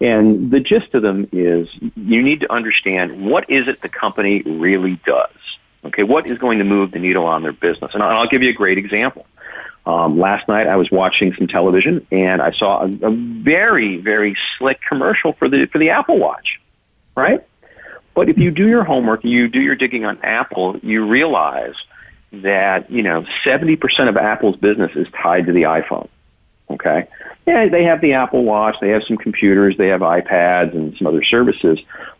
And 0.00 0.50
the 0.50 0.58
gist 0.58 0.94
of 0.94 1.02
them 1.02 1.28
is 1.30 1.68
you 1.94 2.24
need 2.24 2.40
to 2.40 2.52
understand 2.52 3.24
what 3.24 3.48
is 3.48 3.68
it 3.68 3.82
the 3.82 3.88
company 3.88 4.42
really 4.42 4.98
does. 5.06 5.30
Okay, 5.84 6.02
what 6.02 6.26
is 6.26 6.38
going 6.38 6.58
to 6.58 6.64
move 6.64 6.90
the 6.90 6.98
needle 6.98 7.24
on 7.24 7.44
their 7.44 7.52
business? 7.52 7.94
And 7.94 8.02
I'll 8.02 8.26
give 8.26 8.42
you 8.42 8.50
a 8.50 8.54
great 8.54 8.76
example. 8.76 9.24
Um, 9.86 10.18
last 10.18 10.48
night 10.48 10.66
I 10.66 10.74
was 10.74 10.90
watching 10.90 11.34
some 11.34 11.46
television 11.46 12.04
and 12.10 12.42
I 12.42 12.50
saw 12.50 12.82
a, 12.82 12.86
a 12.86 13.10
very, 13.12 13.98
very 13.98 14.36
slick 14.58 14.80
commercial 14.88 15.34
for 15.34 15.48
the 15.48 15.66
for 15.66 15.78
the 15.78 15.90
Apple 15.90 16.18
Watch, 16.18 16.58
right? 17.14 17.46
But 18.18 18.28
if 18.28 18.36
you 18.36 18.50
do 18.50 18.66
your 18.66 18.82
homework, 18.82 19.24
you 19.24 19.46
do 19.46 19.60
your 19.60 19.76
digging 19.76 20.04
on 20.04 20.18
Apple, 20.24 20.76
you 20.82 21.06
realize 21.06 21.76
that 22.32 22.90
you 22.90 23.00
know 23.00 23.24
seventy 23.44 23.76
percent 23.76 24.08
of 24.08 24.16
Apple's 24.16 24.56
business 24.56 24.90
is 24.96 25.06
tied 25.22 25.46
to 25.46 25.52
the 25.52 25.62
iPhone. 25.62 26.08
Okay, 26.68 27.06
yeah, 27.46 27.68
they 27.68 27.84
have 27.84 28.00
the 28.00 28.14
Apple 28.14 28.42
Watch, 28.42 28.74
they 28.80 28.88
have 28.88 29.04
some 29.04 29.18
computers, 29.18 29.76
they 29.78 29.86
have 29.86 30.00
iPads 30.00 30.74
and 30.74 30.96
some 30.96 31.06
other 31.06 31.22
services, 31.22 31.78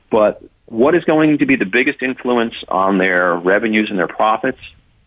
but 0.08 0.40
what 0.66 0.94
is 0.94 1.02
going 1.02 1.36
to 1.36 1.46
be 1.46 1.56
the 1.56 1.66
biggest 1.66 2.00
influence 2.00 2.54
on 2.68 2.98
their 2.98 3.34
revenues 3.34 3.90
and 3.90 3.98
their 3.98 4.06
profits? 4.06 4.60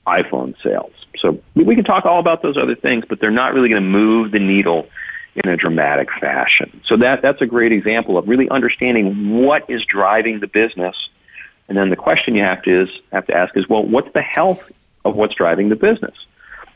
iPhone 0.08 0.56
sales. 0.62 0.92
So 1.20 1.40
we 1.56 1.76
can 1.76 1.86
talk 1.86 2.06
all 2.06 2.20
about 2.20 2.42
those 2.42 2.58
other 2.58 2.76
things, 2.76 3.06
but 3.08 3.22
they're 3.22 3.32
not 3.32 3.54
really 3.54 3.70
going 3.70 3.82
to 3.82 3.88
move 3.88 4.32
the 4.32 4.40
needle 4.40 4.90
in 5.36 5.50
a 5.50 5.58
dramatic 5.58 6.10
fashion. 6.20 6.82
So 6.86 6.98
that 6.98 7.22
that's 7.22 7.42
a 7.42 7.46
great 7.46 7.72
example 7.72 8.18
of 8.18 8.28
really 8.28 8.50
understanding 8.50 9.42
what 9.42 9.70
is 9.70 9.86
driving 9.86 10.40
the 10.40 10.48
business. 10.48 10.96
And 11.70 11.78
then 11.78 11.90
the 11.90 11.96
question 11.96 12.36
you 12.36 12.44
have 12.44 12.62
to 12.64 12.84
is 12.84 12.90
have 13.12 13.28
to 13.28 13.36
ask 13.36 13.56
is, 13.56 13.68
well, 13.70 13.84
what's 13.84 14.12
the 14.14 14.22
health 14.22 14.70
of 15.06 15.16
what's 15.16 15.36
driving 15.36 15.70
the 15.70 15.76
business? 15.76 16.16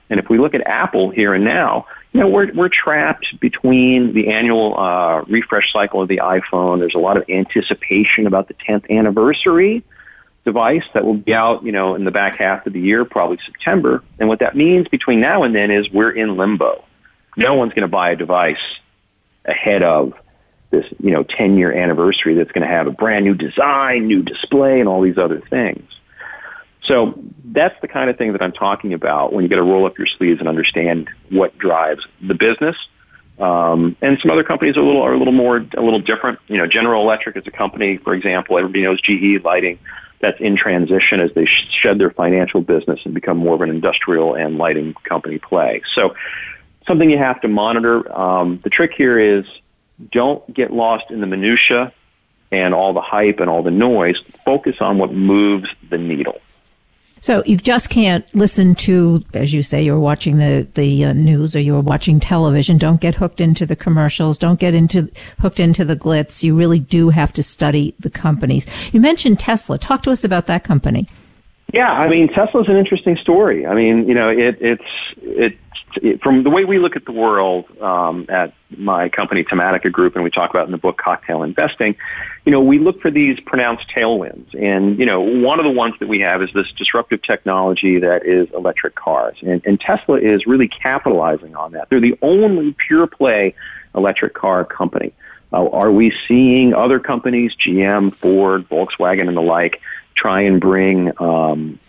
And 0.09 0.19
if 0.19 0.29
we 0.29 0.37
look 0.37 0.53
at 0.53 0.65
Apple 0.67 1.09
here 1.09 1.33
and 1.33 1.43
now, 1.43 1.87
you 2.13 2.19
know, 2.19 2.27
we're, 2.27 2.53
we're 2.53 2.69
trapped 2.69 3.39
between 3.39 4.13
the 4.13 4.29
annual 4.29 4.79
uh, 4.79 5.23
refresh 5.23 5.73
cycle 5.73 6.01
of 6.01 6.07
the 6.07 6.17
iPhone. 6.17 6.79
There's 6.79 6.95
a 6.95 6.99
lot 6.99 7.17
of 7.17 7.25
anticipation 7.29 8.27
about 8.27 8.47
the 8.47 8.53
10th 8.53 8.89
anniversary 8.89 9.83
device 10.45 10.83
that 10.93 11.03
will 11.03 11.15
be 11.15 11.33
out, 11.33 11.65
you 11.65 11.71
know, 11.71 11.95
in 11.95 12.05
the 12.05 12.11
back 12.11 12.37
half 12.37 12.65
of 12.67 12.73
the 12.73 12.79
year, 12.79 13.03
probably 13.03 13.39
September. 13.45 14.03
And 14.19 14.29
what 14.29 14.39
that 14.39 14.55
means 14.55 14.87
between 14.87 15.19
now 15.19 15.43
and 15.43 15.55
then 15.55 15.71
is 15.71 15.89
we're 15.89 16.11
in 16.11 16.37
limbo. 16.37 16.85
No 17.35 17.55
one's 17.55 17.73
going 17.73 17.83
to 17.83 17.87
buy 17.87 18.11
a 18.11 18.15
device 18.15 18.57
ahead 19.45 19.83
of 19.83 20.13
this, 20.71 20.85
you 20.99 21.11
know, 21.11 21.23
10 21.23 21.57
year 21.57 21.73
anniversary 21.73 22.35
that's 22.35 22.51
going 22.51 22.67
to 22.67 22.73
have 22.73 22.87
a 22.87 22.91
brand 22.91 23.25
new 23.25 23.35
design, 23.35 24.07
new 24.07 24.23
display, 24.23 24.79
and 24.79 24.89
all 24.89 25.01
these 25.01 25.17
other 25.17 25.41
things. 25.49 25.87
So 26.83 27.17
that's 27.43 27.75
the 27.81 27.87
kind 27.87 28.09
of 28.09 28.17
thing 28.17 28.33
that 28.33 28.41
I'm 28.41 28.51
talking 28.51 28.93
about 28.93 29.33
when 29.33 29.43
you 29.43 29.49
got 29.49 29.55
to 29.57 29.63
roll 29.63 29.85
up 29.85 29.97
your 29.97 30.07
sleeves 30.07 30.39
and 30.39 30.47
understand 30.47 31.09
what 31.29 31.57
drives 31.57 32.05
the 32.21 32.35
business. 32.35 32.75
Um, 33.39 33.97
and 34.01 34.17
some 34.21 34.31
other 34.31 34.43
companies 34.43 34.77
are 34.77 34.81
a 34.81 34.85
little 34.85 35.01
are 35.01 35.13
a 35.13 35.17
little 35.17 35.33
more 35.33 35.57
a 35.57 35.81
little 35.81 35.99
different. 35.99 36.39
You 36.47 36.57
know, 36.57 36.67
General 36.67 37.01
Electric 37.01 37.35
is 37.35 37.43
a 37.47 37.51
company, 37.51 37.97
for 37.97 38.13
example. 38.13 38.57
Everybody 38.57 38.83
knows 38.83 39.01
GE 39.01 39.43
Lighting. 39.43 39.79
That's 40.21 40.39
in 40.39 40.55
transition 40.55 41.19
as 41.19 41.31
they 41.35 41.45
shed 41.45 41.99
their 41.99 42.11
financial 42.11 42.61
business 42.61 43.01
and 43.03 43.13
become 43.13 43.37
more 43.37 43.55
of 43.55 43.61
an 43.61 43.69
industrial 43.69 44.35
and 44.35 44.57
lighting 44.57 44.93
company 45.03 45.37
play. 45.37 45.81
So, 45.93 46.15
something 46.87 47.09
you 47.09 47.17
have 47.17 47.41
to 47.41 47.47
monitor. 47.47 48.11
Um, 48.15 48.59
the 48.63 48.69
trick 48.69 48.93
here 48.93 49.19
is 49.19 49.45
don't 50.11 50.53
get 50.53 50.71
lost 50.71 51.11
in 51.11 51.21
the 51.21 51.27
minutia 51.27 51.93
and 52.51 52.73
all 52.73 52.93
the 52.93 53.01
hype 53.01 53.39
and 53.39 53.49
all 53.49 53.63
the 53.63 53.71
noise. 53.71 54.17
Focus 54.43 54.77
on 54.79 54.97
what 54.97 55.13
moves 55.13 55.69
the 55.89 55.97
needle. 55.97 56.41
So 57.21 57.41
you 57.47 57.57
just 57.57 57.89
can't 57.89 58.23
listen 58.35 58.75
to, 58.75 59.23
as 59.33 59.51
you 59.51 59.63
say, 59.63 59.81
you're 59.81 59.99
watching 59.99 60.37
the 60.37 60.67
the 60.75 61.05
uh, 61.05 61.13
news 61.13 61.55
or 61.55 61.59
you're 61.59 61.81
watching 61.81 62.19
television. 62.19 62.77
Don't 62.77 63.01
get 63.01 63.15
hooked 63.15 63.41
into 63.41 63.65
the 63.65 63.75
commercials. 63.75 64.37
Don't 64.37 64.59
get 64.59 64.75
into 64.75 65.09
hooked 65.39 65.59
into 65.59 65.83
the 65.83 65.95
glitz. 65.95 66.43
You 66.43 66.55
really 66.55 66.79
do 66.79 67.09
have 67.09 67.33
to 67.33 67.41
study 67.41 67.95
the 67.99 68.11
companies. 68.11 68.67
You 68.93 69.01
mentioned 69.01 69.39
Tesla. 69.39 69.79
Talk 69.79 70.03
to 70.03 70.11
us 70.11 70.23
about 70.23 70.45
that 70.45 70.63
company. 70.63 71.07
Yeah, 71.75 71.91
I 71.91 72.07
mean 72.07 72.29
Tesla's 72.29 72.67
an 72.67 72.77
interesting 72.77 73.17
story. 73.17 73.65
I 73.67 73.73
mean, 73.73 74.07
you 74.07 74.15
know, 74.15 74.29
it, 74.29 74.57
it's 74.61 74.83
it, 75.17 75.57
it 76.01 76.21
from 76.21 76.43
the 76.43 76.49
way 76.49 76.65
we 76.65 76.79
look 76.79 76.95
at 76.95 77.05
the 77.05 77.11
world 77.11 77.65
um, 77.81 78.25
at 78.29 78.53
my 78.77 79.09
company 79.09 79.43
Tematica 79.43 79.91
Group, 79.91 80.15
and 80.15 80.23
we 80.23 80.29
talk 80.29 80.49
about 80.49 80.65
in 80.65 80.71
the 80.71 80.77
book 80.77 80.97
Cocktail 80.97 81.43
Investing 81.43 81.95
you 82.45 82.51
know, 82.51 82.61
we 82.61 82.77
look 82.77 83.01
for 83.01 83.09
these 83.09 83.39
pronounced 83.39 83.89
tailwinds. 83.89 84.53
And, 84.53 84.99
you 84.99 85.05
know, 85.05 85.19
one 85.19 85.59
of 85.59 85.65
the 85.65 85.71
ones 85.71 85.95
that 85.99 86.07
we 86.07 86.19
have 86.19 86.43
is 86.43 86.49
this 86.53 86.71
disruptive 86.73 87.23
technology 87.23 87.99
that 87.99 88.23
is 88.25 88.47
electric 88.51 88.93
cars. 88.93 89.37
And, 89.41 89.65
and 89.65 89.81
Tesla 89.81 90.19
is 90.19 90.45
really 90.45 90.67
capitalizing 90.67 91.55
on 91.55 91.71
that. 91.71 91.89
They're 91.89 91.99
the 91.99 92.17
only 92.21 92.75
pure 92.87 93.07
play 93.07 93.55
electric 93.95 94.35
car 94.35 94.63
company. 94.63 95.11
Uh, 95.51 95.67
are 95.69 95.91
we 95.91 96.13
seeing 96.27 96.75
other 96.75 96.99
companies, 96.99 97.55
GM, 97.55 98.15
Ford, 98.15 98.69
Volkswagen, 98.69 99.27
and 99.27 99.37
the 99.37 99.41
like, 99.41 99.81
try 100.15 100.41
and 100.41 100.59
bring 100.59 101.11
um, 101.21 101.79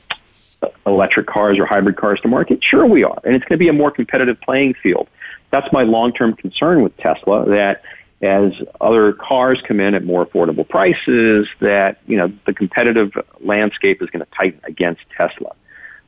electric 0.87 1.27
cars 1.27 1.59
or 1.59 1.67
hybrid 1.67 1.97
cars 1.97 2.21
to 2.21 2.29
market? 2.29 2.63
Sure, 2.63 2.87
we 2.87 3.05
are. 3.05 3.19
And 3.25 3.35
it's 3.35 3.45
going 3.45 3.59
to 3.59 3.63
be 3.63 3.69
a 3.69 3.73
more 3.73 3.91
competitive 3.91 4.41
playing 4.41 4.75
field. 4.75 5.09
That's 5.51 5.73
my 5.73 5.83
long 5.83 6.13
term 6.13 6.35
concern 6.35 6.83
with 6.83 6.97
Tesla 6.97 7.49
that 7.51 7.83
as 8.23 8.53
other 8.81 9.13
cars 9.13 9.61
come 9.67 9.79
in 9.79 9.95
at 9.95 10.05
more 10.05 10.25
affordable 10.25 10.67
prices, 10.69 11.49
that 11.61 11.99
you 12.07 12.17
know 12.17 12.33
the 12.47 12.55
competitive 12.55 13.13
landscape 13.41 14.03
is 14.03 14.11
going 14.11 14.25
to 14.25 14.31
tighten 14.33 14.61
against 14.65 15.03
Tesla. 15.17 15.55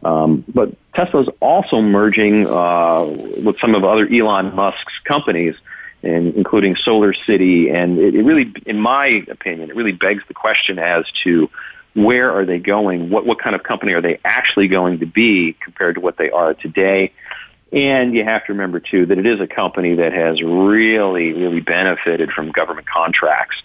Um, 0.03 0.45
but 0.53 0.75
Tesla 0.95 1.23
is 1.23 1.29
also 1.41 1.83
merging 1.83 2.47
uh, 2.47 3.05
with 3.43 3.59
some 3.61 3.75
of 3.75 3.85
other 3.85 4.09
Elon 4.09 4.55
Musk's 4.55 4.99
companies, 5.05 5.55
and 6.03 6.35
including 6.35 6.77
Solar 6.77 7.12
City, 7.12 7.69
and 7.71 7.99
it, 7.99 8.14
it 8.14 8.23
really, 8.23 8.53
in 8.64 8.79
my 8.79 9.25
opinion, 9.31 9.71
it 9.71 9.77
really 9.77 9.93
begs 9.93 10.23
the 10.29 10.35
question 10.35 10.79
as 10.79 11.05
to 11.25 11.51
where 12.05 12.33
are 12.33 12.45
they 12.45 12.59
going? 12.59 13.11
What 13.11 13.27
what 13.27 13.41
kind 13.41 13.57
of 13.57 13.63
company 13.63 13.93
are 13.93 14.01
they 14.01 14.21
actually 14.25 14.69
going 14.69 15.01
to 15.01 15.07
be 15.07 15.57
compared 15.65 15.97
to 15.97 16.01
what 16.01 16.17
they 16.17 16.31
are 16.31 16.55
today? 16.55 17.13
And 17.73 18.15
you 18.15 18.25
have 18.25 18.47
to 18.47 18.53
remember 18.53 18.81
too 18.81 19.07
that 19.07 19.19
it 19.19 19.27
is 19.27 19.41
a 19.41 19.47
company 19.47 19.95
that 19.97 20.13
has 20.13 20.41
really, 20.41 21.33
really 21.33 21.61
benefited 21.61 22.31
from 22.31 22.51
government 22.51 22.87
contracts, 22.89 23.57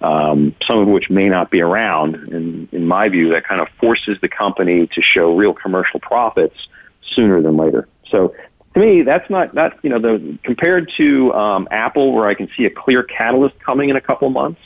um, 0.00 0.54
some 0.64 0.78
of 0.78 0.86
which 0.86 1.10
may 1.10 1.28
not 1.28 1.50
be 1.50 1.60
around. 1.60 2.14
And 2.14 2.72
in 2.72 2.86
my 2.86 3.08
view, 3.08 3.30
that 3.30 3.44
kind 3.44 3.60
of 3.60 3.68
forces 3.80 4.18
the 4.20 4.28
company 4.28 4.86
to 4.88 5.02
show 5.02 5.36
real 5.36 5.54
commercial 5.54 5.98
profits 5.98 6.68
sooner 7.14 7.42
than 7.42 7.56
later. 7.56 7.88
So 8.10 8.34
to 8.74 8.80
me, 8.80 9.02
that's 9.02 9.28
not 9.30 9.54
not 9.54 9.82
you 9.82 9.90
know 9.90 9.98
the 9.98 10.38
compared 10.44 10.92
to 10.98 11.32
um, 11.32 11.66
Apple, 11.70 12.12
where 12.12 12.28
I 12.28 12.34
can 12.34 12.48
see 12.56 12.64
a 12.66 12.70
clear 12.70 13.02
catalyst 13.02 13.58
coming 13.60 13.88
in 13.88 13.96
a 13.96 14.00
couple 14.00 14.28
of 14.28 14.34
months. 14.34 14.60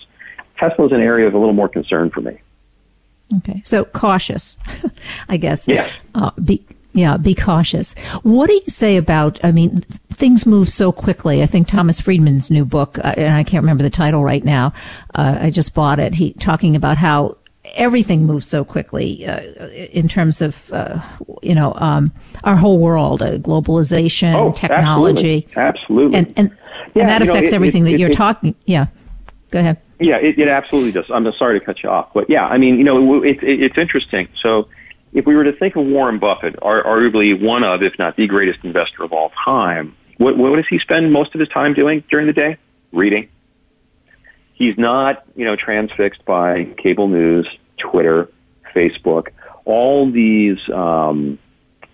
Tesla 0.59 0.87
is 0.87 0.93
an 0.93 1.01
area 1.01 1.27
of 1.27 1.35
a 1.35 1.39
little 1.39 1.55
more 1.55 1.68
concern 1.68 2.11
for 2.11 2.20
me. 2.20 2.39
Okay, 3.39 3.61
so 3.64 3.85
cautious, 3.85 4.57
I 5.28 5.37
guess. 5.37 5.68
Yes. 5.68 5.93
Uh, 6.14 6.30
be, 6.45 6.64
yeah, 6.93 7.16
be 7.16 7.35
cautious. 7.35 7.95
What 8.22 8.49
do 8.49 8.55
you 8.55 8.62
say 8.66 8.97
about, 8.97 9.43
I 9.45 9.51
mean, 9.51 9.80
things 10.11 10.47
move 10.47 10.68
so 10.68 10.93
quickly. 10.93 11.43
I 11.43 11.47
think 11.47 11.66
Thomas 11.66 12.01
Friedman's 12.01 12.51
new 12.51 12.64
book, 12.64 12.99
uh, 12.99 13.14
and 13.16 13.35
I 13.35 13.45
can't 13.45 13.62
remember 13.62 13.83
the 13.83 13.91
title 13.91 14.22
right 14.22 14.45
now. 14.45 14.72
Uh, 15.14 15.39
I 15.41 15.51
just 15.51 15.74
bought 15.74 15.99
it. 15.99 16.14
He 16.14 16.35
talking 16.35 16.76
about 16.76 16.99
how 16.99 17.37
everything 17.74 18.26
moves 18.26 18.47
so 18.47 18.64
quickly 18.64 19.24
uh, 19.26 19.41
in 19.91 20.09
terms 20.09 20.43
of, 20.43 20.70
uh, 20.72 21.01
you 21.43 21.55
know, 21.55 21.74
um, 21.76 22.12
our 22.45 22.57
whole 22.57 22.78
world, 22.78 23.22
uh, 23.22 23.39
globalization, 23.39 24.35
oh, 24.35 24.53
technology. 24.53 25.47
Absolutely. 25.57 26.18
absolutely. 26.18 26.18
And, 26.18 26.35
and, 26.37 26.59
yeah, 26.95 27.03
and 27.03 27.11
that 27.11 27.22
affects 27.22 27.53
know, 27.53 27.55
it, 27.55 27.57
everything 27.57 27.83
it, 27.83 27.91
that 27.91 27.95
it, 27.95 28.01
you're 28.01 28.11
talking. 28.11 28.55
Yeah. 28.66 28.87
Go 29.51 29.61
ahead. 29.61 29.80
Yeah, 30.03 30.16
it, 30.16 30.48
absolutely 30.48 30.92
does. 30.92 31.07
I'm 31.11 31.30
sorry 31.34 31.59
to 31.59 31.64
cut 31.64 31.82
you 31.82 31.88
off, 31.88 32.12
but 32.12 32.28
yeah, 32.28 32.46
I 32.46 32.59
mean, 32.59 32.78
you 32.78 32.84
know, 32.84 33.22
it's 33.24 33.78
interesting. 33.78 34.28
So, 34.40 34.68
if 35.12 35.26
we 35.26 35.36
were 35.36 35.44
to 35.44 35.53
think 35.53 35.76
of 35.76 35.84
Warren 35.86 36.18
Buffett, 36.18 36.57
arguably 36.57 37.40
one 37.40 37.62
of, 37.62 37.82
if 37.82 37.98
not 37.98 38.16
the 38.16 38.26
greatest 38.26 38.61
investor 38.62 39.03
of 39.03 39.12
all 39.12 39.30
time, 39.44 39.94
what, 40.16 40.38
what 40.38 40.57
does 40.57 40.66
he 40.68 40.78
spend 40.78 41.12
most 41.12 41.34
of 41.34 41.40
his 41.40 41.48
time 41.50 41.74
doing 41.74 42.03
during 42.11 42.26
the 42.26 42.32
day? 42.32 42.57
Reading. 42.92 43.28
He's 44.55 44.78
not, 44.78 45.24
you 45.36 45.44
know, 45.44 45.57
transfixed 45.57 46.24
by 46.24 46.64
cable 46.78 47.09
news, 47.09 47.46
Twitter, 47.76 48.30
Facebook, 48.74 49.28
all 49.64 50.11
these. 50.11 50.59
Um, 50.70 51.38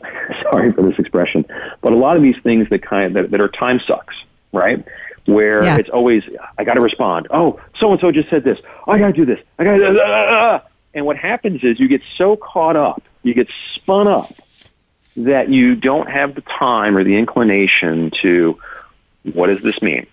sorry 0.43 0.73
for 0.73 0.83
this 0.83 0.97
expression, 0.99 1.45
but 1.81 1.93
a 1.93 1.97
lot 1.97 2.17
of 2.17 2.23
these 2.23 2.37
things 2.45 2.69
that 2.71 2.83
kind 2.83 3.07
of, 3.07 3.13
that, 3.15 3.31
that 3.33 3.41
are 3.41 3.49
time 3.49 3.81
sucks, 3.85 4.15
right? 4.53 4.85
Where 5.29 5.63
yeah. 5.63 5.77
it's 5.77 5.91
always 5.91 6.25
I 6.57 6.65
got 6.65 6.75
to 6.75 6.81
respond. 6.81 7.29
Oh, 7.31 7.61
so 7.79 7.93
and 7.93 8.01
so 8.01 8.11
just 8.11 8.31
said 8.31 8.45
this. 8.45 8.59
Oh, 8.87 8.93
I 8.93 8.99
got 8.99 9.09
to 9.09 9.13
do 9.13 9.27
this. 9.27 9.41
I 9.59 9.65
got 9.65 9.77
to. 9.77 9.87
Uh, 9.87 9.93
uh, 9.93 10.05
uh. 10.05 10.61
And 10.95 11.05
what 11.05 11.17
happens 11.17 11.63
is 11.63 11.79
you 11.79 11.87
get 11.87 12.03
so 12.17 12.37
caught 12.37 12.77
up 12.77 13.03
you 13.23 13.35
get 13.35 13.49
spun 13.75 14.09
up 14.09 14.33
that 15.17 15.49
you 15.49 15.75
don't 15.75 16.09
have 16.09 16.35
the 16.35 16.41
time 16.41 16.97
or 16.97 17.05
the 17.05 17.17
inclination 17.17 18.11
to 18.23 18.59
what 19.33 19.49
does 19.49 19.63
this 19.63 19.83
mean? 19.83 20.07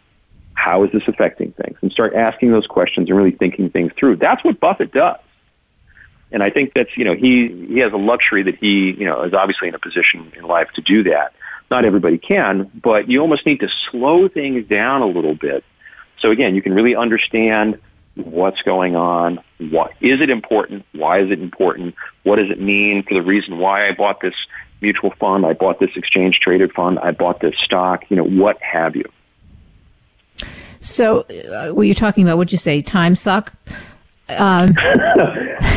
How 0.54 0.84
is 0.84 0.92
this 0.92 1.04
affecting 1.08 1.52
things? 1.52 1.78
And 1.82 1.92
start 1.92 2.16
asking 2.16 2.52
those 2.52 2.66
questions 2.66 3.10
and 3.10 3.18
really 3.18 3.32
thinking 3.32 3.70
things 3.70 3.92
through. 3.98 4.18
That's 4.18 4.44
what 4.44 4.60
Buffett 4.60 4.92
does. 4.92 5.20
And 6.32 6.42
I 6.42 6.50
think 6.50 6.74
that's, 6.74 6.98
you 6.98 7.06
know, 7.06 7.14
he, 7.14 7.48
he 7.68 7.80
has 7.80 7.94
a 7.94 7.98
luxury 7.98 8.44
that 8.44 8.56
he, 8.56 8.92
you 8.92 9.06
know, 9.06 9.24
is 9.24 9.34
obviously 9.34 9.68
in 9.68 9.76
a 9.76 9.80
position 9.80 10.32
in 10.36 10.44
life 10.44 10.70
to 10.76 10.82
do 10.82 11.04
that. 11.04 11.34
Not 11.72 11.86
everybody 11.86 12.18
can, 12.18 12.70
but 12.82 13.10
you 13.10 13.22
almost 13.22 13.46
need 13.46 13.60
to 13.62 13.70
slow 13.90 14.28
things 14.28 14.68
down 14.68 15.02
a 15.02 15.08
little 15.08 15.36
bit. 15.36 15.64
So 16.20 16.32
again, 16.32 16.56
you 16.56 16.62
can 16.62 16.74
really 16.74 16.96
understand 16.96 17.80
what's 18.16 18.62
going 18.62 18.96
on, 18.96 19.40
what 19.58 19.92
is 20.00 20.22
it 20.22 20.30
important, 20.30 20.86
why 20.94 21.20
is 21.20 21.32
it 21.32 21.40
important, 21.40 21.96
what 22.24 22.38
does 22.38 22.50
it 22.50 22.62
mean 22.62 23.04
for 23.04 23.14
the 23.14 23.22
reason 23.22 23.58
why 23.58 23.88
I 23.88 23.92
bought 23.92 24.22
this 24.22 24.36
mutual 24.82 25.12
fund, 25.20 25.46
I 25.46 25.54
bought 25.54 25.80
this 25.80 25.92
exchange 25.96 26.40
traded 26.40 26.72
fund, 26.72 27.00
I 27.00 27.12
bought 27.12 27.42
this 27.42 27.58
stock, 27.58 28.04
you 28.10 28.16
know, 28.16 28.24
what 28.24 28.62
have 28.62 28.96
you. 28.96 29.06
So, 30.80 31.22
uh, 31.22 31.74
were 31.74 31.84
you 31.84 31.96
talking 31.96 32.26
about? 32.26 32.38
Would 32.38 32.52
you 32.52 32.60
say 32.60 32.82
time 32.82 33.16
suck? 33.16 33.52
Um, 34.30 34.70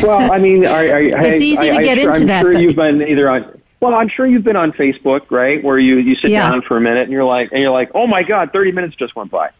well, 0.02 0.30
I 0.30 0.38
mean, 0.38 0.66
I, 0.66 0.70
I, 0.70 0.98
it's 1.24 1.40
easy 1.40 1.70
I, 1.70 1.76
to 1.76 1.82
get 1.82 1.98
into 1.98 2.20
I'm 2.20 2.26
that. 2.26 2.42
Sure 2.42 2.52
you've 2.52 2.76
been 2.76 3.00
either 3.02 3.28
on. 3.30 3.57
Well, 3.80 3.94
I'm 3.94 4.08
sure 4.08 4.26
you've 4.26 4.44
been 4.44 4.56
on 4.56 4.72
Facebook, 4.72 5.30
right? 5.30 5.62
Where 5.62 5.78
you 5.78 5.98
you 5.98 6.16
sit 6.16 6.30
Yeah. 6.30 6.50
down 6.50 6.62
for 6.62 6.76
a 6.76 6.80
minute 6.80 7.04
and 7.04 7.12
you're 7.12 7.24
like, 7.24 7.52
and 7.52 7.60
you're 7.62 7.70
like, 7.70 7.90
oh 7.94 8.06
my 8.06 8.22
god, 8.22 8.52
30 8.52 8.72
minutes 8.72 8.96
just 8.96 9.14
went 9.14 9.30
by. 9.30 9.50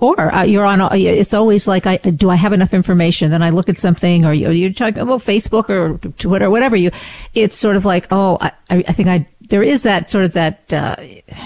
Or 0.00 0.32
uh, 0.32 0.44
you're 0.44 0.64
on. 0.64 0.80
It's 0.92 1.34
always 1.34 1.66
like, 1.66 1.84
I 1.84 1.96
do 1.96 2.30
I 2.30 2.36
have 2.36 2.52
enough 2.52 2.72
information? 2.72 3.32
Then 3.32 3.42
I 3.42 3.50
look 3.50 3.68
at 3.68 3.78
something, 3.78 4.24
or, 4.24 4.32
you, 4.32 4.50
you're 4.52 4.70
talking 4.72 5.00
about 5.00 5.18
Facebook 5.22 5.68
or 5.68 5.98
Twitter, 6.12 6.48
whatever 6.50 6.76
you. 6.76 6.92
It's 7.34 7.56
sort 7.56 7.74
of 7.74 7.84
like, 7.84 8.06
oh, 8.12 8.38
I, 8.40 8.52
I 8.70 8.82
think 8.82 9.08
I. 9.08 9.26
There 9.48 9.62
is 9.62 9.82
that 9.84 10.08
sort 10.08 10.24
of 10.24 10.34
that 10.34 10.72
uh, 10.72 10.94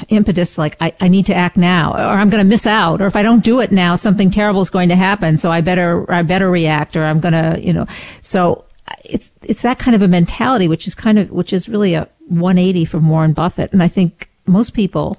impetus, 0.09 0.59
like 0.59 0.77
I, 0.83 0.93
I 1.01 1.09
need 1.09 1.25
to 1.27 1.35
act 1.35 1.57
now, 1.57 1.93
or 1.93 2.19
I'm 2.19 2.29
going 2.29 2.45
to 2.45 2.49
miss 2.49 2.67
out, 2.67 3.01
or 3.01 3.07
if 3.07 3.17
I 3.17 3.23
don't 3.23 3.43
do 3.43 3.61
it 3.61 3.73
now, 3.73 3.95
something 3.95 4.31
terrible 4.31 4.61
is 4.61 4.69
going 4.71 4.91
to 4.91 4.97
happen. 4.97 5.39
So 5.39 5.51
I 5.51 5.63
better, 5.63 6.11
I 6.13 6.23
better 6.23 6.51
react, 6.51 6.95
or 6.95 7.05
I'm 7.05 7.21
going 7.21 7.33
to, 7.33 7.59
you 7.65 7.73
know. 7.73 7.87
So 8.21 8.67
it's 9.05 9.33
it's 9.43 9.63
that 9.63 9.79
kind 9.79 9.95
of 9.95 10.03
a 10.03 10.09
mentality, 10.09 10.69
which 10.69 10.87
is 10.87 10.95
kind 10.95 11.19
of 11.19 11.31
which 11.31 11.53
is 11.53 11.69
really 11.69 11.95
a 11.95 12.09
180 12.29 12.85
from 12.85 13.09
Warren 13.09 13.33
Buffett, 13.33 13.73
and 13.73 13.83
I 13.83 13.89
think 13.89 14.29
most 14.47 14.75
people 14.75 15.19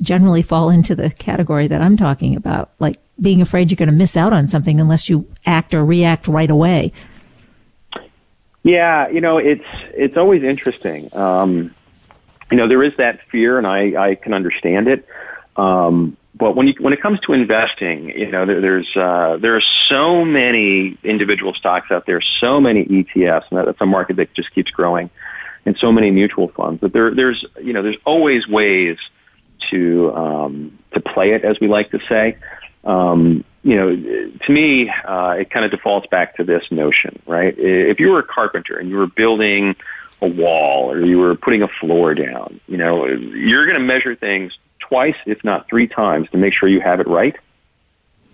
generally 0.00 0.42
fall 0.42 0.70
into 0.70 0.94
the 0.94 1.10
category 1.10 1.66
that 1.68 1.80
I'm 1.80 1.96
talking 1.96 2.36
about, 2.36 2.70
like 2.78 2.98
being 3.20 3.40
afraid 3.40 3.70
you're 3.70 3.76
going 3.76 3.88
to 3.88 3.94
miss 3.94 4.16
out 4.16 4.32
on 4.32 4.46
something 4.46 4.80
unless 4.80 5.08
you 5.08 5.26
act 5.46 5.74
or 5.74 5.84
react 5.84 6.26
right 6.28 6.50
away. 6.50 6.92
Yeah, 8.62 9.08
you 9.08 9.20
know, 9.20 9.38
it's 9.38 9.64
it's 9.92 10.16
always 10.16 10.42
interesting. 10.42 11.14
Um, 11.14 11.74
you 12.50 12.56
know, 12.56 12.66
there 12.66 12.82
is 12.82 12.96
that 12.96 13.20
fear, 13.28 13.58
and 13.58 13.66
I, 13.66 14.10
I 14.10 14.14
can 14.14 14.32
understand 14.32 14.88
it. 14.88 15.06
Um, 15.56 16.16
but 16.36 16.56
when 16.56 16.66
you 16.66 16.74
when 16.80 16.92
it 16.92 17.00
comes 17.00 17.20
to 17.20 17.32
investing, 17.32 18.10
you 18.10 18.30
know, 18.30 18.44
there, 18.44 18.60
there's 18.60 18.96
uh, 18.96 19.36
there 19.40 19.56
are 19.56 19.62
so 19.88 20.24
many 20.24 20.98
individual 21.04 21.54
stocks 21.54 21.90
out 21.90 22.06
there, 22.06 22.20
so 22.20 22.60
many 22.60 22.84
ETFs, 22.84 23.50
and 23.50 23.60
that's 23.60 23.80
a 23.80 23.86
market 23.86 24.16
that 24.16 24.34
just 24.34 24.52
keeps 24.52 24.70
growing, 24.70 25.10
and 25.64 25.76
so 25.78 25.92
many 25.92 26.10
mutual 26.10 26.48
funds. 26.48 26.80
But 26.80 26.92
there 26.92 27.14
there's 27.14 27.44
you 27.62 27.72
know 27.72 27.82
there's 27.82 27.98
always 28.04 28.48
ways 28.48 28.98
to 29.70 30.12
um, 30.14 30.78
to 30.92 31.00
play 31.00 31.32
it, 31.32 31.44
as 31.44 31.60
we 31.60 31.68
like 31.68 31.92
to 31.92 32.00
say. 32.08 32.36
Um, 32.82 33.44
you 33.62 33.76
know, 33.76 33.96
to 34.44 34.52
me, 34.52 34.90
uh, 34.90 35.36
it 35.38 35.50
kind 35.50 35.64
of 35.64 35.70
defaults 35.70 36.06
back 36.08 36.36
to 36.36 36.44
this 36.44 36.64
notion, 36.70 37.22
right? 37.26 37.54
If 37.56 37.98
you 38.00 38.10
were 38.10 38.18
a 38.18 38.24
carpenter 38.24 38.76
and 38.76 38.90
you 38.90 38.96
were 38.96 39.06
building 39.06 39.74
a 40.20 40.28
wall 40.28 40.90
or 40.90 41.00
you 41.00 41.18
were 41.18 41.34
putting 41.34 41.62
a 41.62 41.68
floor 41.68 42.14
down, 42.14 42.60
you 42.66 42.76
know, 42.76 43.06
you're 43.06 43.64
going 43.64 43.78
to 43.78 43.84
measure 43.84 44.14
things 44.14 44.52
twice, 44.88 45.16
if 45.26 45.42
not 45.44 45.68
three 45.68 45.86
times, 45.86 46.28
to 46.30 46.38
make 46.38 46.54
sure 46.54 46.68
you 46.68 46.80
have 46.80 47.00
it 47.00 47.08
right. 47.08 47.36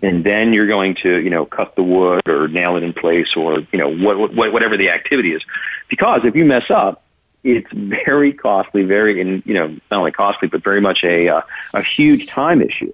And 0.01 0.23
then 0.23 0.53
you're 0.53 0.67
going 0.67 0.95
to, 1.03 1.19
you 1.19 1.29
know, 1.29 1.45
cut 1.45 1.75
the 1.75 1.83
wood 1.83 2.27
or 2.27 2.47
nail 2.47 2.75
it 2.75 2.83
in 2.83 2.93
place 2.93 3.35
or, 3.35 3.59
you 3.71 3.77
know, 3.77 3.95
what, 3.95 4.33
what, 4.33 4.51
whatever 4.51 4.75
the 4.75 4.89
activity 4.89 5.33
is. 5.33 5.43
Because 5.89 6.21
if 6.23 6.35
you 6.35 6.43
mess 6.43 6.71
up, 6.71 7.03
it's 7.43 7.71
very 7.71 8.33
costly, 8.33 8.83
very, 8.83 9.21
and, 9.21 9.43
you 9.45 9.53
know, 9.53 9.67
not 9.67 9.99
only 9.99 10.11
costly, 10.11 10.47
but 10.47 10.63
very 10.63 10.81
much 10.81 11.03
a, 11.03 11.29
uh, 11.29 11.41
a 11.73 11.83
huge 11.83 12.27
time 12.27 12.61
issue 12.61 12.93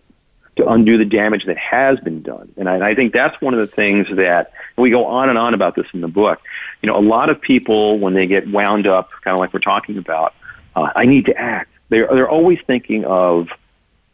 to 0.58 0.68
undo 0.68 0.98
the 0.98 1.06
damage 1.06 1.46
that 1.46 1.58
has 1.58 2.00
been 2.00 2.22
done. 2.22 2.52
And 2.58 2.68
I, 2.68 2.76
and 2.76 2.84
I 2.84 2.96
think 2.96 3.14
that's 3.14 3.40
one 3.42 3.54
of 3.54 3.60
the 3.60 3.74
things 3.74 4.08
that 4.16 4.52
we 4.78 4.90
go 4.90 5.06
on 5.06 5.30
and 5.30 5.38
on 5.38 5.54
about 5.54 5.76
this 5.76 5.88
in 5.94 6.02
the 6.02 6.08
book. 6.08 6.42
You 6.82 6.88
know, 6.88 6.98
a 6.98 7.00
lot 7.00 7.30
of 7.30 7.40
people 7.40 8.00
when 8.00 8.14
they 8.16 8.28
get 8.28 8.50
wound 8.50 8.88
up, 8.88 9.10
kind 9.24 9.34
of 9.34 9.40
like 9.40 9.54
we're 9.54 9.60
talking 9.60 9.98
about, 9.98 10.34
uh, 10.76 10.90
I 10.96 11.06
need 11.06 11.26
to 11.28 11.38
act. 11.38 11.72
They're 11.90 12.08
they're 12.08 12.30
always 12.30 12.60
thinking 12.68 13.06
of, 13.06 13.48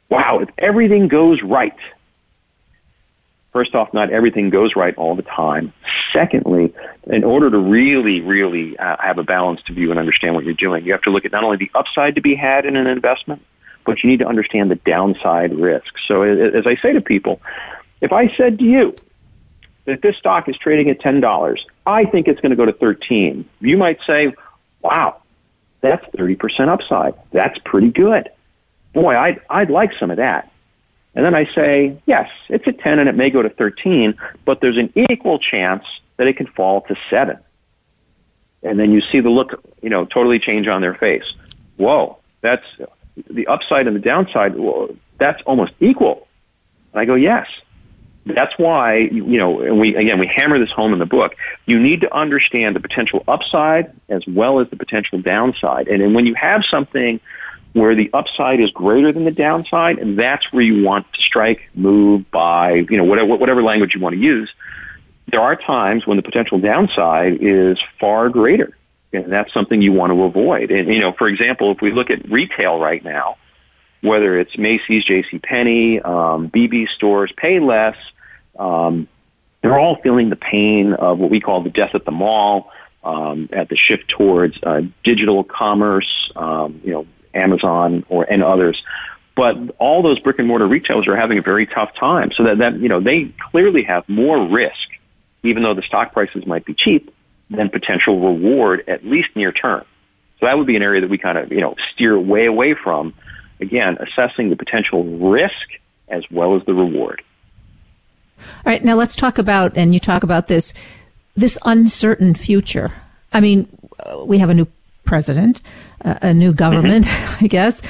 wow, 0.10 0.40
if 0.40 0.50
everything 0.58 1.08
goes 1.08 1.42
right. 1.42 1.76
First 3.52 3.76
off, 3.76 3.94
not 3.94 4.10
everything 4.10 4.50
goes 4.50 4.76
right 4.76 4.96
all 4.96 5.16
the 5.16 5.22
time. 5.22 5.74
Secondly, 6.12 6.74
in 7.06 7.24
order 7.24 7.52
to 7.52 7.58
really, 7.60 8.20
really 8.20 8.76
uh, 8.80 8.98
have 9.00 9.20
a 9.20 9.24
balanced 9.24 9.70
view 9.70 9.92
and 9.92 10.00
understand 10.00 10.34
what 10.34 10.44
you're 10.44 10.56
doing, 10.56 10.86
you 10.86 10.92
have 10.92 11.04
to 11.04 11.12
look 11.12 11.24
at 11.24 11.32
not 11.32 11.44
only 11.44 11.58
the 11.58 11.70
upside 11.76 12.16
to 12.16 12.22
be 12.22 12.34
had 12.34 12.66
in 12.66 12.76
an 12.76 12.88
investment, 12.88 13.44
but 13.86 14.04
you 14.04 14.10
need 14.10 14.20
to 14.20 14.28
understand 14.28 14.72
the 14.72 14.76
downside 14.76 15.54
risk. 15.54 15.94
So 16.08 16.24
as 16.24 16.66
I 16.66 16.76
say 16.78 16.94
to 16.94 17.02
people, 17.02 17.42
if 18.02 18.12
I 18.12 18.36
said 18.36 18.60
to 18.60 18.66
you 18.66 18.96
that 19.86 20.02
this 20.02 20.18
stock 20.18 20.50
is 20.50 20.58
trading 20.58 20.90
at 20.90 21.00
$10, 21.00 21.60
I 21.86 22.06
think 22.06 22.28
it's 22.28 22.42
going 22.42 22.52
to 22.52 22.56
go 22.56 22.66
to 22.66 22.74
13, 22.74 23.48
you 23.62 23.78
might 23.78 24.00
say, 24.06 24.34
wow, 24.82 25.18
that's 25.84 26.06
30% 26.16 26.70
upside. 26.70 27.14
That's 27.32 27.60
pretty 27.60 27.92
good. 27.92 28.30
Boy, 28.94 29.16
I'd, 29.18 29.42
I'd 29.50 29.70
like 29.70 29.92
some 30.00 30.10
of 30.10 30.18
that. 30.18 30.50
And 31.14 31.26
then 31.26 31.36
I 31.36 31.46
say, 31.54 32.02
yes, 32.06 32.30
it's 32.50 32.68
at 32.68 32.80
10 32.80 33.00
and 33.00 33.10
it 33.10 33.16
may 33.16 33.30
go 33.30 33.42
to 33.42 33.50
13, 33.50 34.16
but 34.46 34.62
there's 34.62 34.78
an 34.78 34.92
equal 34.96 35.38
chance 35.38 35.84
that 36.18 36.26
it 36.26 36.38
can 36.38 36.48
fall 36.48 36.82
to 36.82 36.96
7. 37.10 37.38
And 38.64 38.80
then 38.80 38.94
you 38.94 39.02
see 39.02 39.20
the 39.20 39.30
look, 39.30 39.62
you 39.82 39.90
know, 39.90 40.06
totally 40.06 40.40
change 40.40 40.68
on 40.68 40.82
their 40.82 40.96
face. 40.96 41.34
Whoa, 41.76 42.18
that's 42.40 42.66
the 43.30 43.46
upside 43.48 43.86
and 43.86 43.96
the 43.96 44.00
downside, 44.00 44.56
well, 44.56 44.88
that's 45.18 45.44
almost 45.46 45.74
equal. 45.82 46.28
And 46.94 47.02
I 47.02 47.06
go, 47.06 47.16
yes. 47.16 47.48
That's 48.26 48.54
why, 48.58 48.98
you 48.98 49.38
know, 49.38 49.62
and 49.62 49.80
we, 49.80 49.96
again, 49.96 50.20
we 50.20 50.32
hammer 50.34 50.58
this 50.58 50.72
home 50.72 50.94
in 50.94 51.00
the 51.00 51.06
book. 51.06 51.36
You 51.66 51.80
need 51.80 52.02
to 52.02 52.16
understand 52.16 52.76
the 52.76 52.80
potential 52.80 53.24
upside 53.28 53.94
as 54.08 54.24
well 54.26 54.60
as 54.60 54.70
the 54.70 54.78
potential 54.78 55.22
downside. 55.22 55.88
And, 55.88 56.02
and 56.02 56.16
when 56.16 56.26
you 56.26 56.34
have 56.36 56.64
something 56.64 57.20
where 57.74 57.96
the 57.96 58.10
upside 58.14 58.60
is 58.60 58.72
greater 58.72 59.12
than 59.12 59.26
the 59.26 59.32
downside, 59.32 59.98
and 59.98 60.18
that's 60.18 60.52
where 60.54 60.64
you 60.64 60.86
want 60.86 61.12
to 61.14 61.22
strike, 61.22 61.70
move, 61.74 62.30
buy, 62.32 62.86
you 62.90 62.98
know, 62.98 63.04
whatever, 63.04 63.36
whatever 63.36 63.64
language 63.64 63.94
you 63.94 64.00
want 64.00 64.14
to 64.14 64.22
use, 64.22 64.50
there 65.32 65.42
are 65.42 65.56
times 65.56 66.08
when 66.08 66.16
the 66.16 66.24
potential 66.24 66.60
downside 66.60 67.40
is 67.42 67.78
far 68.00 68.30
greater 68.30 68.74
and 69.14 69.32
that's 69.32 69.54
something 69.54 69.82
you 69.82 69.94
want 69.94 70.12
to 70.12 70.24
avoid. 70.24 70.72
And 70.72 70.88
you 70.88 71.00
know, 71.00 71.14
for 71.14 71.28
example, 71.28 71.72
if 71.72 71.82
we 71.82 71.92
look 71.92 72.10
at 72.10 72.30
retail 72.30 72.80
right 72.80 73.04
now, 73.04 73.38
whether 74.04 74.38
it's 74.38 74.58
Macy's, 74.58 75.06
J.C. 75.06 75.40
Penney, 75.40 76.00
um, 76.02 76.48
bebe 76.48 76.88
stores, 76.88 77.32
Payless, 77.42 77.96
um, 78.60 79.08
they're 79.62 79.80
all 79.80 79.96
feeling 80.02 80.30
the 80.30 80.36
pain 80.36 80.94
of 80.94 81.20
what 81.20 81.32
we 81.32 81.40
call 81.40 81.64
the 81.64 81.70
death 81.70 81.96
at 81.96 82.04
the 82.04 82.12
mall, 82.12 82.70
um, 83.04 83.50
at 83.54 83.70
the 83.70 83.78
shift 83.78 84.10
towards 84.10 84.58
uh, 84.64 84.82
digital 85.04 85.44
commerce, 85.44 86.32
um, 86.36 86.82
you 86.84 86.92
know, 86.92 87.08
Amazon 87.34 88.06
or 88.10 88.24
and 88.26 88.44
others. 88.44 88.84
But 89.36 89.58
all 89.80 90.04
those 90.04 90.20
brick 90.20 90.38
and 90.38 90.48
mortar 90.48 90.68
retailers 90.68 91.08
are 91.08 91.16
having 91.16 91.38
a 91.38 91.42
very 91.42 91.66
tough 91.66 91.96
time. 91.96 92.32
So 92.36 92.44
that, 92.44 92.58
that 92.60 92.80
you 92.80 92.90
know, 92.90 93.00
they 93.00 93.34
clearly 93.52 93.84
have 93.84 94.08
more 94.08 94.48
risk, 94.48 94.90
even 95.44 95.64
though 95.64 95.74
the 95.74 95.82
stock 95.82 96.14
prices 96.14 96.46
might 96.46 96.66
be 96.66 96.74
cheap 96.74 97.14
than 97.50 97.70
potential 97.70 98.20
reward, 98.20 98.84
at 98.88 99.06
least 99.06 99.30
near 99.36 99.52
term. 99.52 99.86
So 100.40 100.46
that 100.46 100.58
would 100.58 100.68
be 100.68 100.76
an 100.76 100.84
area 100.84 101.02
that 101.02 101.10
we 101.10 101.18
kind 101.18 101.38
of, 101.38 101.52
you 101.52 101.62
know, 101.62 101.76
steer 101.94 102.20
way 102.20 102.46
away 102.46 102.74
from. 102.76 103.14
Again, 103.64 103.98
assessing 104.02 104.50
the 104.50 104.58
potential 104.58 105.06
risk 105.06 105.80
as 106.10 106.30
well 106.30 106.56
as 106.56 106.66
the 106.66 106.74
reward. 106.74 107.24
All 108.40 108.46
right, 108.66 108.84
now 108.84 108.96
let's 108.96 109.16
talk 109.16 109.38
about, 109.38 109.78
and 109.78 109.94
you 109.94 110.02
talk 110.02 110.24
about 110.24 110.48
this, 110.48 110.74
this 111.34 111.58
uncertain 111.64 112.36
future. 112.36 112.92
I 113.32 113.40
mean, 113.40 113.70
uh, 114.00 114.26
we 114.26 114.40
have 114.40 114.50
a 114.50 114.54
new 114.54 114.68
president, 115.06 115.62
uh, 116.04 116.20
a 116.22 116.34
new 116.34 116.52
government, 116.54 117.08
I 117.42 117.48
guess. 117.48 117.82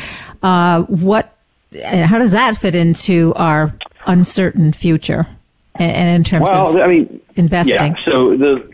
Uh, 0.44 0.84
what, 0.84 1.36
uh, 1.84 2.06
how 2.06 2.20
does 2.20 2.34
that 2.34 2.56
fit 2.56 2.76
into 2.76 3.34
our 3.34 3.74
uncertain 4.06 4.74
future, 4.74 5.26
and, 5.74 6.16
in 6.16 6.24
terms 6.24 6.50
of 6.50 6.54
Well, 6.54 6.78
of 6.78 6.84
I 6.84 6.88
mean, 6.88 7.20
investing? 7.36 7.96
Yeah. 7.96 8.06
So 8.06 8.38
the 8.38 8.73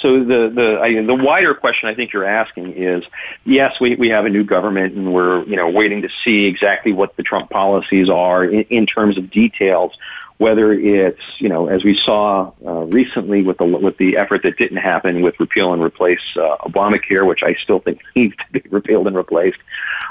so 0.00 0.22
the 0.22 0.48
the 0.48 0.78
I, 0.80 1.02
the 1.02 1.14
wider 1.14 1.54
question 1.54 1.88
I 1.88 1.94
think 1.94 2.12
you're 2.12 2.24
asking 2.24 2.74
is, 2.74 3.04
yes, 3.44 3.80
we 3.80 3.96
we 3.96 4.08
have 4.10 4.26
a 4.26 4.28
new 4.28 4.44
government 4.44 4.94
and 4.94 5.12
we're 5.12 5.44
you 5.44 5.56
know 5.56 5.68
waiting 5.68 6.02
to 6.02 6.08
see 6.24 6.44
exactly 6.44 6.92
what 6.92 7.16
the 7.16 7.22
Trump 7.22 7.50
policies 7.50 8.08
are 8.08 8.44
in, 8.44 8.62
in 8.64 8.86
terms 8.86 9.18
of 9.18 9.30
details. 9.30 9.92
Whether 10.36 10.72
it's 10.72 11.20
you 11.38 11.48
know 11.48 11.66
as 11.66 11.82
we 11.82 11.96
saw 11.96 12.52
uh, 12.64 12.86
recently 12.86 13.42
with 13.42 13.58
the 13.58 13.64
with 13.64 13.96
the 13.96 14.18
effort 14.18 14.44
that 14.44 14.56
didn't 14.56 14.76
happen 14.76 15.20
with 15.20 15.40
repeal 15.40 15.72
and 15.72 15.82
replace 15.82 16.20
uh, 16.36 16.58
Obamacare, 16.58 17.26
which 17.26 17.42
I 17.42 17.54
still 17.54 17.80
think 17.80 18.00
needs 18.16 18.36
to 18.36 18.44
be 18.52 18.68
repealed 18.70 19.08
and 19.08 19.16
replaced, 19.16 19.58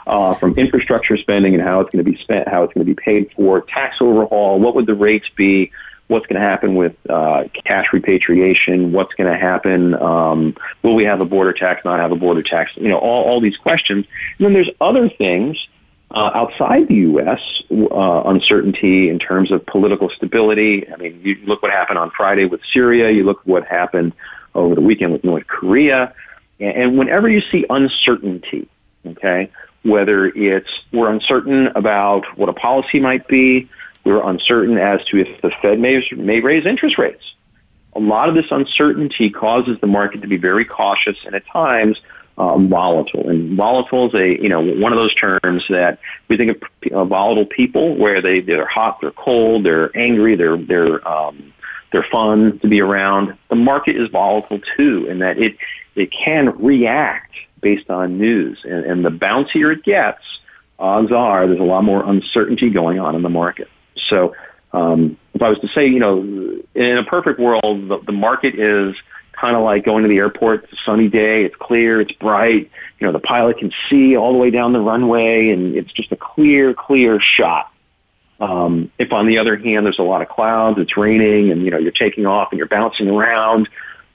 uh, 0.05 0.33
from 0.33 0.57
infrastructure 0.57 1.15
spending 1.15 1.53
and 1.53 1.63
how 1.63 1.79
it's 1.79 1.91
going 1.91 2.03
to 2.03 2.11
be 2.11 2.17
spent, 2.17 2.49
how 2.49 2.63
it's 2.63 2.73
going 2.73 2.85
to 2.85 2.93
be 2.93 3.01
paid 3.01 3.31
for, 3.38 3.61
tax 3.61 3.97
overhaul, 4.01 4.59
what 4.59 4.75
would 4.75 4.85
the 4.85 4.95
rates 4.95 5.29
be? 5.38 5.71
What's 6.08 6.26
going 6.26 6.41
to 6.41 6.47
happen 6.47 6.76
with 6.76 6.95
uh, 7.10 7.43
cash 7.66 7.88
repatriation, 7.91 8.91
what's 8.91 9.14
going 9.16 9.32
to 9.32 9.38
happen, 9.38 9.93
um, 9.95 10.55
will 10.82 10.95
we 10.95 11.03
have 11.03 11.20
a 11.20 11.26
border 11.26 11.53
tax, 11.53 11.84
not 11.84 11.99
have 11.99 12.12
a 12.12 12.16
border 12.16 12.41
tax, 12.41 12.72
you 12.76 12.88
know, 12.88 12.97
all, 12.97 13.26
all 13.26 13.41
these 13.41 13.58
questions. 13.58 14.05
And 14.38 14.45
then 14.45 14.53
there's 14.53 14.70
other 14.80 15.10
things 15.10 15.58
uh, 16.12 16.32
outside 16.34 16.88
the 16.88 16.95
U.S., 16.95 17.41
uh, 17.70 18.24
uncertainty 18.26 19.10
in 19.10 19.20
terms 19.20 19.51
of 19.51 19.66
political 19.66 20.10
stability. 20.10 20.89
I 20.89 20.95
mean, 20.95 21.20
you 21.22 21.36
look 21.45 21.62
what 21.62 21.72
happened 21.72 21.99
on 21.99 22.12
Friday 22.12 22.45
with 22.45 22.62
Syria, 22.72 23.12
you 23.12 23.24
look 23.24 23.41
what 23.43 23.66
happened 23.66 24.14
over 24.55 24.76
the 24.76 24.82
weekend 24.82 25.12
with 25.12 25.24
North 25.26 25.47
Korea. 25.47 26.14
And 26.60 26.97
whenever 26.97 27.28
you 27.30 27.41
see 27.51 27.66
uncertainty, 27.70 28.68
okay, 29.05 29.51
whether 29.84 30.28
it's 30.28 30.70
we're 30.91 31.12
uncertain 31.12 31.68
about 31.68 32.26
what 32.38 32.49
a 32.49 32.53
policy 32.53 32.99
might 32.99 33.28
be, 33.28 33.70
we 34.08 34.14
were 34.14 34.30
uncertain 34.30 34.78
as 34.78 35.03
to 35.08 35.18
if 35.18 35.41
the 35.41 35.51
Fed 35.62 35.80
may, 35.80 36.01
may 36.16 36.39
raise 36.39 36.66
interest 36.66 36.97
rates. 36.97 37.24
A 37.93 37.99
lot 37.99 38.30
of 38.30 38.36
this 38.36 38.45
uncertainty 38.51 39.30
causes 39.30 39.78
the 39.82 39.88
market 39.88 40.22
to 40.22 40.28
be 40.28 40.38
very 40.38 40.64
cautious 40.64 41.18
and 41.26 41.36
at 41.36 41.45
times 41.51 41.99
uh, 42.38 42.58
volatile. 42.58 43.28
And 43.28 43.58
volatile 43.58 44.08
is 44.08 44.14
a 44.14 44.41
you 44.41 44.47
know 44.47 44.62
one 44.62 44.93
of 44.93 44.97
those 44.97 45.14
terms 45.16 45.66
that 45.70 45.99
we 46.30 46.38
think 46.38 46.51
of 46.51 46.91
uh, 46.93 47.03
volatile 47.03 47.45
people, 47.45 47.97
where 47.97 48.22
they 48.22 48.39
they're 48.39 48.68
hot, 48.68 48.99
they're 49.01 49.12
cold, 49.12 49.66
they're 49.66 49.95
angry, 49.97 50.38
they're 50.38 50.58
they're 50.58 51.05
um, 51.05 51.53
they're 51.91 52.05
fun 52.10 52.60
to 52.60 52.68
be 52.70 52.80
around. 52.80 53.38
The 53.49 53.55
market 53.55 53.97
is 53.97 54.08
volatile 54.10 54.62
too, 54.78 55.08
in 55.10 55.20
that 55.20 55.38
it 55.38 55.58
it 55.95 56.14
can 56.14 56.55
react 56.64 57.34
based 57.62 57.89
on 57.89 58.20
news, 58.20 58.60
and, 58.64 58.86
and 58.86 59.03
the 59.03 59.10
bouncier 59.10 59.76
it 59.76 59.84
gets, 59.84 60.22
odds 60.80 61.12
are 61.12 61.45
there's 61.45 61.60
a 61.60 61.64
lot 61.64 61.84
more 61.84 62.08
uncertainty 62.08 62.70
going 62.70 62.99
on 62.99 63.16
in 63.16 63.24
the 63.24 63.30
market. 63.30 63.68
So 64.09 64.35
um, 64.73 65.17
if 65.33 65.41
I 65.41 65.49
was 65.49 65.59
to 65.59 65.67
say, 65.69 65.87
you 65.87 65.99
know, 65.99 66.21
in 66.75 66.97
a 66.97 67.03
perfect 67.03 67.39
world, 67.39 67.89
the, 67.89 67.99
the 68.05 68.11
market 68.11 68.55
is 68.59 68.95
kind 69.31 69.55
of 69.55 69.63
like 69.63 69.85
going 69.85 70.03
to 70.03 70.09
the 70.09 70.17
airport. 70.17 70.63
It's 70.63 70.73
a 70.73 70.83
sunny 70.85 71.07
day. 71.07 71.43
It's 71.43 71.55
clear. 71.55 72.01
It's 72.01 72.11
bright. 72.13 72.69
You 72.99 73.07
know, 73.07 73.13
the 73.13 73.19
pilot 73.19 73.59
can 73.59 73.71
see 73.89 74.17
all 74.17 74.33
the 74.33 74.39
way 74.39 74.49
down 74.49 74.73
the 74.73 74.79
runway, 74.79 75.49
and 75.49 75.75
it's 75.75 75.91
just 75.91 76.11
a 76.11 76.15
clear, 76.15 76.73
clear 76.73 77.19
shot. 77.19 77.71
Um, 78.39 78.91
if 78.99 79.13
on 79.13 79.27
the 79.27 79.39
other 79.39 79.57
hand, 79.57 79.85
there's 79.85 79.99
a 79.99 80.03
lot 80.03 80.21
of 80.21 80.29
clouds, 80.29 80.79
it's 80.79 80.95
raining, 80.95 81.51
and 81.51 81.63
you 81.63 81.71
know 81.71 81.77
you're 81.77 81.91
taking 81.91 82.25
off 82.25 82.49
and 82.51 82.59
you're 82.59 82.67
bouncing 82.67 83.09
around, 83.09 83.67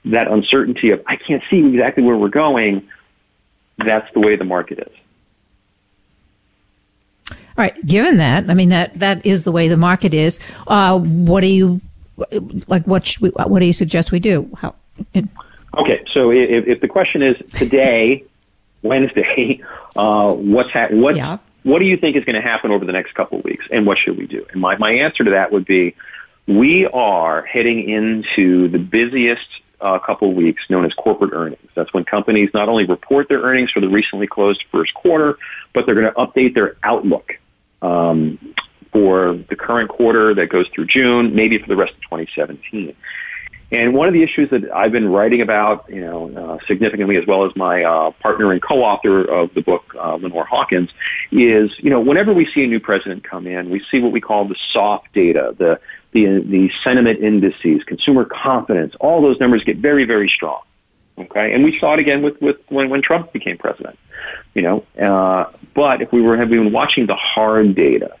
that 0.05 0.29
uncertainty 0.29 0.91
of 0.91 1.01
I 1.07 1.17
can't 1.17 1.43
see 1.49 1.59
exactly 1.59 2.03
where 2.03 2.15
we're 2.15 2.29
going. 2.29 2.87
That's 3.77 4.11
the 4.13 4.21
way 4.21 4.35
the 4.35 4.45
market 4.45 4.79
is. 4.79 5.02
All 7.31 7.37
right. 7.57 7.85
Given 7.85 8.17
that, 8.17 8.49
I 8.49 8.53
mean 8.53 8.69
that 8.69 8.97
that 8.99 9.25
is 9.25 9.43
the 9.43 9.51
way 9.51 9.67
the 9.67 9.77
market 9.77 10.13
is. 10.13 10.39
Uh, 10.67 10.99
what 10.99 11.41
do 11.41 11.47
you 11.47 11.81
like? 12.67 12.85
What 12.85 13.17
we, 13.21 13.29
what 13.29 13.59
do 13.59 13.65
you 13.65 13.73
suggest 13.73 14.11
we 14.11 14.19
do? 14.19 14.49
How? 14.57 14.75
It, 15.13 15.25
okay. 15.77 16.03
So 16.11 16.31
if, 16.31 16.67
if 16.67 16.81
the 16.81 16.87
question 16.87 17.21
is 17.21 17.37
today, 17.51 18.23
Wednesday, 18.81 19.61
uh, 19.95 20.33
what's 20.33 20.71
ha- 20.71 20.89
what 20.91 21.15
yeah. 21.15 21.37
what 21.63 21.79
do 21.79 21.85
you 21.85 21.97
think 21.97 22.15
is 22.15 22.25
going 22.25 22.35
to 22.35 22.41
happen 22.41 22.71
over 22.71 22.85
the 22.85 22.91
next 22.91 23.13
couple 23.13 23.39
of 23.39 23.45
weeks, 23.45 23.65
and 23.71 23.85
what 23.85 23.97
should 23.97 24.17
we 24.17 24.27
do? 24.27 24.45
And 24.51 24.61
my 24.61 24.77
my 24.77 24.91
answer 24.91 25.23
to 25.23 25.31
that 25.31 25.51
would 25.51 25.65
be, 25.65 25.95
we 26.47 26.87
are 26.87 27.43
heading 27.43 27.89
into 27.89 28.67
the 28.67 28.79
busiest 28.79 29.47
uh, 29.83 29.99
couple 29.99 30.33
weeks 30.33 30.63
known 30.69 30.85
as 30.85 30.93
corporate 30.93 31.33
earnings. 31.33 31.69
That's 31.75 31.93
when 31.93 32.05
companies 32.05 32.49
not 32.53 32.69
only 32.69 32.85
report 32.85 33.29
their 33.29 33.41
earnings 33.41 33.71
for 33.71 33.81
the 33.81 33.89
recently 33.89 34.27
closed 34.27 34.63
first 34.71 34.93
quarter, 34.93 35.37
but 35.73 35.85
they're 35.85 35.95
going 35.95 36.11
to 36.11 36.13
update 36.13 36.55
their 36.55 36.77
outlook 36.83 37.33
um, 37.81 38.55
for 38.91 39.37
the 39.49 39.55
current 39.55 39.89
quarter 39.89 40.33
that 40.33 40.47
goes 40.47 40.67
through 40.73 40.87
June, 40.87 41.35
maybe 41.35 41.57
for 41.59 41.67
the 41.67 41.75
rest 41.75 41.93
of 41.93 42.01
2017. 42.03 42.95
And 43.71 43.95
one 43.95 44.07
of 44.07 44.13
the 44.13 44.21
issues 44.21 44.51
that 44.51 44.71
I've 44.71 44.91
been 44.91 45.09
writing 45.09 45.41
about, 45.41 45.89
you 45.89 46.01
know, 46.01 46.29
uh, 46.31 46.65
significantly, 46.67 47.17
as 47.17 47.25
well 47.25 47.43
as 47.43 47.55
my 47.55 47.83
uh, 47.83 48.11
partner 48.11 48.51
and 48.51 48.61
co-author 48.61 49.23
of 49.23 49.51
the 49.55 49.61
book, 49.61 49.95
uh, 49.99 50.13
Lenore 50.15 50.45
Hawkins, 50.45 50.91
is 51.31 51.71
you 51.79 51.89
know, 51.89 51.99
whenever 51.99 52.33
we 52.33 52.45
see 52.45 52.63
a 52.63 52.67
new 52.67 52.79
president 52.79 53.23
come 53.23 53.47
in, 53.47 53.71
we 53.71 53.83
see 53.89 53.99
what 53.99 54.11
we 54.11 54.21
call 54.21 54.47
the 54.47 54.55
soft 54.71 55.11
data, 55.13 55.55
the 55.57 55.79
the 56.13 56.39
the 56.39 56.71
sentiment 56.83 57.19
indices, 57.19 57.83
consumer 57.83 58.25
confidence. 58.25 58.95
All 58.99 59.21
those 59.21 59.39
numbers 59.39 59.63
get 59.63 59.77
very 59.77 60.05
very 60.05 60.29
strong. 60.29 60.61
Okay, 61.17 61.53
and 61.53 61.63
we 61.63 61.77
saw 61.79 61.93
it 61.93 61.99
again 61.99 62.21
with 62.21 62.41
with 62.41 62.57
when 62.69 62.89
when 62.89 63.01
Trump 63.01 63.33
became 63.33 63.57
president 63.57 63.97
you 64.53 64.61
know. 64.61 64.85
Uh, 64.99 65.51
but 65.73 66.01
if 66.01 66.11
we 66.11 66.21
were 66.21 66.37
have 66.37 66.49
been 66.49 66.71
watching 66.71 67.05
the 67.05 67.15
hard 67.15 67.75
data, 67.75 68.15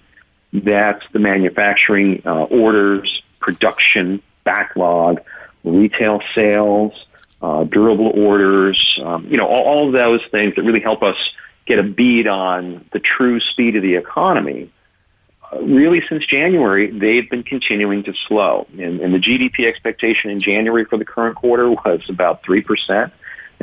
that's 0.51 1.03
the 1.11 1.19
manufacturing 1.19 2.21
uh, 2.25 2.43
orders, 2.43 3.21
production, 3.39 4.21
backlog, 4.43 5.21
retail 5.63 6.21
sales, 6.35 6.93
uh, 7.41 7.63
durable 7.63 8.11
orders, 8.15 8.99
um, 9.03 9.27
you 9.27 9.37
know, 9.37 9.47
all, 9.47 9.63
all 9.63 9.87
of 9.87 9.93
those 9.93 10.21
things 10.31 10.55
that 10.55 10.63
really 10.63 10.79
help 10.79 11.03
us 11.03 11.17
get 11.65 11.79
a 11.79 11.83
bead 11.83 12.27
on 12.27 12.85
the 12.91 12.99
true 12.99 13.39
speed 13.39 13.75
of 13.75 13.81
the 13.81 13.95
economy. 13.95 14.69
Really, 15.61 16.01
since 16.07 16.25
January, 16.25 16.91
they've 16.91 17.29
been 17.29 17.43
continuing 17.43 18.03
to 18.03 18.13
slow. 18.27 18.67
And, 18.73 18.99
and 19.01 19.13
the 19.13 19.19
GDP 19.19 19.67
expectation 19.67 20.29
in 20.29 20.39
January 20.39 20.85
for 20.85 20.97
the 20.97 21.05
current 21.05 21.35
quarter 21.35 21.69
was 21.69 22.01
about 22.09 22.43
3% 22.43 23.11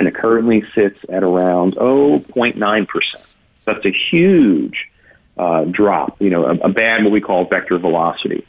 and 0.00 0.08
it 0.08 0.14
currently 0.14 0.64
sits 0.74 0.98
at 1.10 1.22
around 1.22 1.76
0.9%. 1.76 2.86
That's 3.66 3.84
a 3.84 3.92
huge 3.92 4.88
uh, 5.36 5.64
drop, 5.64 6.20
you 6.20 6.30
know, 6.30 6.46
a, 6.46 6.54
a, 6.56 6.68
bad 6.70 7.04
what 7.04 7.12
we 7.12 7.20
call 7.20 7.44
vector 7.44 7.78
velocity. 7.78 8.46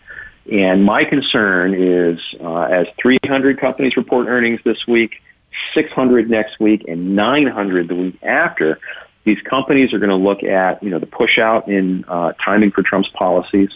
And 0.50 0.84
my 0.84 1.04
concern 1.04 1.74
is 1.74 2.20
uh, 2.40 2.62
as 2.64 2.88
300 3.02 3.60
companies 3.60 3.98
report 3.98 4.28
earnings 4.28 4.62
this 4.64 4.88
week, 4.88 5.22
600 5.74 6.30
next 6.30 6.60
week, 6.60 6.86
and 6.88 7.16
900 7.16 7.90
the 7.90 7.96
week 7.96 8.24
after, 8.24 8.80
these 9.24 9.42
companies 9.42 9.94
are 9.94 10.00
going 10.00 10.10
to 10.10 10.16
look 10.16 10.44
at, 10.44 10.82
you 10.82 10.90
know, 10.90 11.00
the 11.00 11.06
push 11.06 11.38
out 11.38 11.68
in 11.68 12.06
uh, 12.08 12.34
timing 12.34 12.72
for 12.72 12.82
Trump's 12.82 13.10
policies, 13.10 13.70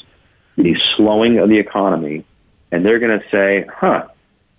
the 0.57 0.75
slowing 0.95 1.37
of 1.37 1.49
the 1.49 1.59
economy, 1.59 2.25
and 2.71 2.85
they're 2.85 2.99
going 2.99 3.19
to 3.19 3.29
say, 3.29 3.65
huh, 3.71 4.07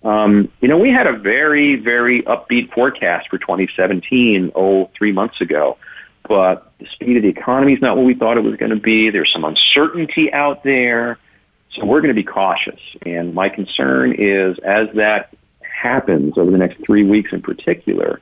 um, 0.03 0.51
you 0.61 0.67
know, 0.67 0.77
we 0.77 0.91
had 0.91 1.07
a 1.07 1.17
very, 1.17 1.75
very 1.75 2.21
upbeat 2.23 2.73
forecast 2.73 3.29
for 3.29 3.37
2017, 3.37 4.51
oh, 4.55 4.89
three 4.97 5.11
months 5.11 5.41
ago. 5.41 5.77
But 6.27 6.71
the 6.79 6.87
speed 6.87 7.17
of 7.17 7.23
the 7.23 7.29
economy 7.29 7.73
is 7.73 7.81
not 7.81 7.97
what 7.97 8.05
we 8.05 8.13
thought 8.13 8.37
it 8.37 8.43
was 8.43 8.55
going 8.55 8.71
to 8.71 8.79
be. 8.79 9.09
There's 9.09 9.31
some 9.31 9.45
uncertainty 9.45 10.31
out 10.31 10.63
there. 10.63 11.17
So 11.73 11.85
we're 11.85 12.01
going 12.01 12.15
to 12.15 12.21
be 12.21 12.23
cautious. 12.23 12.79
And 13.05 13.33
my 13.33 13.49
concern 13.49 14.15
is 14.17 14.57
as 14.59 14.87
that 14.95 15.33
happens 15.61 16.37
over 16.37 16.51
the 16.51 16.57
next 16.57 16.83
three 16.85 17.03
weeks 17.03 17.33
in 17.33 17.41
particular, 17.41 18.21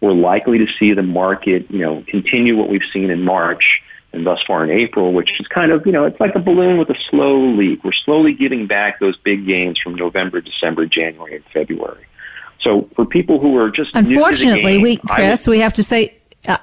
we're 0.00 0.12
likely 0.12 0.58
to 0.58 0.66
see 0.78 0.92
the 0.92 1.02
market, 1.02 1.70
you 1.70 1.80
know, 1.80 2.04
continue 2.06 2.56
what 2.56 2.68
we've 2.68 2.88
seen 2.92 3.10
in 3.10 3.22
March 3.22 3.82
and 4.12 4.26
thus 4.26 4.40
far 4.46 4.64
in 4.64 4.70
April, 4.70 5.12
which 5.12 5.38
is 5.40 5.46
kind 5.46 5.70
of, 5.70 5.86
you 5.86 5.92
know, 5.92 6.04
it's 6.04 6.18
like 6.18 6.34
a 6.34 6.40
balloon 6.40 6.78
with 6.78 6.90
a 6.90 6.98
slow 7.10 7.38
leak. 7.38 7.84
We're 7.84 7.92
slowly 7.92 8.32
getting 8.32 8.66
back 8.66 8.98
those 8.98 9.16
big 9.18 9.46
gains 9.46 9.78
from 9.78 9.94
November, 9.94 10.40
December, 10.40 10.86
January, 10.86 11.36
and 11.36 11.44
February. 11.52 12.06
So 12.60 12.88
for 12.94 13.06
people 13.06 13.40
who 13.40 13.56
are 13.56 13.70
just 13.70 13.94
unfortunately, 13.94 14.74
game, 14.74 14.82
we 14.82 14.96
Chris, 14.96 15.46
we 15.46 15.60
have 15.60 15.74
to 15.74 15.82
say, 15.82 16.16
uh, 16.46 16.58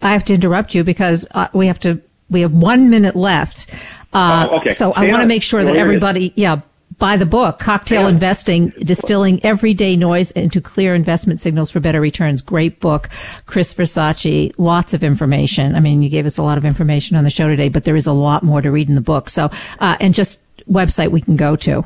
I 0.00 0.12
have 0.12 0.24
to 0.24 0.34
interrupt 0.34 0.74
you 0.74 0.84
because 0.84 1.26
uh, 1.32 1.48
we 1.52 1.66
have 1.66 1.78
to. 1.80 2.00
We 2.30 2.40
have 2.40 2.52
one 2.52 2.88
minute 2.88 3.14
left. 3.14 3.70
Uh, 4.14 4.48
oh, 4.50 4.56
okay. 4.56 4.70
So 4.70 4.92
Stay 4.92 5.02
I 5.02 5.10
want 5.10 5.20
to 5.20 5.28
make 5.28 5.42
sure 5.42 5.62
that 5.62 5.76
everybody, 5.76 6.32
yeah, 6.34 6.62
buy 6.98 7.16
the 7.16 7.26
book, 7.26 7.58
Cocktail 7.58 8.02
yeah. 8.02 8.08
Investing, 8.08 8.70
Distilling 8.78 9.44
Everyday 9.44 9.96
Noise 9.96 10.30
into 10.32 10.60
Clear 10.60 10.94
Investment 10.94 11.40
Signals 11.40 11.70
for 11.70 11.80
Better 11.80 12.00
Returns. 12.00 12.42
Great 12.42 12.80
book. 12.80 13.08
Chris 13.46 13.74
Versace, 13.74 14.52
lots 14.58 14.94
of 14.94 15.02
information. 15.02 15.74
I 15.74 15.80
mean, 15.80 16.02
you 16.02 16.08
gave 16.08 16.26
us 16.26 16.38
a 16.38 16.42
lot 16.42 16.58
of 16.58 16.64
information 16.64 17.16
on 17.16 17.24
the 17.24 17.30
show 17.30 17.48
today, 17.48 17.68
but 17.68 17.84
there 17.84 17.96
is 17.96 18.06
a 18.06 18.12
lot 18.12 18.42
more 18.42 18.60
to 18.60 18.70
read 18.70 18.88
in 18.88 18.94
the 18.94 19.00
book. 19.00 19.28
So, 19.28 19.50
uh, 19.78 19.96
and 20.00 20.14
just 20.14 20.40
website 20.66 21.10
we 21.10 21.20
can 21.20 21.36
go 21.36 21.56
to. 21.56 21.84